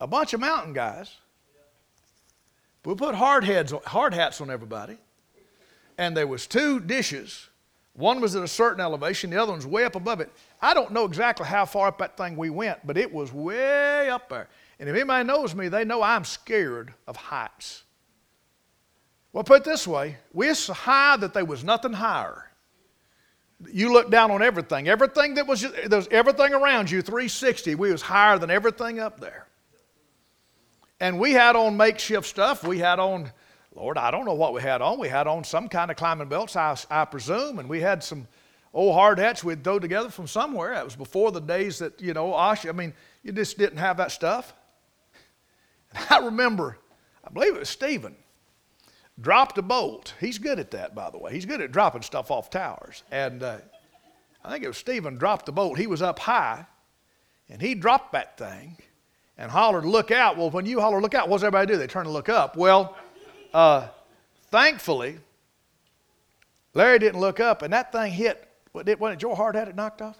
A 0.00 0.06
bunch 0.06 0.32
of 0.32 0.40
mountain 0.40 0.72
guys. 0.72 1.16
We 2.84 2.94
put 2.94 3.14
hard, 3.14 3.44
heads, 3.44 3.72
hard 3.86 4.14
hats 4.14 4.40
on 4.40 4.50
everybody. 4.50 4.98
And 5.98 6.16
there 6.16 6.26
was 6.26 6.46
two 6.46 6.80
dishes. 6.80 7.48
One 7.94 8.20
was 8.20 8.34
at 8.34 8.42
a 8.42 8.48
certain 8.48 8.80
elevation, 8.80 9.30
the 9.30 9.40
other 9.40 9.52
one's 9.52 9.66
way 9.66 9.84
up 9.84 9.94
above 9.94 10.20
it. 10.20 10.32
I 10.60 10.72
don't 10.72 10.92
know 10.92 11.04
exactly 11.04 11.46
how 11.46 11.66
far 11.66 11.88
up 11.88 11.98
that 11.98 12.16
thing 12.16 12.36
we 12.36 12.48
went, 12.48 12.84
but 12.86 12.96
it 12.96 13.12
was 13.12 13.32
way 13.32 14.08
up 14.08 14.28
there. 14.28 14.48
And 14.82 14.88
if 14.90 14.96
anybody 14.96 15.24
knows 15.24 15.54
me, 15.54 15.68
they 15.68 15.84
know 15.84 16.02
I'm 16.02 16.24
scared 16.24 16.92
of 17.06 17.14
heights. 17.14 17.84
Well, 19.32 19.44
put 19.44 19.60
it 19.60 19.64
this 19.64 19.86
way, 19.86 20.16
we're 20.32 20.56
so 20.56 20.72
high 20.72 21.16
that 21.18 21.34
there 21.34 21.44
was 21.44 21.62
nothing 21.62 21.92
higher 21.92 22.52
you 23.70 23.92
look 23.92 24.10
down 24.10 24.30
on 24.30 24.42
everything. 24.42 24.88
Everything 24.88 25.34
that 25.34 25.46
was, 25.46 25.62
there 25.62 25.98
was 25.98 26.08
everything 26.10 26.52
around 26.52 26.90
you, 26.90 27.02
360, 27.02 27.74
we 27.74 27.92
was 27.92 28.02
higher 28.02 28.38
than 28.38 28.50
everything 28.50 28.98
up 28.98 29.20
there. 29.20 29.46
And 31.00 31.18
we 31.18 31.32
had 31.32 31.56
on 31.56 31.76
makeshift 31.76 32.26
stuff. 32.26 32.64
We 32.64 32.78
had 32.78 32.98
on, 32.98 33.30
Lord, 33.74 33.98
I 33.98 34.10
don't 34.10 34.24
know 34.24 34.34
what 34.34 34.52
we 34.52 34.62
had 34.62 34.82
on. 34.82 34.98
We 34.98 35.08
had 35.08 35.26
on 35.26 35.44
some 35.44 35.68
kind 35.68 35.90
of 35.90 35.96
climbing 35.96 36.28
belts, 36.28 36.56
I, 36.56 36.76
I 36.90 37.04
presume, 37.04 37.58
and 37.58 37.68
we 37.68 37.80
had 37.80 38.02
some 38.04 38.26
old 38.72 38.94
hard 38.94 39.18
hats 39.18 39.42
we'd 39.44 39.64
throw 39.64 39.78
together 39.78 40.10
from 40.10 40.26
somewhere. 40.26 40.74
That 40.74 40.84
was 40.84 40.96
before 40.96 41.32
the 41.32 41.40
days 41.40 41.78
that, 41.78 42.00
you 42.00 42.14
know, 42.14 42.32
Osh, 42.32 42.66
I 42.66 42.72
mean, 42.72 42.92
you 43.22 43.32
just 43.32 43.58
didn't 43.58 43.78
have 43.78 43.96
that 43.98 44.12
stuff. 44.12 44.54
I 46.10 46.18
remember, 46.18 46.78
I 47.24 47.30
believe 47.30 47.54
it 47.54 47.60
was 47.60 47.68
Stephen 47.68 48.16
dropped 49.20 49.58
a 49.58 49.62
bolt. 49.62 50.14
He's 50.20 50.38
good 50.38 50.58
at 50.58 50.70
that, 50.72 50.94
by 50.94 51.10
the 51.10 51.18
way. 51.18 51.32
He's 51.32 51.46
good 51.46 51.60
at 51.60 51.72
dropping 51.72 52.02
stuff 52.02 52.30
off 52.30 52.50
towers. 52.50 53.02
And 53.10 53.42
uh, 53.42 53.58
I 54.44 54.50
think 54.50 54.64
it 54.64 54.68
was 54.68 54.78
Stephen 54.78 55.16
dropped 55.16 55.46
the 55.46 55.52
bolt. 55.52 55.78
He 55.78 55.86
was 55.86 56.02
up 56.02 56.18
high, 56.18 56.66
and 57.48 57.60
he 57.60 57.74
dropped 57.74 58.12
that 58.12 58.36
thing 58.36 58.76
and 59.38 59.50
hollered, 59.50 59.84
Look 59.84 60.10
out. 60.10 60.36
Well, 60.36 60.50
when 60.50 60.66
you 60.66 60.80
holler, 60.80 61.00
Look 61.00 61.14
out, 61.14 61.28
what 61.28 61.38
does 61.38 61.44
everybody 61.44 61.72
do? 61.72 61.78
They 61.78 61.86
turn 61.86 62.04
to 62.04 62.10
look 62.10 62.28
up. 62.28 62.56
Well, 62.56 62.96
uh, 63.54 63.88
thankfully, 64.50 65.18
Larry 66.74 66.98
didn't 66.98 67.20
look 67.20 67.40
up, 67.40 67.62
and 67.62 67.72
that 67.72 67.92
thing 67.92 68.12
hit. 68.12 68.48
What 68.72 68.86
did, 68.86 68.98
what, 68.98 69.16
Joe 69.18 69.34
Hard 69.34 69.54
had 69.54 69.68
it 69.68 69.76
knocked 69.76 70.00
off? 70.00 70.18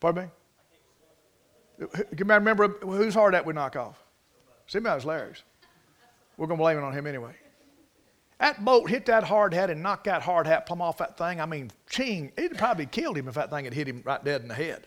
Pardon 0.00 0.24
me? 0.24 0.30
Can 1.88 2.28
you 2.28 2.34
remember 2.34 2.68
whose 2.68 3.14
hard 3.14 3.34
hat 3.34 3.44
we 3.44 3.52
knock 3.52 3.76
off? 3.76 4.02
See, 4.66 4.78
it 4.78 4.84
was 4.84 5.04
Larry's. 5.04 5.42
We're 6.36 6.46
going 6.46 6.58
to 6.58 6.62
blame 6.62 6.78
it 6.78 6.82
on 6.82 6.92
him 6.92 7.06
anyway. 7.06 7.32
That 8.38 8.64
bolt 8.64 8.90
hit 8.90 9.06
that 9.06 9.24
hard 9.24 9.54
hat 9.54 9.70
and 9.70 9.82
knocked 9.82 10.04
that 10.04 10.22
hard 10.22 10.46
hat 10.46 10.66
plumb 10.66 10.82
off 10.82 10.98
that 10.98 11.16
thing. 11.16 11.40
I 11.40 11.46
mean, 11.46 11.70
ching, 11.88 12.32
it'd 12.36 12.58
probably 12.58 12.86
killed 12.86 13.16
him 13.16 13.28
if 13.28 13.34
that 13.34 13.50
thing 13.50 13.64
had 13.64 13.72
hit 13.72 13.88
him 13.88 14.02
right 14.04 14.22
dead 14.22 14.42
in 14.42 14.48
the 14.48 14.54
head. 14.54 14.86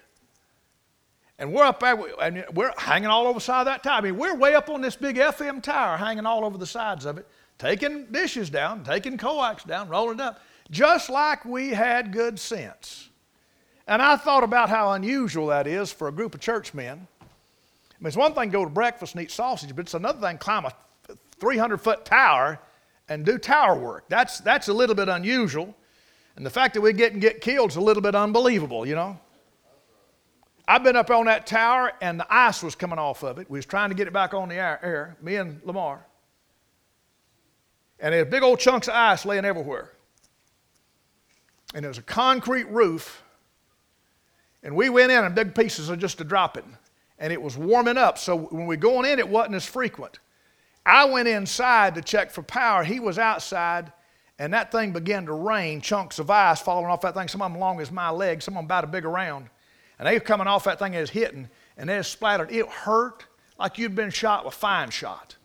And 1.40 1.54
we're 1.54 1.64
up 1.64 1.80
there, 1.80 1.98
and 2.22 2.44
we're 2.54 2.74
hanging 2.78 3.08
all 3.08 3.26
over 3.26 3.36
the 3.36 3.42
side 3.42 3.62
of 3.62 3.66
that 3.68 3.82
tower. 3.82 4.00
I 4.00 4.02
mean, 4.02 4.18
we're 4.18 4.36
way 4.36 4.56
up 4.56 4.70
on 4.70 4.82
this 4.82 4.96
big 4.96 5.16
FM 5.16 5.64
tower, 5.64 5.98
hanging 5.98 6.26
all 6.26 6.46
over 6.46 6.58
the 6.58 6.68
sides 6.68 7.06
of 7.06 7.18
it, 7.18 7.26
taking 7.58 8.06
dishes 8.12 8.50
down, 8.50 8.84
taking 8.84 9.18
coax 9.18 9.64
down, 9.64 9.88
rolling 9.88 10.20
up, 10.20 10.42
just 10.70 11.10
like 11.10 11.46
we 11.46 11.70
had 11.70 12.12
good 12.12 12.38
sense. 12.38 13.10
And 13.88 14.02
I 14.02 14.18
thought 14.18 14.44
about 14.44 14.70
how 14.70 14.92
unusual 14.92 15.48
that 15.48 15.66
is 15.66 15.92
for 15.92 16.10
a 16.10 16.12
group 16.12 16.36
of 16.36 16.42
churchmen. 16.42 17.08
I 18.00 18.04
mean, 18.04 18.08
it's 18.08 18.18
one 18.18 18.34
thing 18.34 18.50
to 18.50 18.54
go 18.54 18.64
to 18.64 18.70
breakfast 18.70 19.16
and 19.16 19.24
eat 19.24 19.32
sausage, 19.32 19.76
but 19.76 19.82
it's 19.82 19.94
another 19.94 20.22
thing 20.22 20.38
to 20.38 20.44
climb 20.44 20.66
a 20.66 20.74
300 21.40 21.78
foot 21.80 22.06
tower 22.06 22.60
and 23.10 23.26
do 23.26 23.38
tower 23.38 23.78
work. 23.78 24.06
That's, 24.08 24.40
that's 24.40 24.70
a 24.70 24.74
little 24.74 24.96
bit 24.96 25.10
unusual. 25.10 25.76
And 26.38 26.46
the 26.46 26.50
fact 26.50 26.76
that 26.76 26.82
we 26.82 26.94
get 26.94 27.12
and 27.12 27.22
get 27.22 27.42
killed 27.42 27.72
is 27.72 27.76
a 27.76 27.82
little 27.82 28.02
bit 28.02 28.16
unbelievable, 28.16 28.86
you 28.86 28.96
know. 28.96 29.20
I've 30.66 30.84
been 30.84 30.96
up 30.96 31.10
on 31.10 31.26
that 31.26 31.46
tower 31.46 31.92
and 32.00 32.20
the 32.20 32.28
ice 32.30 32.64
was 32.64 32.76
coming 32.76 33.00
off 33.00 33.24
of 33.24 33.40
it. 33.40 33.50
We 33.50 33.58
was 33.58 33.66
trying 33.66 33.90
to 33.90 33.96
get 33.96 34.08
it 34.08 34.14
back 34.14 34.34
on 34.34 34.48
the 34.50 34.56
air, 34.56 34.80
air 34.82 35.18
me 35.22 35.36
and 35.36 35.60
Lamar. 35.66 36.06
And 38.00 38.14
there's 38.14 38.28
big 38.30 38.44
old 38.44 38.60
chunks 38.60 38.88
of 38.88 38.94
ice 38.94 39.26
laying 39.26 39.44
everywhere. 39.44 39.92
And 41.74 41.84
there 41.84 41.90
was 41.90 41.98
a 41.98 42.04
concrete 42.04 42.70
roof. 42.70 43.24
And 44.64 44.76
we 44.76 44.90
went 44.90 45.12
in 45.12 45.24
and 45.24 45.36
big 45.36 45.56
pieces 45.56 45.90
of 45.90 46.00
just 46.00 46.20
to 46.20 46.24
drop 46.24 46.56
it. 46.56 46.66
And 47.20 47.32
it 47.34 47.42
was 47.42 47.58
warming 47.58 47.98
up. 47.98 48.18
So 48.18 48.36
when 48.36 48.66
we 48.66 48.78
going 48.78 49.06
in, 49.06 49.20
it 49.20 49.28
wasn't 49.28 49.56
as 49.56 49.66
frequent. 49.66 50.20
I 50.86 51.06
went 51.06 51.28
inside 51.28 51.96
to 51.96 52.02
check 52.02 52.32
for 52.32 52.42
power. 52.42 52.84
He 52.84 53.00
was 53.00 53.20
outside, 53.20 53.92
and 54.40 54.54
that 54.54 54.72
thing 54.72 54.92
began 54.92 55.26
to 55.26 55.34
rain, 55.34 55.82
chunks 55.82 56.18
of 56.18 56.32
ice 56.32 56.62
falling 56.62 56.86
off 56.86 57.02
that 57.02 57.14
thing, 57.14 57.28
some 57.28 57.42
of 57.42 57.52
them 57.52 57.60
long 57.60 57.82
as 57.82 57.92
my 57.92 58.10
leg, 58.10 58.42
some 58.42 58.54
of 58.54 58.60
them 58.60 58.66
about 58.66 58.86
a 58.86 58.88
big 58.88 59.06
around. 59.06 59.50
And 60.00 60.08
they 60.08 60.14
were 60.14 60.22
coming 60.22 60.48
off 60.48 60.64
that 60.64 60.80
thing 60.80 60.96
as 60.96 61.10
hitting, 61.10 61.50
and 61.78 61.90
they 61.90 62.02
splattered. 62.02 62.52
It 62.52 62.68
hurt 62.68 63.26
like 63.60 63.78
you'd 63.78 63.96
been 63.96 64.10
shot 64.10 64.46
with 64.46 64.54
fine 64.54 64.90
shot. 64.90 65.36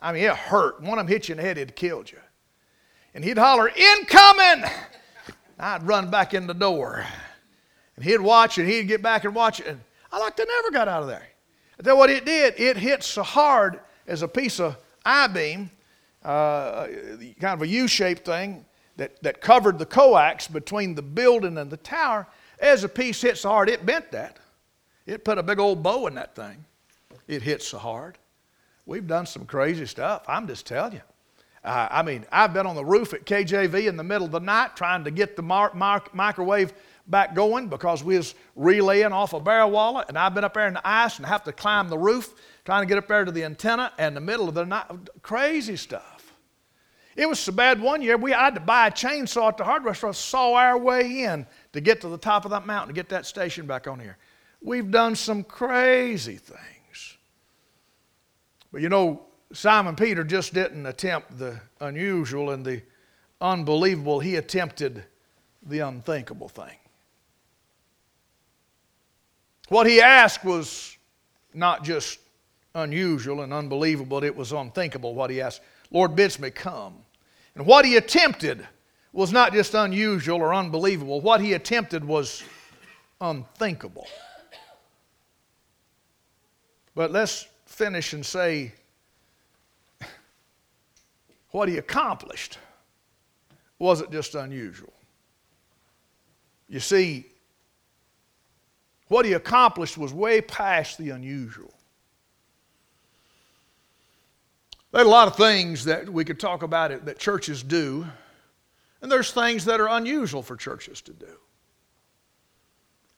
I 0.00 0.12
mean, 0.12 0.24
it 0.24 0.36
hurt. 0.36 0.80
One 0.80 0.98
of 0.98 1.06
them 1.06 1.12
hit 1.12 1.28
you 1.28 1.32
in 1.32 1.36
the 1.38 1.42
head, 1.42 1.58
it'd 1.58 1.74
killed 1.74 2.10
you. 2.10 2.18
And 3.14 3.24
he'd 3.24 3.38
holler, 3.38 3.68
Incoming! 3.68 4.64
I'd 5.58 5.86
run 5.86 6.10
back 6.10 6.34
in 6.34 6.46
the 6.46 6.54
door. 6.54 7.04
And 7.96 8.04
he'd 8.04 8.20
watch 8.20 8.58
and 8.58 8.68
he'd 8.68 8.88
get 8.88 9.02
back 9.02 9.24
and 9.24 9.34
watch 9.34 9.60
it. 9.60 9.66
And 9.66 9.80
I 10.14 10.18
like 10.18 10.36
they 10.36 10.44
never 10.44 10.70
got 10.70 10.86
out 10.86 11.02
of 11.02 11.08
there. 11.08 11.26
Then 11.78 11.98
what 11.98 12.08
it 12.08 12.24
did, 12.24 12.54
it 12.56 12.76
hit 12.76 13.02
so 13.02 13.24
hard 13.24 13.80
as 14.06 14.22
a 14.22 14.28
piece 14.28 14.60
of 14.60 14.76
I 15.04 15.26
beam, 15.26 15.72
uh, 16.24 16.86
kind 17.40 17.54
of 17.54 17.62
a 17.62 17.66
U 17.66 17.88
shaped 17.88 18.24
thing 18.24 18.64
that, 18.96 19.20
that 19.24 19.40
covered 19.40 19.76
the 19.76 19.86
coax 19.86 20.46
between 20.46 20.94
the 20.94 21.02
building 21.02 21.58
and 21.58 21.68
the 21.68 21.78
tower. 21.78 22.28
As 22.60 22.84
a 22.84 22.88
piece 22.88 23.20
hit 23.22 23.38
so 23.38 23.48
hard, 23.48 23.68
it 23.68 23.84
bent 23.84 24.12
that. 24.12 24.38
It 25.04 25.24
put 25.24 25.36
a 25.36 25.42
big 25.42 25.58
old 25.58 25.82
bow 25.82 26.06
in 26.06 26.14
that 26.14 26.36
thing. 26.36 26.64
It 27.26 27.42
hit 27.42 27.60
so 27.60 27.78
hard. 27.78 28.16
We've 28.86 29.08
done 29.08 29.26
some 29.26 29.46
crazy 29.46 29.86
stuff. 29.86 30.22
I'm 30.28 30.46
just 30.46 30.64
telling 30.64 30.92
you. 30.92 31.02
Uh, 31.64 31.88
I 31.90 32.02
mean, 32.04 32.24
I've 32.30 32.54
been 32.54 32.66
on 32.66 32.76
the 32.76 32.84
roof 32.84 33.14
at 33.14 33.24
KJV 33.24 33.88
in 33.88 33.96
the 33.96 34.04
middle 34.04 34.26
of 34.26 34.32
the 34.32 34.38
night 34.38 34.76
trying 34.76 35.02
to 35.02 35.10
get 35.10 35.34
the 35.34 35.42
mar- 35.42 35.72
mar- 35.74 36.04
microwave 36.12 36.72
back 37.06 37.34
going 37.34 37.68
because 37.68 38.02
we 38.02 38.16
was 38.16 38.34
relaying 38.56 39.12
off 39.12 39.32
a 39.32 39.40
Bearwallow, 39.40 40.04
and 40.08 40.18
I've 40.18 40.34
been 40.34 40.44
up 40.44 40.54
there 40.54 40.66
in 40.66 40.74
the 40.74 40.86
ice 40.86 41.18
and 41.18 41.26
have 41.26 41.44
to 41.44 41.52
climb 41.52 41.88
the 41.88 41.98
roof 41.98 42.34
trying 42.64 42.82
to 42.82 42.86
get 42.86 42.98
up 42.98 43.08
there 43.08 43.24
to 43.24 43.32
the 43.32 43.44
antenna 43.44 43.92
and 43.98 44.16
the 44.16 44.20
middle 44.20 44.48
of 44.48 44.54
the 44.54 44.64
night. 44.64 44.86
Crazy 45.22 45.76
stuff. 45.76 46.32
It 47.16 47.28
was 47.28 47.38
so 47.38 47.52
bad 47.52 47.80
one 47.80 48.02
year 48.02 48.16
we 48.16 48.32
had 48.32 48.54
to 48.54 48.60
buy 48.60 48.88
a 48.88 48.90
chainsaw 48.90 49.48
at 49.48 49.56
the 49.56 49.64
hardware 49.64 49.94
store, 49.94 50.14
saw 50.14 50.54
our 50.54 50.76
way 50.76 51.24
in 51.24 51.46
to 51.72 51.80
get 51.80 52.00
to 52.00 52.08
the 52.08 52.18
top 52.18 52.44
of 52.44 52.50
that 52.50 52.66
mountain 52.66 52.88
to 52.88 52.94
get 52.94 53.08
that 53.10 53.26
station 53.26 53.66
back 53.66 53.86
on 53.86 54.00
here. 54.00 54.16
We've 54.60 54.90
done 54.90 55.14
some 55.14 55.44
crazy 55.44 56.36
things. 56.36 57.16
But 58.72 58.80
you 58.80 58.88
know, 58.88 59.26
Simon 59.52 59.94
Peter 59.94 60.24
just 60.24 60.54
didn't 60.54 60.86
attempt 60.86 61.38
the 61.38 61.60
unusual 61.80 62.50
and 62.50 62.64
the 62.64 62.82
unbelievable, 63.40 64.18
he 64.18 64.36
attempted 64.36 65.04
the 65.62 65.80
unthinkable 65.80 66.48
thing. 66.48 66.76
What 69.74 69.88
he 69.88 70.00
asked 70.00 70.44
was 70.44 70.96
not 71.52 71.82
just 71.82 72.20
unusual 72.76 73.40
and 73.40 73.52
unbelievable, 73.52 74.22
it 74.22 74.36
was 74.36 74.52
unthinkable 74.52 75.16
what 75.16 75.30
he 75.30 75.40
asked. 75.40 75.62
Lord 75.90 76.14
bids 76.14 76.38
me 76.38 76.52
come. 76.52 76.94
And 77.56 77.66
what 77.66 77.84
he 77.84 77.96
attempted 77.96 78.68
was 79.12 79.32
not 79.32 79.52
just 79.52 79.74
unusual 79.74 80.40
or 80.40 80.54
unbelievable, 80.54 81.20
what 81.20 81.40
he 81.40 81.54
attempted 81.54 82.04
was 82.04 82.44
unthinkable. 83.20 84.06
But 86.94 87.10
let's 87.10 87.48
finish 87.66 88.12
and 88.12 88.24
say 88.24 88.74
what 91.50 91.68
he 91.68 91.78
accomplished 91.78 92.58
wasn't 93.80 94.12
just 94.12 94.36
unusual. 94.36 94.92
You 96.68 96.78
see, 96.78 97.26
what 99.14 99.24
he 99.24 99.34
accomplished 99.34 99.96
was 99.96 100.12
way 100.12 100.40
past 100.40 100.98
the 100.98 101.10
unusual. 101.10 101.72
There 104.90 105.02
are 105.02 105.04
a 105.04 105.08
lot 105.08 105.28
of 105.28 105.36
things 105.36 105.84
that 105.84 106.12
we 106.12 106.24
could 106.24 106.40
talk 106.40 106.64
about 106.64 106.90
it 106.90 107.04
that 107.04 107.20
churches 107.20 107.62
do, 107.62 108.04
and 109.00 109.12
there's 109.12 109.30
things 109.30 109.66
that 109.66 109.80
are 109.80 109.86
unusual 109.88 110.42
for 110.42 110.56
churches 110.56 111.00
to 111.02 111.12
do. 111.12 111.38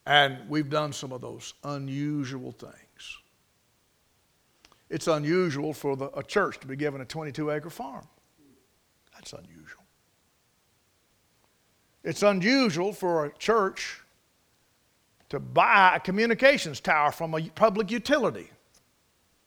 And 0.05 0.36
we've 0.51 0.68
done 0.68 0.92
some 0.92 1.12
of 1.12 1.22
those 1.22 1.55
unusual 1.64 2.53
things. 2.53 3.18
It's 4.90 5.07
unusual 5.07 5.72
for 5.72 5.97
the, 5.97 6.11
a 6.11 6.22
church 6.22 6.61
to 6.61 6.66
be 6.66 6.76
given 6.76 7.01
a 7.01 7.07
22 7.07 7.51
acre 7.53 7.70
farm. 7.70 8.07
That's 9.14 9.32
unusual. 9.32 9.84
It's 12.05 12.22
unusual 12.22 12.92
for 12.92 13.24
a 13.24 13.32
church 13.38 14.03
to 15.29 15.41
buy 15.41 15.95
a 15.97 16.01
communications 16.01 16.81
tower 16.81 17.11
from 17.11 17.35
a 17.35 17.43
public 17.51 17.91
utility. 17.91 18.51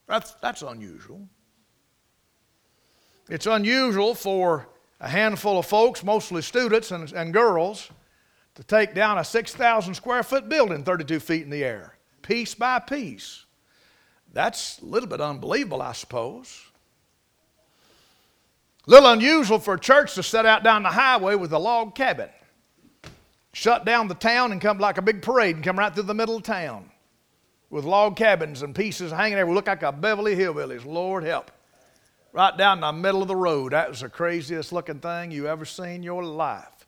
That's, 0.07 0.33
that's 0.35 0.61
unusual. 0.61 1.27
It's 3.29 3.45
unusual 3.45 4.15
for 4.15 4.67
a 4.99 5.07
handful 5.07 5.59
of 5.59 5.65
folks, 5.65 6.03
mostly 6.03 6.41
students 6.41 6.91
and, 6.91 7.11
and 7.13 7.31
girls, 7.31 7.89
to 8.55 8.63
take 8.63 8.93
down 8.93 9.19
a 9.19 9.23
6,000 9.23 9.93
square 9.93 10.23
foot 10.23 10.49
building 10.49 10.83
32 10.83 11.19
feet 11.19 11.43
in 11.43 11.49
the 11.49 11.63
air, 11.63 11.95
piece 12.21 12.55
by 12.55 12.79
piece. 12.79 13.45
That's 14.33 14.79
a 14.79 14.85
little 14.85 15.07
bit 15.07 15.21
unbelievable, 15.21 15.81
I 15.81 15.93
suppose. 15.93 16.65
A 18.87 18.91
little 18.91 19.11
unusual 19.11 19.59
for 19.59 19.75
a 19.75 19.79
church 19.79 20.15
to 20.15 20.23
set 20.23 20.45
out 20.45 20.63
down 20.63 20.83
the 20.83 20.89
highway 20.89 21.35
with 21.35 21.53
a 21.53 21.59
log 21.59 21.95
cabin, 21.95 22.29
shut 23.53 23.85
down 23.85 24.07
the 24.07 24.15
town 24.15 24.51
and 24.51 24.61
come 24.61 24.77
like 24.77 24.97
a 24.97 25.01
big 25.01 25.21
parade 25.21 25.55
and 25.55 25.63
come 25.63 25.79
right 25.79 25.93
through 25.93 26.03
the 26.03 26.13
middle 26.13 26.37
of 26.37 26.43
town 26.43 26.89
with 27.69 27.85
log 27.85 28.15
cabins 28.15 28.61
and 28.61 28.75
pieces 28.75 29.11
hanging 29.11 29.35
there. 29.35 29.51
Look 29.51 29.67
like 29.67 29.83
a 29.83 29.91
Beverly 29.91 30.35
Hillbillies. 30.35 30.85
Lord 30.85 31.23
help. 31.23 31.51
Right 32.31 32.55
down 32.57 32.81
the 32.81 32.91
middle 32.91 33.21
of 33.21 33.27
the 33.27 33.35
road. 33.35 33.73
That 33.73 33.89
was 33.89 34.01
the 34.01 34.09
craziest 34.09 34.71
looking 34.71 34.99
thing 34.99 35.31
you 35.31 35.47
ever 35.47 35.65
seen 35.65 35.87
in 35.87 36.03
your 36.03 36.23
life. 36.23 36.85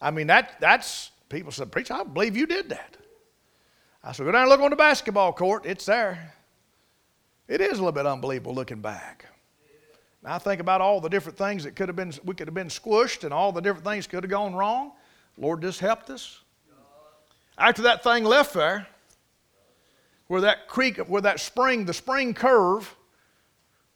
I 0.00 0.12
mean, 0.12 0.28
that, 0.28 0.60
that's, 0.60 1.10
people 1.28 1.50
said, 1.50 1.72
Preacher, 1.72 1.94
I 1.94 2.04
believe 2.04 2.36
you 2.36 2.46
did 2.46 2.68
that. 2.68 2.96
I 4.02 4.12
said, 4.12 4.24
Go 4.24 4.32
down 4.32 4.42
and 4.42 4.50
look 4.50 4.60
on 4.60 4.70
the 4.70 4.76
basketball 4.76 5.32
court. 5.32 5.66
It's 5.66 5.86
there. 5.86 6.34
It 7.48 7.60
is 7.60 7.72
a 7.72 7.82
little 7.82 7.92
bit 7.92 8.06
unbelievable 8.06 8.54
looking 8.54 8.80
back. 8.80 9.24
I 10.24 10.38
think 10.38 10.60
about 10.60 10.80
all 10.80 11.00
the 11.00 11.08
different 11.08 11.38
things 11.38 11.64
that 11.64 11.74
could 11.74 11.88
have 11.88 11.96
been, 11.96 12.12
we 12.24 12.34
could 12.34 12.48
have 12.48 12.54
been 12.54 12.68
squished 12.68 13.24
and 13.24 13.32
all 13.32 13.50
the 13.50 13.60
different 13.60 13.86
things 13.86 14.06
could 14.06 14.22
have 14.24 14.30
gone 14.30 14.54
wrong. 14.54 14.92
Lord 15.38 15.62
just 15.62 15.80
helped 15.80 16.10
us. 16.10 16.40
After 17.56 17.82
that 17.82 18.02
thing 18.02 18.24
left 18.24 18.54
there, 18.54 18.86
where 20.26 20.42
that 20.42 20.68
creek, 20.68 20.98
where 20.98 21.22
that 21.22 21.40
spring, 21.40 21.84
the 21.84 21.94
spring 21.94 22.34
curve, 22.34 22.94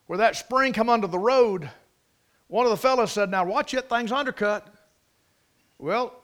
where 0.07 0.19
that 0.19 0.37
spring 0.37 0.73
come 0.73 0.89
under 0.89 1.07
the 1.07 1.19
road, 1.19 1.69
one 2.49 2.67
of 2.67 2.71
the 2.71 2.77
fellows 2.77 3.13
said, 3.13 3.31
Now 3.31 3.45
watch 3.45 3.73
that 3.73 3.89
thing's 3.89 4.13
undercut. 4.13 4.67
Well, 5.79 6.15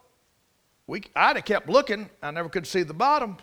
we, 0.86 1.02
I'd 1.14 1.36
have 1.36 1.44
kept 1.44 1.68
looking. 1.68 2.08
I 2.22 2.30
never 2.30 2.48
could 2.48 2.66
see 2.66 2.82
the 2.82 2.94
bottom. 2.94 3.36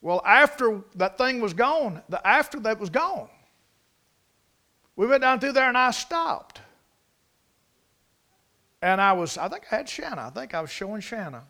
Well, 0.00 0.22
after 0.24 0.82
that 0.96 1.18
thing 1.18 1.40
was 1.40 1.54
gone, 1.54 2.02
the 2.08 2.24
after 2.26 2.60
that 2.60 2.78
was 2.78 2.90
gone, 2.90 3.28
we 4.96 5.06
went 5.06 5.22
down 5.22 5.40
through 5.40 5.52
there 5.52 5.68
and 5.68 5.78
I 5.78 5.90
stopped. 5.90 6.60
And 8.86 9.00
I 9.00 9.14
was, 9.14 9.36
I 9.36 9.48
think 9.48 9.64
I 9.72 9.78
had 9.78 9.88
Shanna. 9.88 10.28
I 10.28 10.30
think 10.30 10.54
I 10.54 10.60
was 10.60 10.70
showing 10.70 11.00
Shanna. 11.00 11.42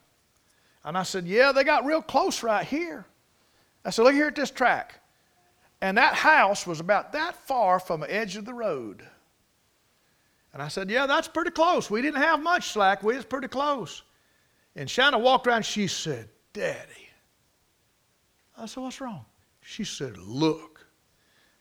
And 0.82 0.96
I 0.96 1.02
said, 1.02 1.26
Yeah, 1.26 1.52
they 1.52 1.64
got 1.64 1.84
real 1.84 2.00
close 2.00 2.42
right 2.42 2.66
here. 2.66 3.04
I 3.84 3.90
said, 3.90 4.04
Look 4.04 4.14
here 4.14 4.28
at 4.28 4.36
this 4.36 4.50
track. 4.50 5.00
And 5.82 5.98
that 5.98 6.14
house 6.14 6.66
was 6.66 6.80
about 6.80 7.12
that 7.12 7.36
far 7.46 7.78
from 7.78 8.00
the 8.00 8.10
edge 8.10 8.36
of 8.36 8.46
the 8.46 8.54
road. 8.54 9.06
And 10.54 10.62
I 10.62 10.68
said, 10.68 10.88
Yeah, 10.88 11.04
that's 11.04 11.28
pretty 11.28 11.50
close. 11.50 11.90
We 11.90 12.00
didn't 12.00 12.22
have 12.22 12.42
much 12.42 12.70
slack. 12.70 13.02
We 13.02 13.14
was 13.14 13.26
pretty 13.26 13.48
close. 13.48 14.02
And 14.74 14.88
Shanna 14.88 15.18
walked 15.18 15.46
around. 15.46 15.66
She 15.66 15.88
said, 15.88 16.30
Daddy. 16.54 17.10
I 18.56 18.64
said, 18.64 18.82
What's 18.82 18.98
wrong? 18.98 19.26
She 19.60 19.84
said, 19.84 20.16
Look. 20.16 20.86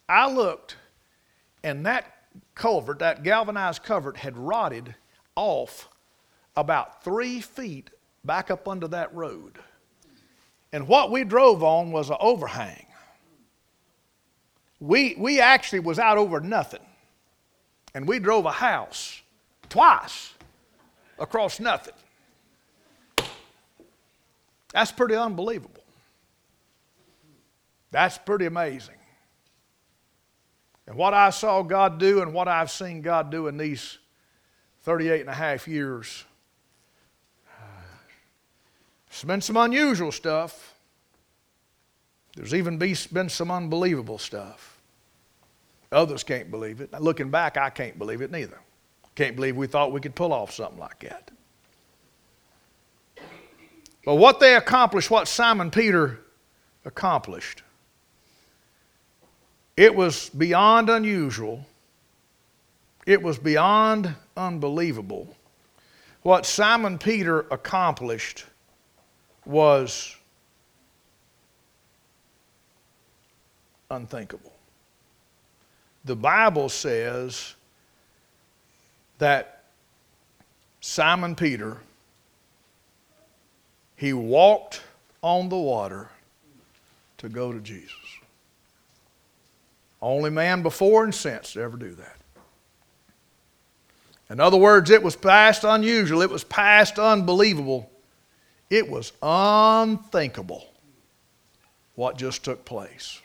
I 0.08 0.32
looked, 0.32 0.78
and 1.66 1.86
that 1.86 2.16
culvert, 2.54 3.00
that 3.00 3.24
galvanized 3.24 3.84
culvert, 3.84 4.16
had 4.16 4.38
rotted 4.38 4.96
off 5.36 5.90
about 6.56 7.04
three 7.04 7.42
feet 7.42 7.90
back 8.24 8.50
up 8.50 8.68
under 8.68 8.88
that 8.90 9.14
road. 9.14 9.60
And 10.72 10.88
what 10.88 11.12
we 11.12 11.24
drove 11.24 11.64
on 11.64 11.92
was 11.92 12.10
an 12.10 12.18
overhang. 12.20 12.86
We, 14.80 15.16
we 15.18 15.40
actually 15.40 15.80
was 15.80 16.00
out 16.00 16.18
over 16.18 16.40
nothing. 16.40 16.82
And 17.94 18.08
we 18.08 18.20
drove 18.20 18.46
a 18.46 18.52
house 18.52 19.22
twice 19.70 20.34
across 21.18 21.60
nothing. 21.60 21.94
That's 24.74 24.92
pretty 24.92 25.16
unbelievable. 25.16 25.84
That's 27.92 28.18
pretty 28.18 28.46
amazing. 28.46 28.96
And 30.88 30.98
what 30.98 31.14
I 31.14 31.30
saw 31.30 31.62
God 31.64 31.98
do 31.98 32.22
and 32.22 32.34
what 32.34 32.50
I've 32.50 32.70
seen 32.70 33.02
God 33.02 33.32
do 33.32 33.48
in 33.48 33.58
these 33.58 33.98
38 34.86 35.22
and 35.22 35.30
a 35.30 35.34
half 35.34 35.68
years, 35.68 36.24
it's 39.08 39.24
been 39.24 39.42
some 39.42 39.58
unusual 39.58 40.12
stuff. 40.12 40.76
There's 42.36 42.54
even 42.54 42.78
been 42.78 43.30
some 43.30 43.50
unbelievable 43.50 44.20
stuff. 44.20 44.80
Others 45.92 46.24
can't 46.24 46.52
believe 46.52 46.82
it. 46.82 46.94
Looking 47.02 47.32
back, 47.32 47.58
I 47.58 47.72
can't 47.72 47.98
believe 47.98 48.22
it 48.22 48.30
neither. 48.30 48.60
Can't 49.16 49.36
believe 49.36 49.56
we 49.56 49.66
thought 49.66 49.92
we 49.92 50.02
could 50.02 50.14
pull 50.14 50.32
off 50.32 50.52
something 50.52 50.78
like 50.78 51.00
that. 51.00 51.32
But 54.06 54.16
what 54.16 54.40
they 54.40 54.56
accomplished, 54.56 55.10
what 55.10 55.28
Simon 55.28 55.72
Peter 55.72 56.20
accomplished, 56.84 57.64
it 59.76 59.96
was 59.96 60.30
beyond 60.30 60.92
unusual. 60.92 61.66
It 63.06 63.22
was 63.22 63.38
beyond 63.38 64.16
unbelievable. 64.36 65.36
What 66.24 66.46
Simon 66.46 66.98
Peter 66.98 67.42
accomplished 67.52 68.46
was 69.46 70.16
unthinkable. 73.92 74.54
The 76.04 76.16
Bible 76.16 76.70
says 76.70 77.56
that 79.20 79.64
Simon 80.82 81.36
Peter 81.36 81.78
he 83.96 84.14
walked 84.14 84.82
on 85.22 85.50
the 85.50 85.58
water 85.58 86.10
to 87.18 87.30
go 87.30 87.54
to 87.54 87.60
Jesus. 87.60 87.96
Only 90.02 90.30
man 90.30 90.62
before 90.62 91.04
and 91.06 91.16
since 91.16 91.54
to 91.54 91.62
ever 91.62 91.78
do 91.78 91.96
that. 91.96 92.15
In 94.36 94.42
other 94.42 94.58
words, 94.58 94.90
it 94.90 95.02
was 95.02 95.16
past 95.16 95.64
unusual, 95.64 96.22
it 96.22 96.30
was 96.30 96.44
past 96.44 97.00
unbelievable, 97.00 97.90
it 98.70 98.90
was 98.90 99.14
unthinkable 99.24 100.68
what 101.96 102.18
just 102.18 102.44
took 102.44 102.66
place. 102.66 103.22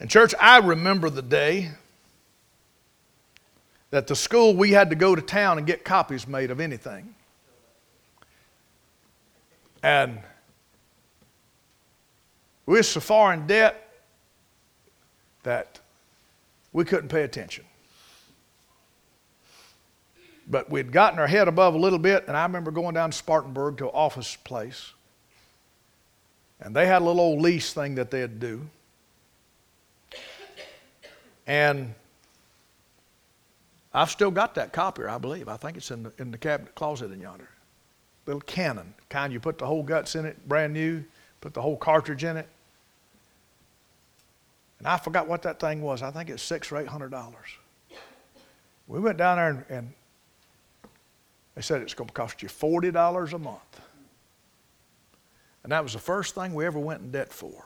And, 0.00 0.10
church, 0.10 0.34
I 0.40 0.58
remember 0.58 1.08
the 1.08 1.22
day 1.22 1.70
that 3.90 4.08
the 4.08 4.16
school 4.16 4.56
we 4.56 4.72
had 4.72 4.90
to 4.90 4.96
go 4.96 5.14
to 5.14 5.22
town 5.22 5.56
and 5.56 5.64
get 5.64 5.84
copies 5.84 6.26
made 6.26 6.50
of 6.50 6.58
anything. 6.58 7.14
And 9.84 10.18
we 12.66 12.78
were 12.78 12.82
so 12.82 12.98
far 12.98 13.32
in 13.32 13.46
debt 13.46 13.88
that 15.44 15.78
we 16.72 16.84
couldn't 16.84 17.08
pay 17.08 17.22
attention. 17.22 17.64
But 20.48 20.70
we'd 20.70 20.92
gotten 20.92 21.18
our 21.18 21.26
head 21.26 21.48
above 21.48 21.74
a 21.74 21.78
little 21.78 21.98
bit, 21.98 22.24
and 22.26 22.36
I 22.36 22.42
remember 22.42 22.70
going 22.70 22.94
down 22.94 23.10
to 23.10 23.16
Spartanburg 23.16 23.78
to 23.78 23.84
an 23.84 23.94
office 23.94 24.36
place. 24.36 24.92
And 26.60 26.74
they 26.74 26.86
had 26.86 27.02
a 27.02 27.04
little 27.04 27.20
old 27.20 27.40
lease 27.40 27.72
thing 27.72 27.96
that 27.96 28.10
they'd 28.10 28.38
do. 28.40 28.68
And 31.46 31.94
I've 33.92 34.10
still 34.10 34.30
got 34.30 34.54
that 34.54 34.72
copier, 34.72 35.08
I 35.08 35.18
believe. 35.18 35.48
I 35.48 35.56
think 35.56 35.76
it's 35.76 35.90
in 35.90 36.04
the, 36.04 36.12
in 36.18 36.30
the 36.30 36.38
cabinet 36.38 36.74
closet 36.74 37.12
in 37.12 37.20
yonder. 37.20 37.48
little 38.26 38.40
Canon, 38.42 38.94
kind 39.08 39.32
you 39.32 39.40
put 39.40 39.58
the 39.58 39.66
whole 39.66 39.82
guts 39.82 40.14
in 40.14 40.24
it, 40.24 40.48
brand 40.48 40.72
new, 40.72 41.04
put 41.40 41.52
the 41.52 41.60
whole 41.60 41.76
cartridge 41.76 42.24
in 42.24 42.36
it. 42.36 42.48
And 44.82 44.88
I 44.88 44.96
forgot 44.96 45.28
what 45.28 45.42
that 45.42 45.60
thing 45.60 45.80
was. 45.80 46.02
I 46.02 46.10
think 46.10 46.28
it's 46.28 46.42
six 46.42 46.72
or 46.72 46.76
eight 46.76 46.88
hundred 46.88 47.12
dollars. 47.12 47.46
We 48.88 48.98
went 48.98 49.16
down 49.16 49.36
there 49.36 49.48
and, 49.48 49.64
and 49.68 49.92
they 51.54 51.62
said 51.62 51.82
it's 51.82 51.94
going 51.94 52.08
to 52.08 52.14
cost 52.14 52.42
you 52.42 52.48
forty 52.48 52.90
dollars 52.90 53.32
a 53.32 53.38
month. 53.38 53.80
And 55.62 55.70
that 55.70 55.84
was 55.84 55.92
the 55.92 56.00
first 56.00 56.34
thing 56.34 56.52
we 56.52 56.66
ever 56.66 56.80
went 56.80 57.00
in 57.00 57.12
debt 57.12 57.32
for. 57.32 57.64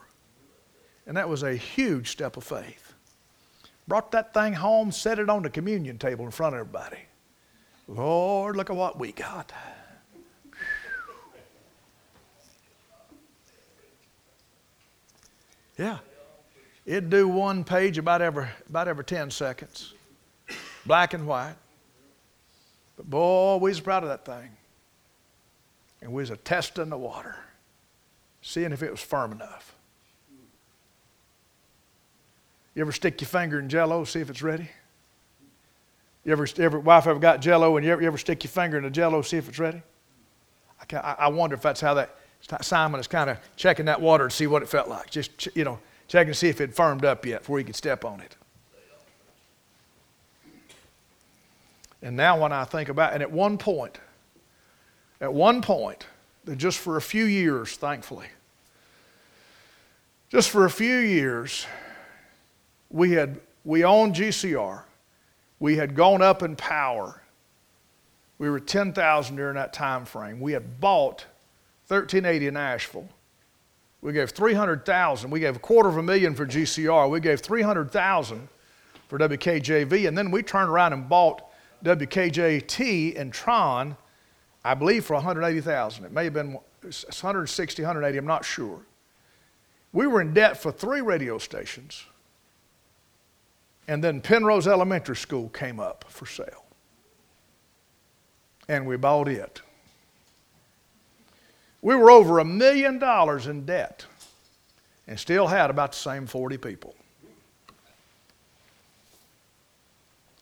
And 1.06 1.16
that 1.16 1.26
was 1.26 1.42
a 1.42 1.54
huge 1.54 2.10
step 2.10 2.36
of 2.36 2.44
faith. 2.44 2.92
Brought 3.88 4.12
that 4.12 4.34
thing 4.34 4.52
home, 4.52 4.92
set 4.92 5.18
it 5.18 5.30
on 5.30 5.42
the 5.42 5.48
communion 5.48 5.96
table 5.96 6.26
in 6.26 6.30
front 6.30 6.54
of 6.54 6.60
everybody. 6.60 6.98
Lord, 7.88 8.56
look 8.56 8.68
at 8.68 8.76
what 8.76 8.98
we 8.98 9.12
got. 9.12 9.52
Yeah. 15.78 15.98
It'd 16.86 17.10
do 17.10 17.26
one 17.26 17.64
page 17.64 17.98
about 17.98 18.22
every, 18.22 18.46
about 18.68 18.86
every 18.86 19.04
10 19.04 19.32
seconds, 19.32 19.92
black 20.86 21.14
and 21.14 21.26
white. 21.26 21.56
But 22.96 23.10
boy, 23.10 23.56
we 23.56 23.70
was 23.70 23.80
proud 23.80 24.04
of 24.04 24.08
that 24.08 24.24
thing. 24.24 24.50
And 26.00 26.12
we 26.12 26.22
was 26.22 26.30
a 26.30 26.36
testing 26.36 26.88
the 26.88 26.96
water, 26.96 27.36
seeing 28.40 28.70
if 28.70 28.84
it 28.84 28.90
was 28.90 29.00
firm 29.00 29.32
enough. 29.32 29.74
You 32.76 32.82
ever 32.82 32.92
stick 32.92 33.20
your 33.20 33.28
finger 33.28 33.58
in 33.58 33.68
jello, 33.68 34.04
see 34.04 34.20
if 34.20 34.30
it's 34.30 34.42
ready? 34.42 34.70
You 36.24 36.32
ever, 36.32 36.46
ever 36.58 36.78
wife 36.78 37.06
ever 37.06 37.18
got 37.18 37.40
jello 37.40 37.76
and 37.76 37.86
you 37.86 37.92
ever, 37.92 38.02
you 38.02 38.06
ever 38.06 38.18
stick 38.18 38.44
your 38.44 38.50
finger 38.50 38.76
in 38.76 38.84
the 38.84 38.90
jello, 38.90 39.22
see 39.22 39.38
if 39.38 39.48
it's 39.48 39.58
ready? 39.58 39.82
I, 40.92 41.16
I 41.18 41.28
wonder 41.28 41.54
if 41.54 41.62
that's 41.62 41.80
how 41.80 41.94
that 41.94 42.14
Simon 42.60 43.00
is 43.00 43.08
kind 43.08 43.30
of 43.30 43.38
checking 43.56 43.86
that 43.86 44.00
water 44.00 44.28
to 44.28 44.34
see 44.34 44.46
what 44.46 44.62
it 44.62 44.68
felt 44.68 44.88
like. 44.88 45.10
Just, 45.10 45.48
you 45.56 45.64
know, 45.64 45.78
checking 46.08 46.32
to 46.32 46.38
see 46.38 46.48
if 46.48 46.60
it 46.60 46.74
firmed 46.74 47.04
up 47.04 47.26
yet 47.26 47.40
before 47.40 47.58
he 47.58 47.64
could 47.64 47.76
step 47.76 48.04
on 48.04 48.20
it. 48.20 48.36
And 52.02 52.16
now 52.16 52.40
when 52.40 52.52
I 52.52 52.64
think 52.64 52.88
about 52.88 53.14
and 53.14 53.22
at 53.22 53.32
one 53.32 53.58
point, 53.58 53.98
at 55.20 55.32
one 55.32 55.62
point, 55.62 56.06
just 56.56 56.78
for 56.78 56.96
a 56.96 57.02
few 57.02 57.24
years, 57.24 57.76
thankfully, 57.76 58.26
just 60.28 60.50
for 60.50 60.64
a 60.64 60.70
few 60.70 60.96
years, 60.96 61.66
we 62.90 63.12
had 63.12 63.40
we 63.64 63.82
owned 63.84 64.14
GCR. 64.14 64.82
We 65.58 65.76
had 65.76 65.94
gone 65.94 66.22
up 66.22 66.42
in 66.42 66.54
power. 66.54 67.22
We 68.38 68.50
were 68.50 68.60
10,000 68.60 69.36
during 69.36 69.54
that 69.54 69.72
time 69.72 70.04
frame. 70.04 70.38
We 70.38 70.52
had 70.52 70.80
bought 70.80 71.24
1380 71.88 72.46
in 72.46 72.56
Asheville. 72.56 73.08
We 74.02 74.12
gave 74.12 74.30
300,000. 74.30 75.30
We 75.30 75.40
gave 75.40 75.56
a 75.56 75.58
quarter 75.58 75.88
of 75.88 75.96
a 75.96 76.02
million 76.02 76.34
for 76.34 76.46
GCR. 76.46 77.10
We 77.10 77.20
gave 77.20 77.40
300,000 77.40 78.48
for 79.08 79.18
WKJV. 79.18 80.06
And 80.06 80.16
then 80.16 80.30
we 80.30 80.42
turned 80.42 80.70
around 80.70 80.92
and 80.92 81.08
bought 81.08 81.42
WKJT 81.84 83.18
and 83.18 83.32
Tryon, 83.32 83.96
I 84.64 84.74
believe, 84.74 85.04
for 85.04 85.14
180,000. 85.14 86.04
It 86.04 86.12
may 86.12 86.24
have 86.24 86.34
been 86.34 86.58
160, 86.82 87.82
180, 87.82 88.18
I'm 88.18 88.26
not 88.26 88.44
sure. 88.44 88.80
We 89.92 90.06
were 90.06 90.20
in 90.20 90.34
debt 90.34 90.60
for 90.60 90.70
three 90.70 91.00
radio 91.00 91.38
stations. 91.38 92.04
And 93.88 94.02
then 94.02 94.20
Penrose 94.20 94.66
Elementary 94.66 95.16
School 95.16 95.48
came 95.48 95.80
up 95.80 96.04
for 96.08 96.26
sale. 96.26 96.64
And 98.68 98.86
we 98.86 98.96
bought 98.96 99.28
it. 99.28 99.62
We 101.86 101.94
were 101.94 102.10
over 102.10 102.40
a 102.40 102.44
million 102.44 102.98
dollars 102.98 103.46
in 103.46 103.64
debt 103.64 104.06
and 105.06 105.20
still 105.20 105.46
had 105.46 105.70
about 105.70 105.92
the 105.92 105.98
same 105.98 106.26
40 106.26 106.58
people. 106.58 106.96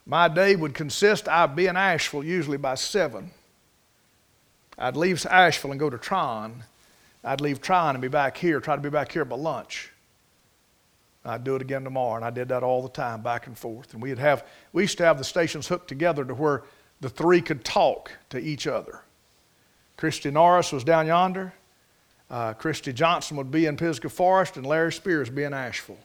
My 0.06 0.26
day 0.26 0.56
would 0.56 0.72
consist, 0.72 1.28
I'd 1.28 1.54
be 1.54 1.66
in 1.66 1.76
Asheville 1.76 2.24
usually 2.24 2.56
by 2.56 2.76
7. 2.76 3.30
I'd 4.78 4.96
leave 4.96 5.26
Asheville 5.26 5.72
and 5.72 5.78
go 5.78 5.90
to 5.90 5.98
Tryon. 5.98 6.64
I'd 7.22 7.42
leave 7.42 7.60
Tryon 7.60 7.94
and 7.94 8.00
be 8.00 8.08
back 8.08 8.38
here, 8.38 8.58
try 8.58 8.74
to 8.74 8.80
be 8.80 8.88
back 8.88 9.12
here 9.12 9.26
by 9.26 9.36
lunch. 9.36 9.90
I'd 11.26 11.44
do 11.44 11.56
it 11.56 11.60
again 11.60 11.84
tomorrow, 11.84 12.16
and 12.16 12.24
I 12.24 12.30
did 12.30 12.48
that 12.48 12.62
all 12.62 12.80
the 12.80 12.88
time, 12.88 13.20
back 13.20 13.48
and 13.48 13.58
forth. 13.58 13.92
And 13.92 14.00
we'd 14.00 14.18
have, 14.18 14.46
we 14.72 14.84
used 14.84 14.96
to 14.96 15.04
have 15.04 15.18
the 15.18 15.24
stations 15.24 15.68
hooked 15.68 15.88
together 15.88 16.24
to 16.24 16.32
where 16.32 16.62
the 17.02 17.10
three 17.10 17.42
could 17.42 17.66
talk 17.66 18.12
to 18.30 18.38
each 18.38 18.66
other. 18.66 19.03
Christy 19.96 20.30
Norris 20.30 20.72
was 20.72 20.84
down 20.84 21.06
yonder. 21.06 21.52
Uh, 22.30 22.52
Christy 22.52 22.92
Johnson 22.92 23.36
would 23.36 23.50
be 23.50 23.66
in 23.66 23.76
Pisgah 23.76 24.08
Forest, 24.08 24.56
and 24.56 24.66
Larry 24.66 24.92
Spears 24.92 25.28
would 25.28 25.36
be 25.36 25.44
in 25.44 25.52
Asheville. 25.52 25.98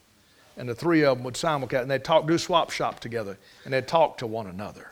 And 0.58 0.68
the 0.68 0.76
three 0.76 1.04
of 1.04 1.18
them 1.18 1.24
would 1.24 1.36
simulcast, 1.36 1.84
and 1.84 1.92
they'd 1.92 2.04
talk, 2.04 2.28
do 2.28 2.38
swap 2.38 2.70
shop 2.70 3.00
together, 3.00 3.38
and 3.64 3.74
they'd 3.74 3.88
talk 3.88 4.18
to 4.18 4.28
one 4.28 4.48
another 4.48 4.92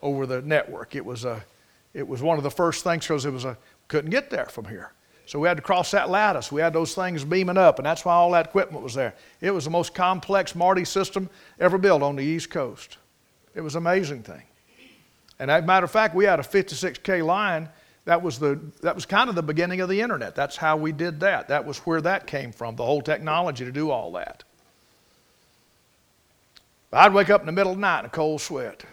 over 0.00 0.26
the 0.26 0.40
network. 0.42 0.94
It 0.94 1.04
was, 1.04 1.24
a, 1.24 1.44
it 1.92 2.06
was 2.06 2.22
one 2.22 2.38
of 2.38 2.44
the 2.44 2.50
first 2.50 2.84
things 2.84 3.04
because 3.04 3.26
it 3.26 3.32
was 3.32 3.44
a, 3.44 3.58
couldn't 3.88 4.10
get 4.10 4.30
there 4.30 4.46
from 4.46 4.66
here. 4.66 4.92
So 5.26 5.38
we 5.38 5.48
had 5.48 5.56
to 5.56 5.62
cross 5.62 5.90
that 5.92 6.10
lattice. 6.10 6.50
We 6.50 6.60
had 6.60 6.72
those 6.72 6.94
things 6.94 7.24
beaming 7.24 7.56
up, 7.56 7.78
and 7.78 7.86
that's 7.86 8.04
why 8.04 8.14
all 8.14 8.30
that 8.32 8.46
equipment 8.46 8.82
was 8.82 8.94
there. 8.94 9.14
It 9.40 9.50
was 9.50 9.64
the 9.64 9.70
most 9.70 9.94
complex 9.94 10.54
Marty 10.54 10.84
system 10.84 11.28
ever 11.60 11.78
built 11.78 12.02
on 12.02 12.16
the 12.16 12.24
East 12.24 12.50
Coast. 12.50 12.98
It 13.54 13.60
was 13.60 13.74
an 13.74 13.78
amazing 13.78 14.22
thing. 14.22 14.42
And 15.38 15.50
as 15.50 15.62
a 15.62 15.66
matter 15.66 15.84
of 15.84 15.90
fact, 15.90 16.14
we 16.14 16.24
had 16.24 16.40
a 16.40 16.42
56K 16.42 17.24
line 17.24 17.68
that 18.04 18.22
was, 18.22 18.38
the, 18.38 18.60
that 18.80 18.94
was 18.94 19.06
kind 19.06 19.28
of 19.28 19.36
the 19.36 19.42
beginning 19.42 19.80
of 19.80 19.88
the 19.88 20.00
internet. 20.00 20.34
That's 20.34 20.56
how 20.56 20.76
we 20.76 20.92
did 20.92 21.20
that. 21.20 21.48
That 21.48 21.64
was 21.64 21.78
where 21.78 22.00
that 22.00 22.26
came 22.26 22.52
from, 22.52 22.76
the 22.76 22.84
whole 22.84 23.02
technology 23.02 23.64
to 23.64 23.72
do 23.72 23.90
all 23.90 24.12
that. 24.12 24.42
I'd 26.92 27.14
wake 27.14 27.30
up 27.30 27.40
in 27.40 27.46
the 27.46 27.52
middle 27.52 27.72
of 27.72 27.78
the 27.78 27.80
night 27.80 28.00
in 28.00 28.06
a 28.06 28.10
cold 28.10 28.40
sweat 28.40 28.84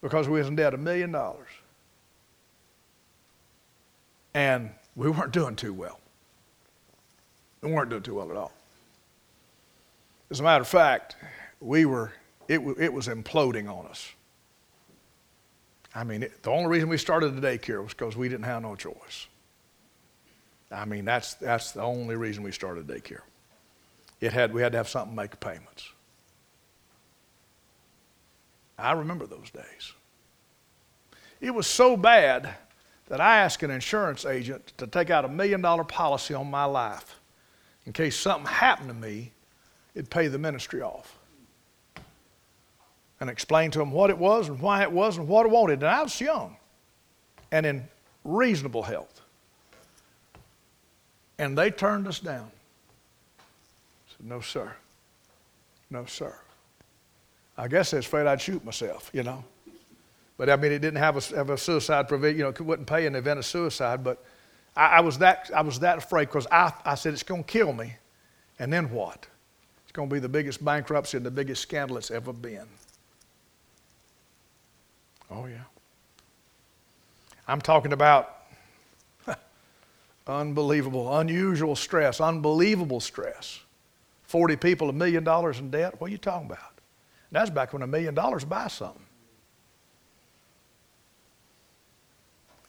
because 0.00 0.28
we 0.28 0.38
was 0.38 0.46
in 0.46 0.54
debt 0.54 0.74
a 0.74 0.76
million 0.76 1.10
dollars. 1.10 1.48
And 4.34 4.70
we 4.94 5.10
weren't 5.10 5.32
doing 5.32 5.56
too 5.56 5.72
well. 5.72 5.98
We 7.62 7.72
weren't 7.72 7.90
doing 7.90 8.02
too 8.02 8.14
well 8.14 8.30
at 8.30 8.36
all. 8.36 8.52
As 10.30 10.38
a 10.38 10.42
matter 10.42 10.62
of 10.62 10.68
fact, 10.68 11.16
we 11.60 11.84
were, 11.84 12.12
it, 12.46 12.60
it 12.78 12.92
was 12.92 13.08
imploding 13.08 13.68
on 13.68 13.86
us. 13.86 14.12
I 15.98 16.04
mean, 16.04 16.22
it, 16.22 16.44
the 16.44 16.50
only 16.50 16.68
reason 16.68 16.88
we 16.88 16.96
started 16.96 17.30
the 17.30 17.44
daycare 17.44 17.82
was 17.82 17.92
because 17.92 18.16
we 18.16 18.28
didn't 18.28 18.44
have 18.44 18.62
no 18.62 18.76
choice. 18.76 19.26
I 20.70 20.84
mean, 20.84 21.04
that's, 21.04 21.34
that's 21.34 21.72
the 21.72 21.82
only 21.82 22.14
reason 22.14 22.44
we 22.44 22.52
started 22.52 22.86
daycare. 22.86 23.22
It 24.20 24.32
had, 24.32 24.54
we 24.54 24.62
had 24.62 24.70
to 24.72 24.78
have 24.78 24.88
something 24.88 25.16
to 25.16 25.22
make 25.22 25.40
payments. 25.40 25.90
I 28.78 28.92
remember 28.92 29.26
those 29.26 29.50
days. 29.50 29.92
It 31.40 31.52
was 31.52 31.66
so 31.66 31.96
bad 31.96 32.54
that 33.08 33.20
I 33.20 33.38
asked 33.38 33.64
an 33.64 33.72
insurance 33.72 34.24
agent 34.24 34.74
to 34.76 34.86
take 34.86 35.10
out 35.10 35.24
a 35.24 35.28
million 35.28 35.62
dollar 35.62 35.82
policy 35.82 36.32
on 36.32 36.48
my 36.48 36.64
life. 36.64 37.18
In 37.86 37.92
case 37.92 38.16
something 38.16 38.46
happened 38.46 38.88
to 38.90 38.94
me, 38.94 39.32
it'd 39.96 40.10
pay 40.10 40.28
the 40.28 40.38
ministry 40.38 40.80
off 40.80 41.17
and 43.20 43.28
explained 43.28 43.72
to 43.72 43.78
them 43.78 43.90
what 43.90 44.10
it 44.10 44.18
was 44.18 44.48
and 44.48 44.60
why 44.60 44.82
it 44.82 44.92
was 44.92 45.18
and 45.18 45.26
what 45.28 45.46
it 45.46 45.50
wanted. 45.50 45.82
And 45.82 45.90
I 45.90 46.02
was 46.02 46.20
young 46.20 46.56
and 47.50 47.66
in 47.66 47.88
reasonable 48.24 48.82
health. 48.82 49.20
And 51.38 51.56
they 51.56 51.70
turned 51.70 52.06
us 52.06 52.20
down. 52.20 52.50
I 53.38 54.16
said, 54.16 54.26
No, 54.26 54.40
sir. 54.40 54.72
No, 55.90 56.04
sir. 56.04 56.34
I 57.56 57.66
guess 57.66 57.90
they're 57.90 58.00
afraid 58.00 58.26
I'd 58.26 58.40
shoot 58.40 58.64
myself, 58.64 59.10
you 59.12 59.22
know. 59.22 59.42
But 60.36 60.50
I 60.50 60.56
mean, 60.56 60.70
it 60.70 60.78
didn't 60.78 60.98
have 60.98 61.16
a, 61.16 61.36
have 61.36 61.50
a 61.50 61.58
suicide 61.58 62.06
provision, 62.06 62.38
you 62.38 62.44
know, 62.44 62.50
it 62.50 62.60
wouldn't 62.60 62.86
pay 62.86 63.06
in 63.06 63.14
the 63.14 63.18
event 63.18 63.38
of 63.38 63.46
suicide. 63.46 64.04
But 64.04 64.24
I, 64.76 64.86
I 64.86 65.00
was, 65.00 65.18
that, 65.18 65.50
I 65.54 65.62
was 65.62 65.80
that 65.80 65.98
afraid 65.98 66.26
because 66.26 66.46
I, 66.50 66.72
I 66.84 66.94
said, 66.94 67.12
It's 67.14 67.22
going 67.22 67.42
to 67.42 67.50
kill 67.50 67.72
me. 67.72 67.94
And 68.60 68.72
then 68.72 68.90
what? 68.90 69.26
It's 69.84 69.92
going 69.92 70.08
to 70.08 70.14
be 70.14 70.20
the 70.20 70.28
biggest 70.28 70.64
bankruptcy 70.64 71.16
and 71.16 71.24
the 71.24 71.30
biggest 71.30 71.62
scandal 71.62 71.96
it's 71.96 72.10
ever 72.10 72.32
been. 72.32 72.66
Oh, 75.30 75.46
yeah. 75.46 75.64
I'm 77.46 77.60
talking 77.60 77.92
about 77.92 78.36
unbelievable, 80.26 81.18
unusual 81.18 81.76
stress, 81.76 82.20
unbelievable 82.20 83.00
stress. 83.00 83.60
40 84.24 84.56
people, 84.56 84.90
a 84.90 84.92
million 84.92 85.24
dollars 85.24 85.58
in 85.58 85.70
debt. 85.70 86.00
What 86.00 86.08
are 86.08 86.10
you 86.10 86.18
talking 86.18 86.46
about? 86.46 86.78
That's 87.32 87.50
back 87.50 87.72
when 87.72 87.82
a 87.82 87.86
million 87.86 88.14
dollars 88.14 88.44
buys 88.44 88.72
something. 88.72 89.02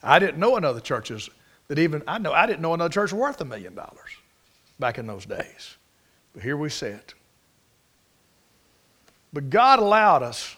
I 0.01 0.19
didn't 0.19 0.37
know 0.37 0.55
another 0.55 0.79
churches 0.79 1.29
that 1.67 1.77
even 1.77 2.01
I 2.07 2.17
know 2.17 2.31
I 2.31 2.45
didn't 2.45 2.61
know 2.61 2.73
another 2.73 2.91
church 2.91 3.11
worth 3.11 3.41
a 3.41 3.45
million 3.45 3.75
dollars 3.75 4.09
back 4.79 4.97
in 4.97 5.07
those 5.07 5.25
days. 5.25 5.75
But 6.33 6.43
here 6.43 6.55
we 6.55 6.69
sit. 6.69 7.13
But 9.33 9.49
God 9.49 9.79
allowed 9.79 10.23
us 10.23 10.55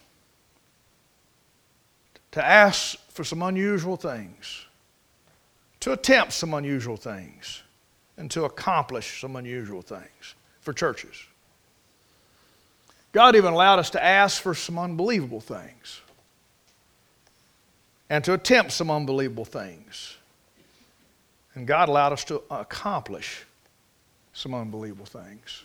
to 2.32 2.46
ask 2.46 2.98
for 3.10 3.24
some 3.24 3.42
unusual 3.42 3.98
things, 3.98 4.66
to 5.82 5.92
attempt 5.92 6.34
some 6.34 6.54
unusual 6.54 6.98
things, 6.98 7.64
and 8.18 8.30
to 8.32 8.46
accomplish 8.46 9.22
some 9.22 9.36
unusual 9.36 9.82
things 9.82 10.36
for 10.62 10.74
churches. 10.74 11.16
God 13.12 13.36
even 13.36 13.54
allowed 13.54 13.80
us 13.80 13.90
to 13.92 14.04
ask 14.04 14.42
for 14.42 14.56
some 14.56 14.80
unbelievable 14.80 15.42
things 15.42 16.02
and 18.10 18.24
to 18.24 18.34
attempt 18.34 18.72
some 18.72 18.90
unbelievable 18.90 19.46
things. 19.46 20.18
And 21.56 21.68
God 21.68 21.90
allowed 21.90 22.14
us 22.14 22.24
to 22.26 22.42
accomplish 22.50 23.44
some 24.34 24.54
unbelievable 24.54 25.06
things 25.06 25.64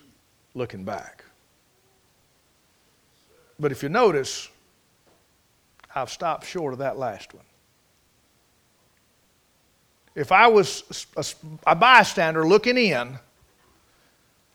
looking 0.53 0.83
back. 0.83 1.23
But 3.59 3.71
if 3.71 3.81
you 3.81 3.89
notice, 3.89 4.49
I've 5.97 6.11
stopped 6.11 6.45
short 6.45 6.73
of 6.73 6.79
that 6.79 6.97
last 6.97 7.33
one. 7.33 7.43
If 10.15 10.31
I 10.31 10.47
was 10.47 11.05
a, 11.65 11.75
bystander 11.75 12.47
looking 12.47 12.77
in 12.77 13.19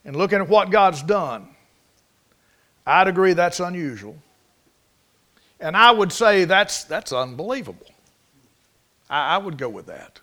and 0.04 0.16
looking 0.16 0.38
at 0.38 0.48
what 0.48 0.70
God's 0.70 1.02
done, 1.02 1.48
I'd 2.86 3.06
agree 3.06 3.32
that's 3.32 3.60
unusual. 3.60 4.16
And 5.60 5.76
I 5.76 5.92
would 5.92 6.12
say 6.12 6.44
that's, 6.44 6.82
that's 6.84 7.12
unbelievable. 7.12 7.86
I, 9.08 9.36
I 9.36 9.38
would 9.38 9.56
go 9.56 9.68
with 9.68 9.86
that. 9.86 10.18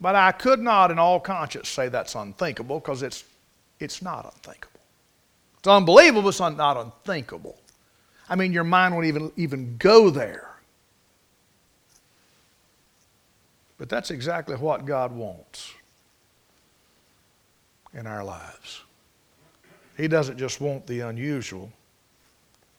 But 0.00 0.14
I 0.14 0.30
could 0.30 0.60
not, 0.60 0.92
in 0.92 0.98
all 0.98 1.18
conscience, 1.18 1.68
say 1.68 1.88
that's 1.88 2.14
unthinkable 2.14 2.78
because 2.78 3.02
it's, 3.02 3.24
it's 3.80 4.00
not 4.00 4.24
unthinkable. 4.26 4.80
It's 5.58 5.66
unbelievable, 5.66 6.22
but 6.22 6.28
it's 6.28 6.40
not 6.40 6.76
unthinkable. 6.76 7.58
I 8.28 8.36
mean, 8.36 8.52
your 8.52 8.64
mind 8.64 8.94
won't 8.94 9.06
even, 9.06 9.32
even 9.36 9.76
go 9.78 10.10
there. 10.10 10.56
But 13.78 13.88
that's 13.88 14.10
exactly 14.10 14.56
what 14.56 14.84
God 14.84 15.12
wants 15.12 15.72
in 17.92 18.06
our 18.06 18.24
lives. 18.24 18.82
He 19.96 20.08
doesn't 20.08 20.38
just 20.38 20.60
want 20.60 20.86
the 20.86 21.00
unusual, 21.00 21.72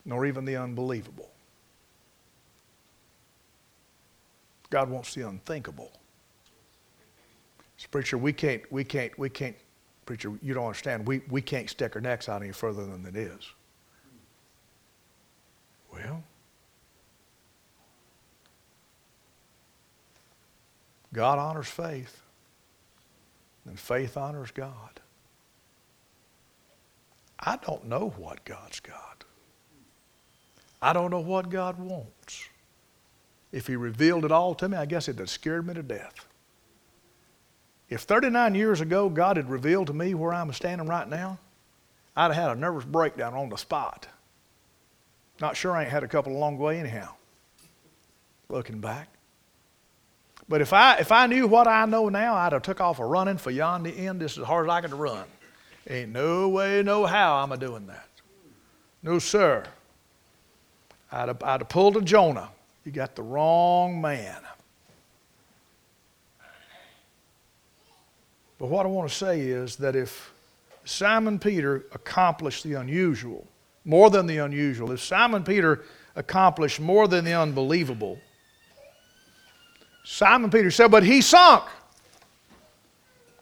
nor 0.06 0.26
even 0.26 0.45
the 0.45 0.56
unbelievable. 0.56 1.30
God 4.70 4.89
wants 4.89 5.14
the 5.14 5.28
unthinkable. 5.28 5.91
So, 7.78 7.88
preacher, 7.89 8.18
we 8.18 8.34
can't, 8.34 8.62
we 8.72 8.84
can't, 8.84 9.18
we 9.18 9.30
can't, 9.30 9.56
preacher, 10.06 10.34
you 10.41 10.54
don't 10.54 10.66
understand. 10.66 11.08
We, 11.08 11.22
we 11.30 11.41
can't 11.41 11.70
stick 11.70 11.95
our 11.95 12.02
necks 12.02 12.28
out 12.28 12.41
any 12.41 12.52
further 12.52 12.86
than 12.86 13.06
it 13.06 13.16
is. 13.16 13.41
Well, 15.92 16.24
God 21.14 21.40
honors 21.40 21.68
faith, 21.68 22.22
and 23.66 23.80
faith 23.80 24.18
honors 24.18 24.52
God. 24.52 25.00
I 27.40 27.58
don't 27.58 27.86
know 27.86 28.14
what 28.18 28.44
God's 28.46 28.80
got. 28.80 29.24
I 30.82 30.94
don't 30.94 31.12
know 31.12 31.20
what 31.20 31.50
God 31.50 31.80
wants. 31.80 32.50
If 33.52 33.68
He 33.68 33.76
revealed 33.76 34.26
it 34.26 34.32
all 34.32 34.54
to 34.56 34.70
me, 34.70 34.78
I 34.78 34.86
guess 34.86 35.08
it'd 35.08 35.20
have 35.20 35.30
scared 35.30 35.66
me 35.66 35.74
to 35.74 35.84
death. 35.84 36.26
If 37.90 38.02
39 38.02 38.54
years 38.56 38.82
ago 38.82 39.10
God 39.10 39.38
had 39.38 39.50
revealed 39.50 39.88
to 39.88 39.94
me 39.94 40.14
where 40.14 40.34
I'm 40.34 40.52
standing 40.52 40.88
right 40.88 41.08
now, 41.08 41.40
I'd 42.16 42.34
have 42.34 42.36
had 42.36 42.58
a 42.58 42.60
nervous 42.60 42.86
breakdown 42.86 43.34
on 43.34 43.50
the 43.50 43.58
spot. 43.58 44.08
Not 45.40 45.56
sure 45.56 45.74
I 45.74 45.84
ain't 45.84 45.92
had 45.92 46.04
a 46.04 46.08
couple 46.08 46.32
along 46.32 46.58
long 46.58 46.58
way 46.58 46.80
anyhow, 46.80 47.10
looking 48.50 48.80
back. 48.80 49.08
But 50.50 50.62
if 50.62 50.74
I, 50.74 50.98
if 50.98 51.12
I 51.12 51.28
knew 51.28 51.46
what 51.48 51.68
I 51.68 51.86
know 51.86 52.10
now, 52.10 52.36
I'd 52.36 52.54
have 52.54 52.62
took 52.62 52.80
off 52.80 53.00
a 53.00 53.06
running 53.06 53.38
for 53.38 53.52
yonder 53.52 53.92
end 53.96 54.22
just 54.22 54.38
as 54.38 54.46
hard 54.46 54.68
as 54.68 54.72
I 54.72 54.82
could 54.82 54.94
run. 54.94 55.26
Ain't 55.90 56.12
no 56.12 56.50
way, 56.50 56.82
no 56.84 57.06
how 57.06 57.36
I'm 57.36 57.52
a 57.52 57.58
doing 57.58 57.88
that. 57.88 58.08
No, 59.04 59.20
sir. 59.20 59.66
I'd 61.12 61.28
have, 61.28 61.44
I'd 61.44 61.62
have 61.62 61.70
pulled 61.70 61.98
a 61.98 62.02
Jonah. 62.02 62.50
You 62.84 62.92
got 62.92 63.16
the 63.16 63.24
wrong 63.24 64.02
man. 64.02 64.42
But 68.60 68.68
what 68.68 68.86
I 68.86 68.90
want 68.90 69.10
to 69.10 69.16
say 69.16 69.42
is 69.42 69.76
that 69.78 69.96
if 69.96 70.34
Simon 70.84 71.38
Peter 71.38 71.86
accomplished 71.94 72.64
the 72.64 72.74
unusual, 72.74 73.46
more 73.88 74.10
than 74.10 74.28
the 74.28 74.38
unusual, 74.38 74.92
if 74.92 75.02
Simon 75.02 75.44
Peter 75.44 75.84
accomplished 76.16 76.80
more 76.80 77.08
than 77.08 77.26
the 77.26 77.34
unbelievable, 77.34 78.20
Simon 80.04 80.52
Peter 80.52 80.70
said, 80.70 80.92
But 80.92 81.04
he 81.04 81.22
sunk. 81.22 81.64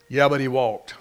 Yeah, 0.08 0.30
but 0.30 0.40
he 0.40 0.48
walked. 0.48 0.94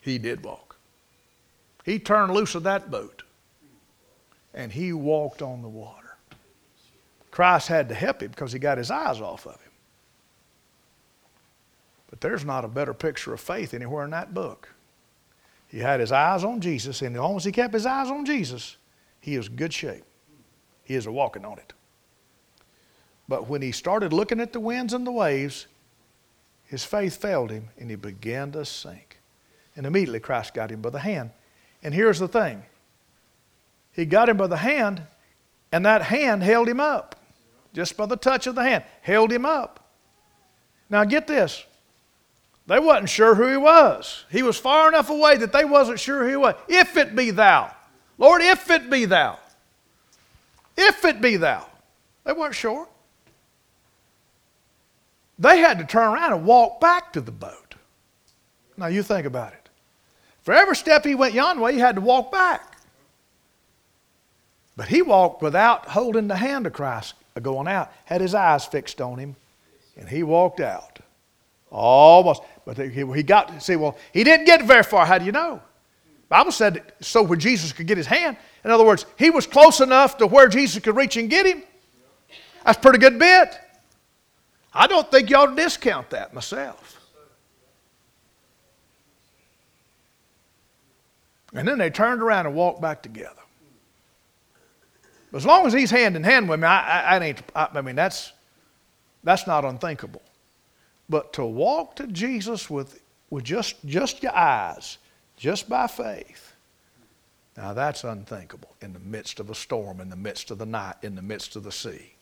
He 0.00 0.16
did 0.16 0.42
walk. 0.42 0.76
He 1.84 1.98
turned 1.98 2.32
loose 2.32 2.54
of 2.54 2.62
that 2.62 2.90
boat 2.90 3.22
and 4.54 4.72
he 4.72 4.92
walked 4.92 5.42
on 5.42 5.62
the 5.62 5.68
water. 5.68 6.16
Christ 7.30 7.68
had 7.68 7.88
to 7.90 7.94
help 7.94 8.22
him 8.22 8.30
because 8.30 8.52
he 8.52 8.58
got 8.58 8.78
his 8.78 8.90
eyes 8.90 9.20
off 9.20 9.46
of 9.46 9.52
him. 9.52 9.70
But 12.10 12.20
there's 12.20 12.44
not 12.44 12.64
a 12.64 12.68
better 12.68 12.94
picture 12.94 13.34
of 13.34 13.40
faith 13.40 13.74
anywhere 13.74 14.04
in 14.04 14.10
that 14.10 14.34
book. 14.34 14.70
He 15.68 15.78
had 15.78 16.00
his 16.00 16.12
eyes 16.12 16.44
on 16.44 16.60
Jesus, 16.60 17.02
and 17.02 17.14
as 17.14 17.20
long 17.20 17.36
as 17.36 17.44
he 17.44 17.52
kept 17.52 17.74
his 17.74 17.86
eyes 17.86 18.08
on 18.08 18.24
Jesus, 18.24 18.76
he 19.20 19.36
is 19.36 19.48
good 19.48 19.72
shape. 19.72 20.04
He 20.82 20.94
is 20.94 21.06
a 21.06 21.12
walking 21.12 21.44
on 21.44 21.58
it. 21.58 21.74
But 23.28 23.48
when 23.48 23.60
he 23.60 23.72
started 23.72 24.12
looking 24.12 24.40
at 24.40 24.54
the 24.54 24.60
winds 24.60 24.94
and 24.94 25.06
the 25.06 25.12
waves, 25.12 25.66
his 26.64 26.84
faith 26.84 27.16
failed 27.16 27.50
him 27.50 27.68
and 27.78 27.90
he 27.90 27.96
began 27.96 28.52
to 28.52 28.64
sink. 28.64 29.20
And 29.76 29.84
immediately 29.84 30.20
Christ 30.20 30.54
got 30.54 30.70
him 30.70 30.80
by 30.80 30.90
the 30.90 30.98
hand. 30.98 31.30
And 31.82 31.94
here's 31.94 32.18
the 32.18 32.28
thing 32.28 32.62
He 33.92 34.06
got 34.06 34.28
him 34.28 34.38
by 34.38 34.46
the 34.46 34.56
hand, 34.56 35.02
and 35.70 35.84
that 35.84 36.02
hand 36.02 36.42
held 36.42 36.68
him 36.68 36.80
up. 36.80 37.16
Just 37.74 37.96
by 37.96 38.06
the 38.06 38.16
touch 38.16 38.46
of 38.46 38.54
the 38.54 38.62
hand, 38.62 38.84
held 39.02 39.30
him 39.30 39.44
up. 39.44 39.90
Now 40.88 41.04
get 41.04 41.26
this. 41.26 41.64
They 42.68 42.78
wasn't 42.78 43.08
sure 43.08 43.34
who 43.34 43.48
he 43.48 43.56
was. 43.56 44.26
He 44.30 44.42
was 44.42 44.58
far 44.58 44.88
enough 44.88 45.08
away 45.08 45.38
that 45.38 45.52
they 45.52 45.64
wasn't 45.64 45.98
sure 45.98 46.22
who 46.22 46.28
he 46.28 46.36
was. 46.36 46.54
If 46.68 46.98
it 46.98 47.16
be 47.16 47.30
thou. 47.30 47.74
Lord, 48.18 48.42
if 48.42 48.70
it 48.70 48.90
be 48.90 49.06
thou. 49.06 49.38
If 50.76 51.02
it 51.06 51.22
be 51.22 51.38
thou. 51.38 51.66
They 52.24 52.34
weren't 52.34 52.54
sure. 52.54 52.86
They 55.38 55.60
had 55.60 55.78
to 55.78 55.86
turn 55.86 56.12
around 56.12 56.34
and 56.34 56.44
walk 56.44 56.78
back 56.78 57.14
to 57.14 57.22
the 57.22 57.32
boat. 57.32 57.74
Now 58.76 58.88
you 58.88 59.02
think 59.02 59.26
about 59.26 59.54
it. 59.54 59.70
For 60.42 60.52
every 60.52 60.76
step 60.76 61.06
he 61.06 61.14
went 61.14 61.32
yon 61.32 61.60
way, 61.60 61.72
he 61.72 61.78
had 61.78 61.94
to 61.94 62.02
walk 62.02 62.30
back. 62.30 62.76
But 64.76 64.88
he 64.88 65.00
walked 65.00 65.40
without 65.40 65.86
holding 65.86 66.28
the 66.28 66.36
hand 66.36 66.66
of 66.66 66.74
Christ 66.74 67.14
uh, 67.34 67.40
going 67.40 67.66
out, 67.66 67.90
had 68.04 68.20
his 68.20 68.34
eyes 68.34 68.66
fixed 68.66 69.00
on 69.00 69.18
him, 69.18 69.36
and 69.96 70.06
he 70.06 70.22
walked 70.22 70.60
out. 70.60 70.98
Almost. 71.70 72.42
But 72.68 72.76
he 72.76 73.22
got, 73.22 73.62
see, 73.62 73.76
well, 73.76 73.96
he 74.12 74.24
didn't 74.24 74.44
get 74.44 74.62
very 74.62 74.82
far. 74.82 75.06
How 75.06 75.16
do 75.16 75.24
you 75.24 75.32
know? 75.32 75.62
Bible 76.28 76.52
said 76.52 76.92
so 77.00 77.22
where 77.22 77.38
Jesus 77.38 77.72
could 77.72 77.86
get 77.86 77.96
his 77.96 78.06
hand. 78.06 78.36
In 78.62 78.70
other 78.70 78.84
words, 78.84 79.06
he 79.18 79.30
was 79.30 79.46
close 79.46 79.80
enough 79.80 80.18
to 80.18 80.26
where 80.26 80.48
Jesus 80.48 80.82
could 80.82 80.94
reach 80.94 81.16
and 81.16 81.30
get 81.30 81.46
him. 81.46 81.62
That's 82.66 82.78
pretty 82.78 82.98
good 82.98 83.18
bit. 83.18 83.58
I 84.74 84.86
don't 84.86 85.10
think 85.10 85.30
to 85.30 85.54
discount 85.56 86.10
that 86.10 86.34
myself. 86.34 87.00
And 91.54 91.66
then 91.66 91.78
they 91.78 91.88
turned 91.88 92.20
around 92.20 92.44
and 92.44 92.54
walked 92.54 92.82
back 92.82 93.02
together. 93.02 93.32
As 95.32 95.46
long 95.46 95.66
as 95.66 95.72
he's 95.72 95.90
hand 95.90 96.16
in 96.16 96.22
hand 96.22 96.50
with 96.50 96.60
me, 96.60 96.66
I, 96.66 97.00
I, 97.00 97.16
I 97.16 97.24
ain't. 97.24 97.42
I, 97.56 97.68
I 97.76 97.80
mean, 97.80 97.96
that's 97.96 98.34
that's 99.24 99.46
not 99.46 99.64
unthinkable. 99.64 100.20
But 101.08 101.32
to 101.34 101.44
walk 101.44 101.96
to 101.96 102.06
Jesus 102.06 102.68
with, 102.68 103.00
with 103.30 103.44
just, 103.44 103.76
just 103.86 104.22
your 104.22 104.34
eyes, 104.36 104.98
just 105.36 105.68
by 105.68 105.86
faith, 105.86 106.52
now 107.56 107.72
that's 107.72 108.04
unthinkable 108.04 108.74
in 108.80 108.92
the 108.92 109.00
midst 109.00 109.40
of 109.40 109.50
a 109.50 109.54
storm, 109.54 110.00
in 110.00 110.10
the 110.10 110.16
midst 110.16 110.50
of 110.50 110.58
the 110.58 110.66
night, 110.66 110.96
in 111.02 111.14
the 111.16 111.22
midst 111.22 111.56
of 111.56 111.64
the 111.64 111.72
sea. 111.72 112.12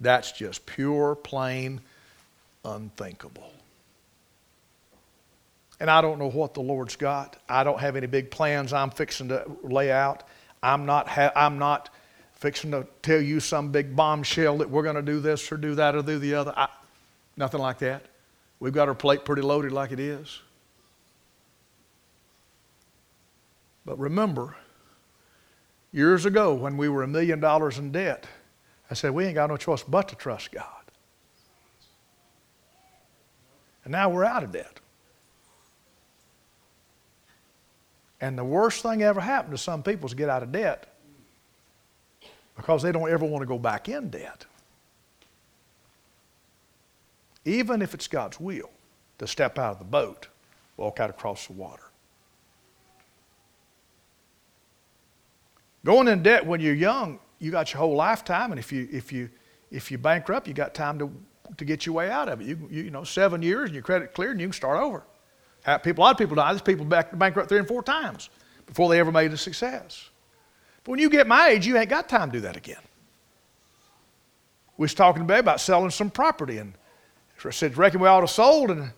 That's 0.00 0.32
just 0.32 0.64
pure, 0.64 1.14
plain, 1.14 1.80
unthinkable. 2.64 3.52
And 5.80 5.90
I 5.90 6.00
don't 6.00 6.18
know 6.18 6.30
what 6.30 6.54
the 6.54 6.60
Lord's 6.60 6.96
got. 6.96 7.36
I 7.48 7.64
don't 7.64 7.80
have 7.80 7.96
any 7.96 8.06
big 8.06 8.30
plans 8.30 8.72
I'm 8.72 8.90
fixing 8.90 9.28
to 9.28 9.44
lay 9.62 9.90
out. 9.90 10.24
I'm 10.62 10.86
not, 10.86 11.08
ha- 11.08 11.32
I'm 11.34 11.58
not 11.58 11.88
fixing 12.34 12.70
to 12.70 12.86
tell 13.02 13.20
you 13.20 13.40
some 13.40 13.72
big 13.72 13.96
bombshell 13.96 14.58
that 14.58 14.70
we're 14.70 14.82
going 14.82 14.96
to 14.96 15.02
do 15.02 15.20
this 15.20 15.50
or 15.50 15.56
do 15.56 15.74
that 15.74 15.94
or 15.94 16.02
do 16.02 16.18
the 16.18 16.34
other. 16.34 16.52
I, 16.56 16.68
nothing 17.36 17.60
like 17.60 17.78
that. 17.78 18.04
We've 18.60 18.72
got 18.72 18.88
our 18.88 18.94
plate 18.94 19.24
pretty 19.24 19.42
loaded 19.42 19.72
like 19.72 19.90
it 19.90 19.98
is. 19.98 20.40
But 23.84 23.98
remember, 23.98 24.54
Years 25.92 26.24
ago, 26.24 26.54
when 26.54 26.76
we 26.76 26.88
were 26.88 27.02
a 27.02 27.08
million 27.08 27.40
dollars 27.40 27.78
in 27.78 27.90
debt, 27.90 28.26
I 28.90 28.94
said, 28.94 29.10
We 29.10 29.26
ain't 29.26 29.34
got 29.34 29.50
no 29.50 29.56
choice 29.56 29.82
but 29.82 30.08
to 30.08 30.14
trust 30.14 30.52
God. 30.52 30.64
And 33.84 33.92
now 33.92 34.08
we're 34.08 34.24
out 34.24 34.44
of 34.44 34.52
debt. 34.52 34.78
And 38.20 38.38
the 38.38 38.44
worst 38.44 38.82
thing 38.82 39.02
ever 39.02 39.20
happened 39.20 39.52
to 39.52 39.58
some 39.58 39.82
people 39.82 40.06
is 40.06 40.14
get 40.14 40.28
out 40.28 40.42
of 40.42 40.52
debt 40.52 40.94
because 42.54 42.82
they 42.82 42.92
don't 42.92 43.10
ever 43.10 43.24
want 43.24 43.42
to 43.42 43.46
go 43.46 43.58
back 43.58 43.88
in 43.88 44.10
debt. 44.10 44.44
Even 47.44 47.82
if 47.82 47.94
it's 47.94 48.06
God's 48.06 48.38
will 48.38 48.70
to 49.18 49.26
step 49.26 49.58
out 49.58 49.72
of 49.72 49.78
the 49.78 49.84
boat, 49.84 50.28
walk 50.76 51.00
out 51.00 51.10
across 51.10 51.46
the 51.46 51.52
water. 51.52 51.82
Going 55.84 56.08
in 56.08 56.22
debt 56.22 56.44
when 56.44 56.60
you're 56.60 56.74
young, 56.74 57.18
you 57.38 57.50
got 57.50 57.72
your 57.72 57.80
whole 57.80 57.96
lifetime, 57.96 58.52
and 58.52 58.58
if 58.58 58.70
you 58.70 58.88
if 58.92 59.12
you 59.12 59.30
if 59.70 59.90
you 59.90 59.98
bankrupt, 59.98 60.46
you 60.46 60.54
got 60.54 60.74
time 60.74 60.98
to 60.98 61.10
to 61.56 61.64
get 61.64 61.86
your 61.86 61.94
way 61.94 62.10
out 62.10 62.28
of 62.28 62.40
it. 62.40 62.46
You 62.46 62.68
you, 62.70 62.84
you 62.84 62.90
know 62.90 63.04
seven 63.04 63.42
years 63.42 63.66
and 63.66 63.74
your 63.74 63.82
credit 63.82 64.12
cleared, 64.12 64.32
and 64.32 64.40
you 64.40 64.48
can 64.48 64.52
start 64.52 64.78
over. 64.78 65.02
People, 65.82 66.02
a 66.02 66.04
lot 66.04 66.12
of 66.12 66.18
people 66.18 66.36
die. 66.36 66.52
There's 66.52 66.62
people 66.62 66.86
back, 66.86 67.16
bankrupt 67.18 67.48
three 67.48 67.58
and 67.58 67.68
four 67.68 67.82
times 67.82 68.30
before 68.66 68.88
they 68.88 68.98
ever 68.98 69.12
made 69.12 69.32
a 69.32 69.36
success. 69.36 70.08
But 70.84 70.92
when 70.92 71.00
you 71.00 71.10
get 71.10 71.26
my 71.26 71.48
age, 71.48 71.66
you 71.66 71.76
ain't 71.76 71.90
got 71.90 72.08
time 72.08 72.30
to 72.30 72.38
do 72.38 72.40
that 72.42 72.56
again. 72.56 72.80
We 74.78 74.84
was 74.84 74.94
talking 74.94 75.26
today 75.26 75.38
about 75.38 75.60
selling 75.60 75.90
some 75.90 76.10
property, 76.10 76.58
and 76.58 76.72
I 77.48 77.50
said, 77.50 77.76
reckon 77.76 78.00
we 78.00 78.08
ought 78.08 78.20
to 78.20 78.28
sold, 78.28 78.70
and 78.70 78.90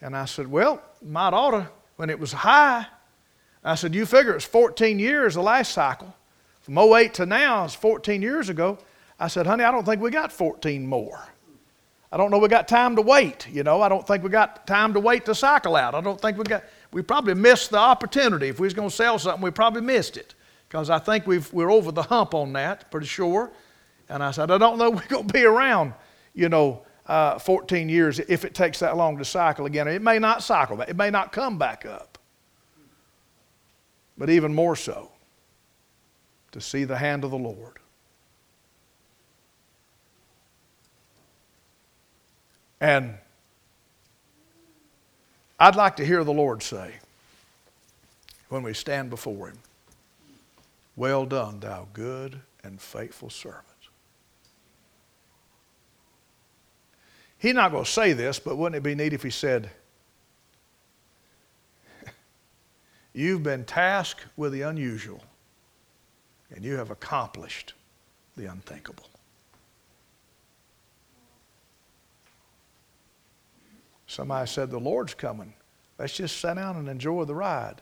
and 0.00 0.16
I 0.16 0.24
said, 0.24 0.50
well, 0.50 0.82
might 1.02 1.34
ought 1.34 1.50
to 1.50 1.68
when 1.96 2.10
it 2.10 2.18
was 2.18 2.32
high. 2.32 2.86
I 3.62 3.74
said, 3.74 3.94
you 3.94 4.06
figure 4.06 4.34
it's 4.34 4.44
14 4.44 4.98
years 4.98 5.34
the 5.34 5.42
last 5.42 5.72
cycle. 5.72 6.14
From 6.62 6.78
08 6.78 7.14
to 7.14 7.26
now, 7.26 7.64
is 7.64 7.74
14 7.74 8.22
years 8.22 8.48
ago. 8.48 8.78
I 9.18 9.28
said, 9.28 9.46
honey, 9.46 9.64
I 9.64 9.70
don't 9.70 9.84
think 9.84 10.00
we 10.00 10.10
got 10.10 10.32
14 10.32 10.86
more. 10.86 11.22
I 12.12 12.16
don't 12.16 12.30
know 12.30 12.38
we 12.38 12.48
got 12.48 12.66
time 12.66 12.96
to 12.96 13.02
wait. 13.02 13.46
You 13.52 13.62
know, 13.62 13.82
I 13.82 13.88
don't 13.88 14.06
think 14.06 14.24
we 14.24 14.30
got 14.30 14.66
time 14.66 14.94
to 14.94 15.00
wait 15.00 15.26
to 15.26 15.34
cycle 15.34 15.76
out. 15.76 15.94
I 15.94 16.00
don't 16.00 16.20
think 16.20 16.38
we 16.38 16.44
got, 16.44 16.64
we 16.90 17.02
probably 17.02 17.34
missed 17.34 17.70
the 17.70 17.78
opportunity. 17.78 18.48
If 18.48 18.58
we 18.58 18.66
was 18.66 18.74
going 18.74 18.88
to 18.88 18.94
sell 18.94 19.18
something, 19.18 19.42
we 19.42 19.50
probably 19.50 19.82
missed 19.82 20.16
it. 20.16 20.34
Because 20.68 20.88
I 20.88 20.98
think 20.98 21.26
we've, 21.26 21.52
we're 21.52 21.70
over 21.70 21.92
the 21.92 22.02
hump 22.02 22.34
on 22.34 22.54
that, 22.54 22.90
pretty 22.90 23.06
sure. 23.06 23.50
And 24.08 24.22
I 24.22 24.30
said, 24.30 24.50
I 24.50 24.58
don't 24.58 24.78
know 24.78 24.90
we're 24.90 25.06
going 25.06 25.26
to 25.26 25.32
be 25.32 25.44
around, 25.44 25.92
you 26.34 26.48
know, 26.48 26.82
uh, 27.10 27.40
14 27.40 27.88
years 27.88 28.20
if 28.20 28.44
it 28.44 28.54
takes 28.54 28.78
that 28.78 28.96
long 28.96 29.18
to 29.18 29.24
cycle 29.24 29.66
again. 29.66 29.88
It 29.88 30.00
may 30.00 30.20
not 30.20 30.44
cycle 30.44 30.76
back, 30.76 30.88
it 30.88 30.96
may 30.96 31.10
not 31.10 31.32
come 31.32 31.58
back 31.58 31.84
up. 31.84 32.18
But 34.16 34.30
even 34.30 34.54
more 34.54 34.76
so, 34.76 35.10
to 36.52 36.60
see 36.60 36.84
the 36.84 36.96
hand 36.96 37.24
of 37.24 37.32
the 37.32 37.38
Lord. 37.38 37.78
And 42.80 43.14
I'd 45.58 45.74
like 45.74 45.96
to 45.96 46.06
hear 46.06 46.22
the 46.22 46.32
Lord 46.32 46.62
say, 46.62 46.94
when 48.50 48.62
we 48.62 48.72
stand 48.72 49.10
before 49.10 49.48
Him, 49.48 49.58
Well 50.94 51.26
done, 51.26 51.58
thou 51.58 51.88
good 51.92 52.40
and 52.62 52.80
faithful 52.80 53.30
servant. 53.30 53.69
He's 57.40 57.54
not 57.54 57.72
going 57.72 57.84
to 57.84 57.90
say 57.90 58.12
this, 58.12 58.38
but 58.38 58.56
wouldn't 58.56 58.76
it 58.76 58.82
be 58.82 58.94
neat 58.94 59.14
if 59.14 59.22
he 59.22 59.30
said, 59.30 59.70
You've 63.14 63.42
been 63.42 63.64
tasked 63.64 64.26
with 64.36 64.52
the 64.52 64.60
unusual, 64.62 65.24
and 66.54 66.62
you 66.62 66.76
have 66.76 66.90
accomplished 66.90 67.72
the 68.36 68.44
unthinkable. 68.44 69.06
Somebody 74.06 74.46
said, 74.46 74.70
The 74.70 74.78
Lord's 74.78 75.14
coming. 75.14 75.54
Let's 75.98 76.16
just 76.16 76.40
sit 76.40 76.56
down 76.56 76.76
and 76.76 76.90
enjoy 76.90 77.24
the 77.24 77.34
ride. 77.34 77.80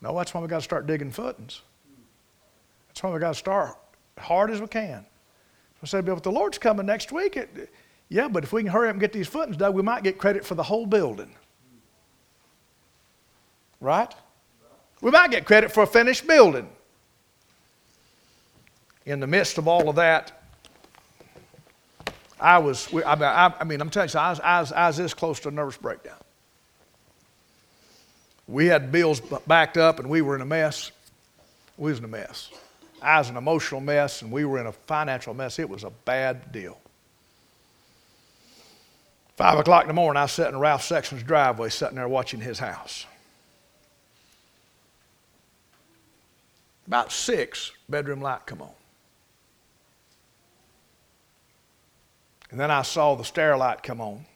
No, 0.00 0.16
that's 0.16 0.32
when 0.32 0.42
we 0.42 0.48
got 0.48 0.58
to 0.58 0.64
start 0.64 0.86
digging 0.86 1.10
footings. 1.10 1.60
That's 2.88 3.02
when 3.02 3.12
we 3.12 3.18
got 3.20 3.34
to 3.34 3.38
start 3.38 3.76
hard 4.16 4.50
as 4.50 4.62
we 4.62 4.66
can. 4.66 5.04
I 5.82 5.86
said, 5.86 6.06
but 6.06 6.22
the 6.22 6.32
Lord's 6.32 6.56
coming 6.56 6.86
next 6.86 7.12
week. 7.12 7.36
It, 7.36 7.70
yeah, 8.08 8.28
but 8.28 8.42
if 8.42 8.52
we 8.52 8.62
can 8.62 8.72
hurry 8.72 8.88
up 8.88 8.94
and 8.94 9.00
get 9.00 9.12
these 9.12 9.28
footings 9.28 9.56
dug, 9.56 9.74
we 9.74 9.82
might 9.82 10.02
get 10.02 10.18
credit 10.18 10.44
for 10.44 10.54
the 10.54 10.62
whole 10.62 10.86
building. 10.86 11.34
Right? 13.80 14.12
We 15.00 15.10
might 15.10 15.30
get 15.30 15.44
credit 15.44 15.70
for 15.70 15.82
a 15.82 15.86
finished 15.86 16.26
building. 16.26 16.68
In 19.04 19.20
the 19.20 19.26
midst 19.26 19.58
of 19.58 19.68
all 19.68 19.88
of 19.88 19.96
that, 19.96 20.42
I 22.40 22.58
was, 22.58 22.92
I 22.94 23.54
I 23.60 23.64
mean, 23.64 23.80
I'm 23.80 23.90
telling 23.90 24.10
you, 24.12 24.18
I 24.18 24.30
was, 24.30 24.40
I, 24.40 24.60
was, 24.60 24.72
I 24.72 24.86
was 24.86 24.96
this 24.96 25.14
close 25.14 25.40
to 25.40 25.48
a 25.48 25.50
nervous 25.50 25.76
breakdown. 25.76 26.16
We 28.46 28.66
had 28.66 28.90
bills 28.90 29.20
backed 29.46 29.76
up 29.76 29.98
and 29.98 30.08
we 30.08 30.22
were 30.22 30.34
in 30.34 30.40
a 30.40 30.46
mess. 30.46 30.90
We 31.76 31.90
was 31.90 31.98
in 31.98 32.04
a 32.04 32.08
mess. 32.08 32.50
I 33.02 33.18
was 33.18 33.28
an 33.28 33.36
emotional 33.36 33.80
mess 33.80 34.22
and 34.22 34.32
we 34.32 34.44
were 34.44 34.58
in 34.58 34.66
a 34.66 34.72
financial 34.72 35.34
mess. 35.34 35.58
It 35.58 35.68
was 35.68 35.84
a 35.84 35.90
bad 35.90 36.50
deal. 36.50 36.78
Five 39.38 39.56
o'clock 39.56 39.82
in 39.82 39.86
the 39.86 39.94
morning, 39.94 40.20
I 40.20 40.26
sat 40.26 40.52
in 40.52 40.58
Ralph 40.58 40.82
Sexton's 40.82 41.22
driveway, 41.22 41.68
sitting 41.68 41.94
there 41.94 42.08
watching 42.08 42.40
his 42.40 42.58
house. 42.58 43.06
About 46.88 47.12
six, 47.12 47.70
bedroom 47.88 48.20
light 48.20 48.46
come 48.46 48.60
on. 48.60 48.72
And 52.50 52.58
then 52.58 52.72
I 52.72 52.82
saw 52.82 53.14
the 53.14 53.22
stair 53.22 53.56
light 53.56 53.84
come 53.84 54.00
on. 54.00 54.26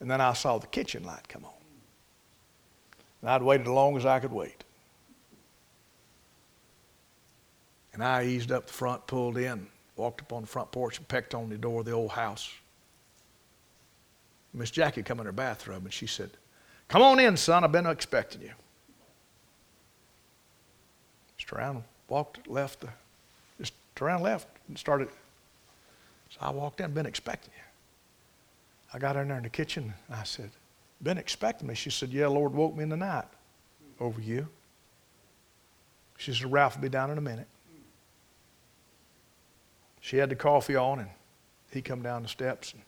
And 0.00 0.10
then 0.10 0.20
I 0.20 0.32
saw 0.32 0.58
the 0.58 0.66
kitchen 0.66 1.04
light 1.04 1.28
come 1.28 1.44
on. 1.44 1.52
And 3.20 3.30
I'd 3.30 3.42
waited 3.42 3.68
as 3.68 3.72
long 3.72 3.96
as 3.96 4.04
I 4.04 4.18
could 4.18 4.32
wait. 4.32 4.64
And 7.92 8.02
I 8.02 8.24
eased 8.24 8.50
up 8.50 8.66
the 8.66 8.72
front, 8.72 9.06
pulled 9.06 9.38
in, 9.38 9.68
walked 9.94 10.22
up 10.22 10.32
on 10.32 10.40
the 10.42 10.48
front 10.48 10.72
porch, 10.72 10.98
and 10.98 11.06
pecked 11.06 11.36
on 11.36 11.50
the 11.50 11.56
door 11.56 11.78
of 11.78 11.86
the 11.86 11.92
old 11.92 12.10
house. 12.10 12.52
Miss 14.54 14.70
Jackie 14.70 15.02
come 15.02 15.18
in 15.20 15.26
her 15.26 15.32
bathroom, 15.32 15.84
and 15.84 15.92
she 15.92 16.06
said, 16.06 16.30
Come 16.88 17.02
on 17.02 17.18
in, 17.18 17.36
son. 17.36 17.64
I've 17.64 17.72
been 17.72 17.86
expecting 17.86 18.42
you. 18.42 18.52
Just 21.36 21.52
around, 21.52 21.82
walked, 22.08 22.46
left, 22.46 22.80
the, 22.80 22.88
just 23.58 23.72
around, 24.00 24.22
left, 24.22 24.46
and 24.68 24.78
started 24.78 25.08
so 26.34 26.38
I 26.40 26.50
walked 26.50 26.80
in, 26.80 26.90
been 26.92 27.06
expecting 27.06 27.52
you. 27.56 27.62
I 28.92 28.98
got 28.98 29.16
in 29.16 29.28
there 29.28 29.36
in 29.36 29.44
the 29.44 29.48
kitchen. 29.48 29.94
and 30.08 30.16
I 30.16 30.24
said, 30.24 30.50
been 31.02 31.18
expecting 31.18 31.68
me. 31.68 31.74
She 31.74 31.90
said, 31.90 32.10
yeah, 32.10 32.26
Lord 32.26 32.52
woke 32.54 32.76
me 32.76 32.82
in 32.82 32.88
the 32.88 32.96
night 32.96 33.26
over 34.00 34.20
you. 34.20 34.48
She 36.16 36.32
said, 36.32 36.50
Ralph 36.50 36.76
will 36.76 36.82
be 36.82 36.88
down 36.88 37.10
in 37.10 37.18
a 37.18 37.20
minute. 37.20 37.46
She 40.00 40.16
had 40.16 40.28
the 40.28 40.36
coffee 40.36 40.76
on, 40.76 41.00
and 41.00 41.10
he 41.70 41.82
come 41.82 42.02
down 42.02 42.22
the 42.22 42.28
steps, 42.28 42.72
and 42.72 42.82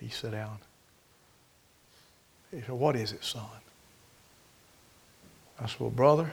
he 0.00 0.08
sat 0.08 0.32
down. 0.32 0.58
He 2.50 2.60
said, 2.60 2.70
what 2.70 2.96
is 2.96 3.12
it, 3.12 3.24
son? 3.24 3.42
I 5.60 5.66
said, 5.66 5.80
well, 5.80 5.90
brother, 5.90 6.30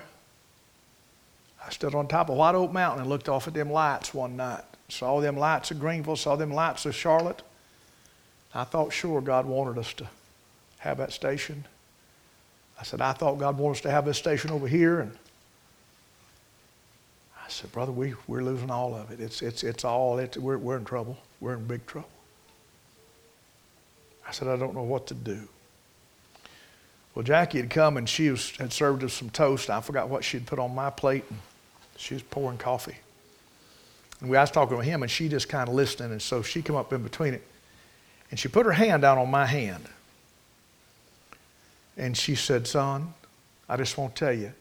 I 1.66 1.72
stood 1.72 1.96
on 1.96 2.08
top 2.08 2.30
of 2.30 2.38
White 2.38 2.56
Oak 2.56 2.72
Mountain 2.72 3.02
and 3.02 3.10
looked 3.10 3.28
off 3.28 3.48
at 3.48 3.54
them 3.54 3.72
lights 3.72 4.14
one 4.14 4.38
night. 4.38 4.64
Saw 4.88 5.20
them 5.20 5.36
lights 5.36 5.72
of 5.72 5.80
Greenville, 5.80 6.16
saw 6.16 6.36
them 6.36 6.52
lights 6.52 6.86
of 6.86 6.94
Charlotte. 6.94 7.42
I 8.54 8.64
thought 8.64 8.94
sure 8.94 9.20
God 9.20 9.46
wanted 9.46 9.80
us 9.80 9.94
to 9.94 10.08
have 10.78 10.98
that 11.00 11.12
station. 11.12 11.66
I 12.80 12.84
said, 12.84 13.02
I 13.02 13.14
thought 13.14 13.40
God 13.40 13.58
wanted 13.58 13.78
us 13.78 13.82
to 13.82 13.92
have 13.92 14.06
this 14.06 14.18
station 14.18 14.52
over 14.52 14.68
here. 14.68 15.00
And 15.00 15.18
I 17.38 17.50
said, 17.50 17.72
Brother, 17.72 17.92
we, 17.92 18.14
we're 18.28 18.44
losing 18.44 18.70
all 18.70 18.94
of 18.94 19.12
it. 19.12 19.20
It's, 19.20 19.42
it's, 19.42 19.64
it's 19.64 19.84
all, 19.84 20.20
it's, 20.20 20.38
we're, 20.38 20.58
we're 20.58 20.78
in 20.78 20.86
trouble. 20.86 21.18
We're 21.42 21.56
in 21.56 21.66
big 21.66 21.86
trouble. 21.88 22.10
I 24.28 24.32
said, 24.32 24.48
I 24.48 24.58
don't 24.58 24.74
know 24.74 24.84
what 24.84 25.08
to 25.08 25.14
do. 25.14 25.48
Well, 27.14 27.24
Jackie 27.24 27.60
had 27.60 27.70
come 27.70 27.98
and 27.98 28.10
she 28.10 28.30
was, 28.30 28.52
had 28.58 28.74
served 28.74 29.04
us 29.04 29.14
some 29.14 29.30
toast. 29.30 29.70
I 29.70 29.82
forgot 29.82 30.10
what 30.10 30.24
she'd 30.24 30.46
put 30.46 30.60
on 30.60 30.76
my 30.76 30.90
plate. 30.90 31.24
And 31.30 31.40
she 31.98 32.14
was 32.14 32.24
pouring 32.24 32.58
coffee. 32.58 32.98
And 34.22 34.30
we, 34.30 34.38
I 34.38 34.42
was 34.42 34.52
talking 34.52 34.78
to 34.78 34.84
him, 34.84 35.04
and 35.04 35.12
she 35.12 35.30
just 35.30 35.50
kind 35.50 35.68
of 35.68 35.76
listening, 35.76 36.12
and 36.12 36.22
so 36.22 36.42
she 36.42 36.62
come 36.62 36.76
up 36.76 36.94
in 36.94 37.04
between 37.04 37.34
it, 37.34 37.44
and 38.32 38.40
she 38.40 38.48
put 38.48 38.66
her 38.66 38.72
hand 38.72 39.02
down 39.02 39.18
on 39.18 39.30
my 39.30 39.46
hand, 39.46 39.84
and 41.98 42.16
she 42.16 42.36
said, 42.36 42.66
"Son, 42.66 43.14
I 43.68 43.78
just 43.78 43.98
want 43.98 44.16
to 44.16 44.26
tell 44.26 44.34
you, 44.34 44.54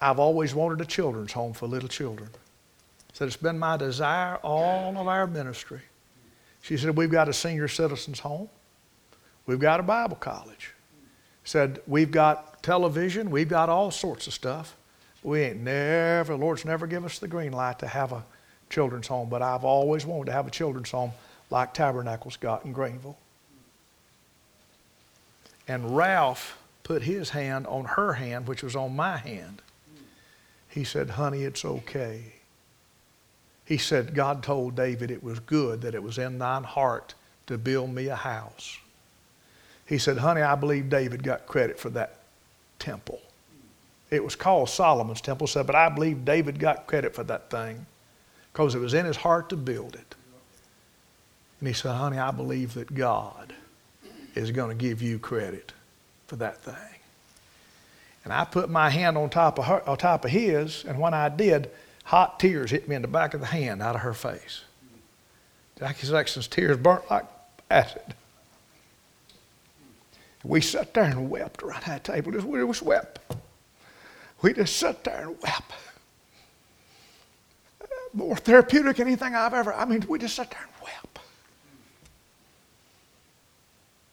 I've 0.00 0.18
always 0.18 0.54
wanted 0.54 0.80
a 0.80 0.84
children's 0.84 1.32
home 1.32 1.52
for 1.52 1.66
little 1.66 1.88
children." 1.88 2.30
Said 3.12 3.28
it's 3.28 3.36
been 3.36 3.58
my 3.58 3.76
desire 3.76 4.36
all 4.36 4.96
of 4.96 5.06
our 5.06 5.26
ministry. 5.26 5.80
She 6.62 6.76
said 6.76 6.96
we've 6.96 7.10
got 7.10 7.28
a 7.28 7.32
senior 7.32 7.68
citizens 7.68 8.20
home, 8.20 8.48
we've 9.46 9.60
got 9.60 9.80
a 9.80 9.82
Bible 9.82 10.16
college. 10.16 10.72
Said 11.44 11.80
we've 11.88 12.12
got 12.12 12.62
television, 12.62 13.30
we've 13.30 13.48
got 13.48 13.68
all 13.68 13.90
sorts 13.90 14.28
of 14.28 14.32
stuff. 14.32 14.76
We 15.24 15.40
ain't 15.42 15.60
never, 15.60 16.32
the 16.32 16.38
Lord's 16.38 16.64
never 16.64 16.86
give 16.86 17.04
us 17.04 17.18
the 17.18 17.28
green 17.28 17.52
light 17.52 17.80
to 17.80 17.86
have 17.86 18.12
a 18.12 18.24
children's 18.70 19.08
home, 19.08 19.28
but 19.28 19.42
I've 19.42 19.64
always 19.64 20.06
wanted 20.06 20.26
to 20.26 20.32
have 20.32 20.46
a 20.46 20.50
children's 20.50 20.90
home 20.90 21.12
like 21.50 21.74
Tabernacles 21.74 22.36
got 22.36 22.64
in 22.64 22.72
Greenville. 22.72 23.18
And 25.68 25.96
Ralph 25.96 26.58
put 26.82 27.02
his 27.02 27.30
hand 27.30 27.66
on 27.66 27.84
her 27.84 28.14
hand, 28.14 28.46
which 28.46 28.62
was 28.62 28.74
on 28.74 28.96
my 28.96 29.16
hand. 29.16 29.62
He 30.68 30.84
said, 30.84 31.10
Honey, 31.10 31.42
it's 31.42 31.64
okay. 31.64 32.34
He 33.64 33.78
said, 33.78 34.14
God 34.14 34.42
told 34.42 34.76
David 34.76 35.10
it 35.10 35.22
was 35.22 35.38
good 35.40 35.82
that 35.82 35.94
it 35.94 36.02
was 36.02 36.18
in 36.18 36.38
thine 36.38 36.64
heart 36.64 37.14
to 37.46 37.58
build 37.58 37.94
me 37.94 38.08
a 38.08 38.16
house. 38.16 38.78
He 39.86 39.98
said, 39.98 40.18
Honey, 40.18 40.42
I 40.42 40.54
believe 40.54 40.88
David 40.88 41.22
got 41.22 41.46
credit 41.46 41.78
for 41.78 41.90
that 41.90 42.20
temple. 42.78 43.20
It 44.10 44.22
was 44.22 44.36
called 44.36 44.68
Solomon's 44.68 45.20
temple, 45.20 45.46
said, 45.46 45.66
but 45.66 45.74
I 45.74 45.88
believe 45.88 46.24
David 46.24 46.58
got 46.58 46.86
credit 46.86 47.14
for 47.14 47.24
that 47.24 47.50
thing 47.50 47.86
because 48.52 48.74
it 48.74 48.78
was 48.78 48.94
in 48.94 49.06
his 49.06 49.16
heart 49.16 49.48
to 49.50 49.56
build 49.56 49.94
it. 49.94 50.14
And 51.60 51.68
he 51.68 51.74
said, 51.74 51.94
Honey, 51.94 52.18
I 52.18 52.30
believe 52.30 52.74
that 52.74 52.92
God 52.94 53.54
is 54.34 54.50
going 54.50 54.68
to 54.68 54.74
give 54.74 55.00
you 55.00 55.18
credit 55.18 55.72
for 56.26 56.36
that 56.36 56.58
thing. 56.58 56.74
And 58.24 58.32
I 58.32 58.44
put 58.44 58.70
my 58.70 58.90
hand 58.90 59.16
on 59.16 59.30
top 59.30 59.58
of 59.58 59.66
her, 59.66 59.88
on 59.88 59.96
top 59.96 60.24
of 60.24 60.30
his, 60.30 60.84
and 60.84 60.98
when 60.98 61.14
I 61.14 61.28
did, 61.28 61.70
hot 62.04 62.40
tears 62.40 62.70
hit 62.70 62.88
me 62.88 62.96
in 62.96 63.02
the 63.02 63.08
back 63.08 63.34
of 63.34 63.40
the 63.40 63.46
hand 63.46 63.82
out 63.82 63.94
of 63.94 64.02
her 64.02 64.14
face. 64.14 64.62
Jackie 65.78 66.06
Sexton's 66.06 66.46
tears 66.46 66.76
burnt 66.76 67.10
like 67.10 67.24
acid. 67.70 68.14
We 70.44 70.60
sat 70.60 70.92
there 70.94 71.04
and 71.04 71.30
wept 71.30 71.62
around 71.62 71.84
that 71.86 72.04
table. 72.04 72.32
Just, 72.32 72.46
we 72.46 72.60
just 72.66 72.82
wept. 72.82 73.20
We 74.42 74.52
just 74.52 74.76
sat 74.76 75.04
there 75.04 75.28
and 75.28 75.40
wept. 75.40 75.72
More 78.12 78.36
therapeutic 78.36 78.96
than 78.96 79.06
anything 79.06 79.34
I've 79.34 79.54
ever. 79.54 79.72
I 79.72 79.84
mean, 79.84 80.04
we 80.08 80.18
just 80.18 80.34
sat 80.34 80.50
there 80.50 80.60
and 80.60 80.82
wept. 80.82 81.18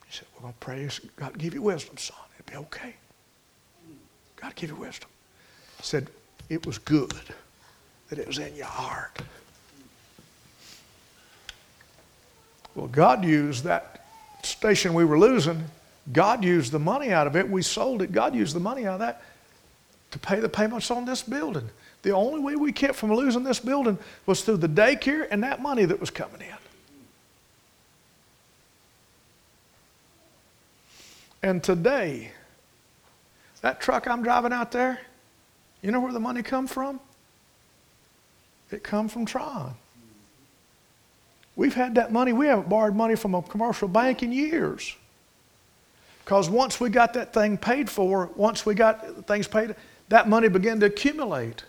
He 0.06 0.14
said, 0.14 0.28
"We're 0.36 0.42
gonna 0.42 0.54
pray. 0.60 0.88
God 1.16 1.38
give 1.38 1.54
you 1.54 1.62
wisdom, 1.64 1.98
son. 1.98 2.18
It'll 2.40 2.52
be 2.52 2.66
okay. 2.68 2.96
God 4.38 4.56
give 4.56 4.70
you 4.70 4.76
wisdom." 4.76 5.10
He 5.78 5.84
said, 5.84 6.10
"It 6.48 6.66
was 6.66 6.78
good 6.78 7.14
that 8.10 8.20
it 8.20 8.28
was 8.28 8.38
in 8.38 8.56
your 8.56 8.66
heart." 8.66 9.20
Well, 12.76 12.88
God 12.88 13.26
used 13.26 13.64
that 13.64 14.06
station 14.44 14.94
we 14.94 15.06
were 15.06 15.20
losing 15.20 15.66
God 16.12 16.44
used 16.44 16.72
the 16.72 16.80
money 16.80 17.12
out 17.12 17.28
of 17.28 17.36
it. 17.36 17.50
We 17.50 17.62
sold 17.62 18.02
it. 18.02 18.12
God 18.12 18.34
used 18.36 18.56
the 18.56 18.60
money 18.60 18.86
out 18.86 18.94
of 18.96 19.00
that 19.00 19.22
to 20.12 20.20
pay 20.20 20.40
the 20.40 20.50
payments 20.50 20.90
on 20.90 21.06
this 21.06 21.22
building. 21.22 21.70
The 22.02 22.12
only 22.12 22.40
way 22.40 22.56
we 22.56 22.72
kept 22.72 22.96
from 22.96 23.14
losing 23.14 23.44
this 23.44 23.60
building 23.60 23.98
was 24.26 24.42
through 24.42 24.58
the 24.58 24.70
daycare 24.70 25.28
and 25.30 25.44
that 25.44 25.62
money 25.62 25.86
that 25.86 26.00
was 26.00 26.10
coming 26.10 26.42
in. 26.42 26.48
And 31.42 31.64
today, 31.64 32.32
that 33.62 33.80
truck 33.80 34.08
I'm 34.08 34.24
driving 34.24 34.52
out 34.52 34.72
there, 34.72 35.00
you 35.82 35.92
know 35.92 36.00
where 36.00 36.12
the 36.12 36.20
money 36.20 36.42
come 36.42 36.68
from? 36.68 37.00
It 38.72 38.84
come 38.84 39.08
from 39.08 39.26
Tryon. 39.26 39.74
We've 41.56 41.74
had 41.74 41.96
that 41.96 42.12
money. 42.12 42.32
We 42.32 42.48
haven't 42.48 42.70
borrowed 42.70 42.96
money 42.96 43.16
from 43.16 43.36
a 43.36 43.42
commercial 43.42 43.88
bank 43.88 44.24
in 44.24 44.32
years. 44.32 44.96
Because 46.24 46.50
once 46.50 46.80
we 46.80 46.90
got 46.90 47.14
that 47.16 47.34
thing 47.34 47.58
paid 47.58 47.90
for, 47.90 48.30
once 48.36 48.66
we 48.66 48.76
got 48.76 49.26
things 49.26 49.48
paid, 49.48 49.76
that 50.10 50.30
money 50.30 50.48
began 50.48 50.80
to 50.80 50.86
accumulate. 50.86 51.64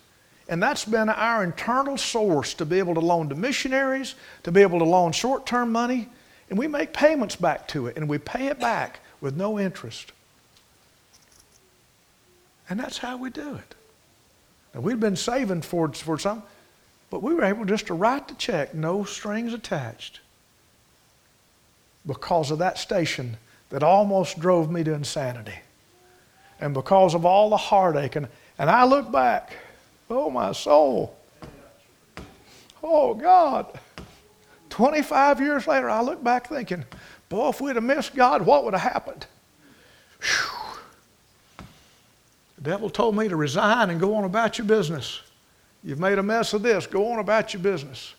And 0.48 0.62
that's 0.62 0.84
been 0.84 1.09
our 1.09 1.42
internal 1.42 1.96
source 1.96 2.55
to 2.55 2.66
be 2.66 2.78
able 2.78 2.94
to 2.94 3.01
loan 3.01 3.28
to 3.30 3.34
missionaries, 3.34 4.16
to 4.42 4.53
be 4.53 4.62
able 4.62 4.80
to 4.80 4.84
loan 4.84 5.12
short 5.12 5.46
term 5.46 5.72
money. 5.72 6.09
And 6.51 6.59
we 6.59 6.68
make 6.68 6.92
payments 6.92 7.36
back 7.36 7.68
to 7.68 7.86
it, 7.86 7.96
and 7.96 8.09
we 8.09 8.18
pay 8.18 8.48
it 8.48 8.59
back 8.61 9.01
with 9.20 9.36
no 9.36 9.59
interest. 9.59 10.12
And 12.68 12.78
that's 12.78 12.98
how 12.98 13.16
we 13.16 13.30
do 13.30 13.55
it. 13.55 13.74
Now, 14.74 14.80
we've 14.80 15.01
been 15.01 15.16
saving 15.16 15.62
for, 15.62 15.92
for 15.92 16.18
some, 16.18 16.42
but 17.11 17.22
we 17.22 17.34
were 17.34 17.44
able 17.44 17.64
just 17.64 17.88
to 17.88 17.94
write 17.94 18.28
the 18.28 18.34
check, 18.34 18.72
no 18.72 19.04
strings 19.04 19.52
attached, 19.52 20.20
because 22.06 22.50
of 22.50 22.58
that 22.58 22.78
station 22.78 23.36
that 23.70 23.82
almost 23.82 24.38
drove 24.38 24.70
me 24.70 24.84
to 24.84 24.94
insanity. 24.94 25.58
And 26.61 26.72
because 26.72 27.14
of 27.14 27.24
all 27.24 27.50
the 27.50 27.56
heartache, 27.56 28.16
and, 28.16 28.28
and 28.58 28.70
I 28.70 28.84
look 28.84 29.11
back, 29.11 29.56
oh, 30.08 30.30
my 30.30 30.52
soul. 30.52 31.16
Oh, 32.82 33.14
God. 33.14 33.66
25 34.70 35.40
years 35.40 35.66
later, 35.66 35.90
I 35.90 36.00
look 36.02 36.22
back 36.22 36.48
thinking, 36.48 36.84
boy, 37.28 37.50
if 37.50 37.61
we'd 37.61 37.76
have 37.76 37.84
missed 37.84 38.14
God, 38.14 38.42
what 38.42 38.64
would 38.64 38.74
have 38.74 38.92
happened? 38.92 39.26
Whew. 40.20 41.66
The 42.56 42.70
devil 42.70 42.90
told 42.90 43.16
me 43.16 43.28
to 43.28 43.36
resign 43.36 43.90
and 43.90 43.98
go 43.98 44.14
on 44.14 44.24
about 44.24 44.58
your 44.58 44.66
business. 44.66 45.22
You've 45.83 46.01
made 46.01 46.18
a 46.18 46.22
mess 46.22 46.53
of 46.53 46.62
this. 46.62 46.87
Go 46.87 47.12
on 47.12 47.18
about 47.18 47.55
your 47.55 47.62
business. 47.62 48.14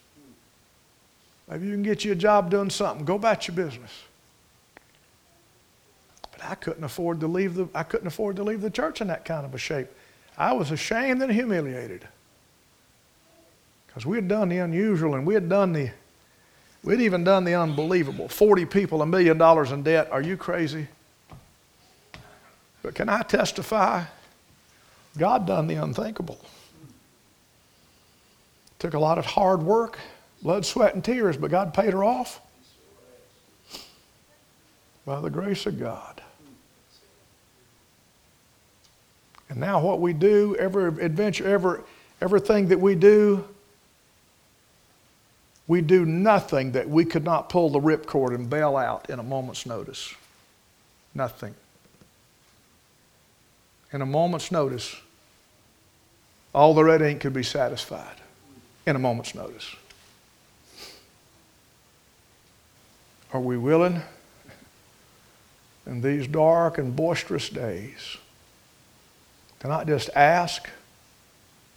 Maybe 1.47 1.67
you 1.67 1.73
can 1.73 1.83
get 1.83 2.05
you 2.05 2.13
a 2.13 2.15
job 2.15 2.49
doing 2.49 2.69
something. 2.69 3.05
Go 3.05 3.15
about 3.15 3.47
your 3.47 3.55
business. 3.55 3.91
But 6.31 6.45
I 6.45 6.55
couldn't 6.55 6.83
afford 6.83 7.19
to 7.19 7.27
leave 7.27 7.55
the, 7.55 7.67
I 7.75 7.83
couldn't 7.83 8.07
afford 8.07 8.37
to 8.37 8.43
leave 8.43 8.61
the 8.61 8.69
church 8.69 9.01
in 9.01 9.07
that 9.07 9.25
kind 9.25 9.45
of 9.45 9.53
a 9.53 9.57
shape. 9.57 9.89
I 10.37 10.53
was 10.53 10.71
ashamed 10.71 11.21
and 11.21 11.31
humiliated. 11.31 12.07
Because 13.85 14.05
we 14.05 14.15
had 14.15 14.27
done 14.27 14.47
the 14.47 14.59
unusual 14.59 15.15
and 15.15 15.25
we 15.25 15.33
had 15.33 15.49
done 15.49 15.73
the, 15.73 15.91
we'd 16.83 17.01
even 17.01 17.25
done 17.25 17.43
the 17.43 17.55
unbelievable. 17.55 18.29
40 18.29 18.65
people, 18.65 19.01
a 19.01 19.05
million 19.05 19.37
dollars 19.37 19.71
in 19.73 19.83
debt. 19.83 20.09
Are 20.11 20.21
you 20.21 20.37
crazy? 20.37 20.87
But 22.81 22.95
can 22.95 23.09
I 23.09 23.21
testify? 23.23 24.05
God 25.17 25.45
done 25.45 25.67
the 25.67 25.75
unthinkable. 25.75 26.39
Took 28.81 28.95
a 28.95 28.99
lot 28.99 29.19
of 29.19 29.27
hard 29.27 29.61
work, 29.61 29.99
blood, 30.41 30.65
sweat, 30.65 30.95
and 30.95 31.05
tears, 31.05 31.37
but 31.37 31.51
God 31.51 31.71
paid 31.71 31.93
her 31.93 32.03
off 32.03 32.41
by 35.05 35.21
the 35.21 35.29
grace 35.29 35.67
of 35.67 35.79
God. 35.79 36.19
And 39.49 39.59
now, 39.59 39.79
what 39.79 40.01
we 40.01 40.13
do, 40.13 40.55
every 40.55 40.87
adventure, 41.05 41.47
every, 41.47 41.81
everything 42.21 42.69
that 42.69 42.79
we 42.79 42.95
do, 42.95 43.47
we 45.67 45.81
do 45.81 46.03
nothing 46.03 46.71
that 46.71 46.89
we 46.89 47.05
could 47.05 47.23
not 47.23 47.49
pull 47.49 47.69
the 47.69 47.79
ripcord 47.79 48.33
and 48.33 48.49
bail 48.49 48.75
out 48.77 49.11
in 49.11 49.19
a 49.19 49.23
moment's 49.23 49.67
notice. 49.67 50.11
Nothing. 51.13 51.53
In 53.93 54.01
a 54.01 54.07
moment's 54.07 54.51
notice, 54.51 54.95
all 56.55 56.73
the 56.73 56.83
red 56.83 57.03
ink 57.03 57.21
could 57.21 57.33
be 57.33 57.43
satisfied 57.43 58.20
in 58.85 58.95
a 58.95 58.99
moment's 58.99 59.35
notice. 59.35 59.75
Are 63.33 63.39
we 63.39 63.57
willing 63.57 64.01
in 65.85 66.01
these 66.01 66.27
dark 66.27 66.77
and 66.77 66.95
boisterous 66.95 67.49
days? 67.49 68.17
to 69.61 69.67
not 69.67 69.85
just 69.85 70.09
ask, 70.15 70.67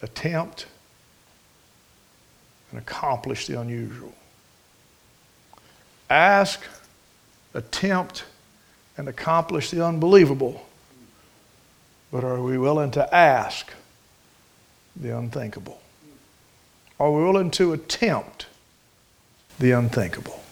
attempt, 0.01 0.67
and 2.71 2.81
accomplish 2.81 3.47
the 3.47 3.61
unusual. 3.61 4.15
Ask, 6.09 6.63
attempt, 7.53 8.25
and 8.97 9.07
accomplish 9.07 9.71
the 9.71 9.85
unbelievable. 9.85 10.67
But 12.11 12.25
are 12.25 12.41
we 12.41 12.57
willing 12.57 12.91
to 12.93 13.15
ask 13.15 13.71
the 14.97 15.17
unthinkable? 15.17 15.79
Are 16.99 17.11
we 17.11 17.25
willing 17.25 17.51
to 17.53 17.73
attempt 17.73 18.47
the 19.59 19.73
unthinkable? 19.73 20.43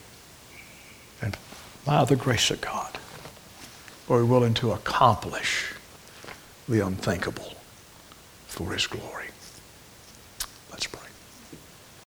And 1.21 1.37
by 1.85 2.05
the 2.05 2.17
grace 2.17 2.51
of 2.51 2.61
God, 2.61 2.99
are 4.09 4.19
we 4.19 4.25
willing 4.25 4.55
to 4.55 4.73
accomplish 4.73 5.73
the 6.69 6.85
unthinkable 6.85 7.55
for 8.47 8.73
His 8.73 8.87
glory. 8.87 9.27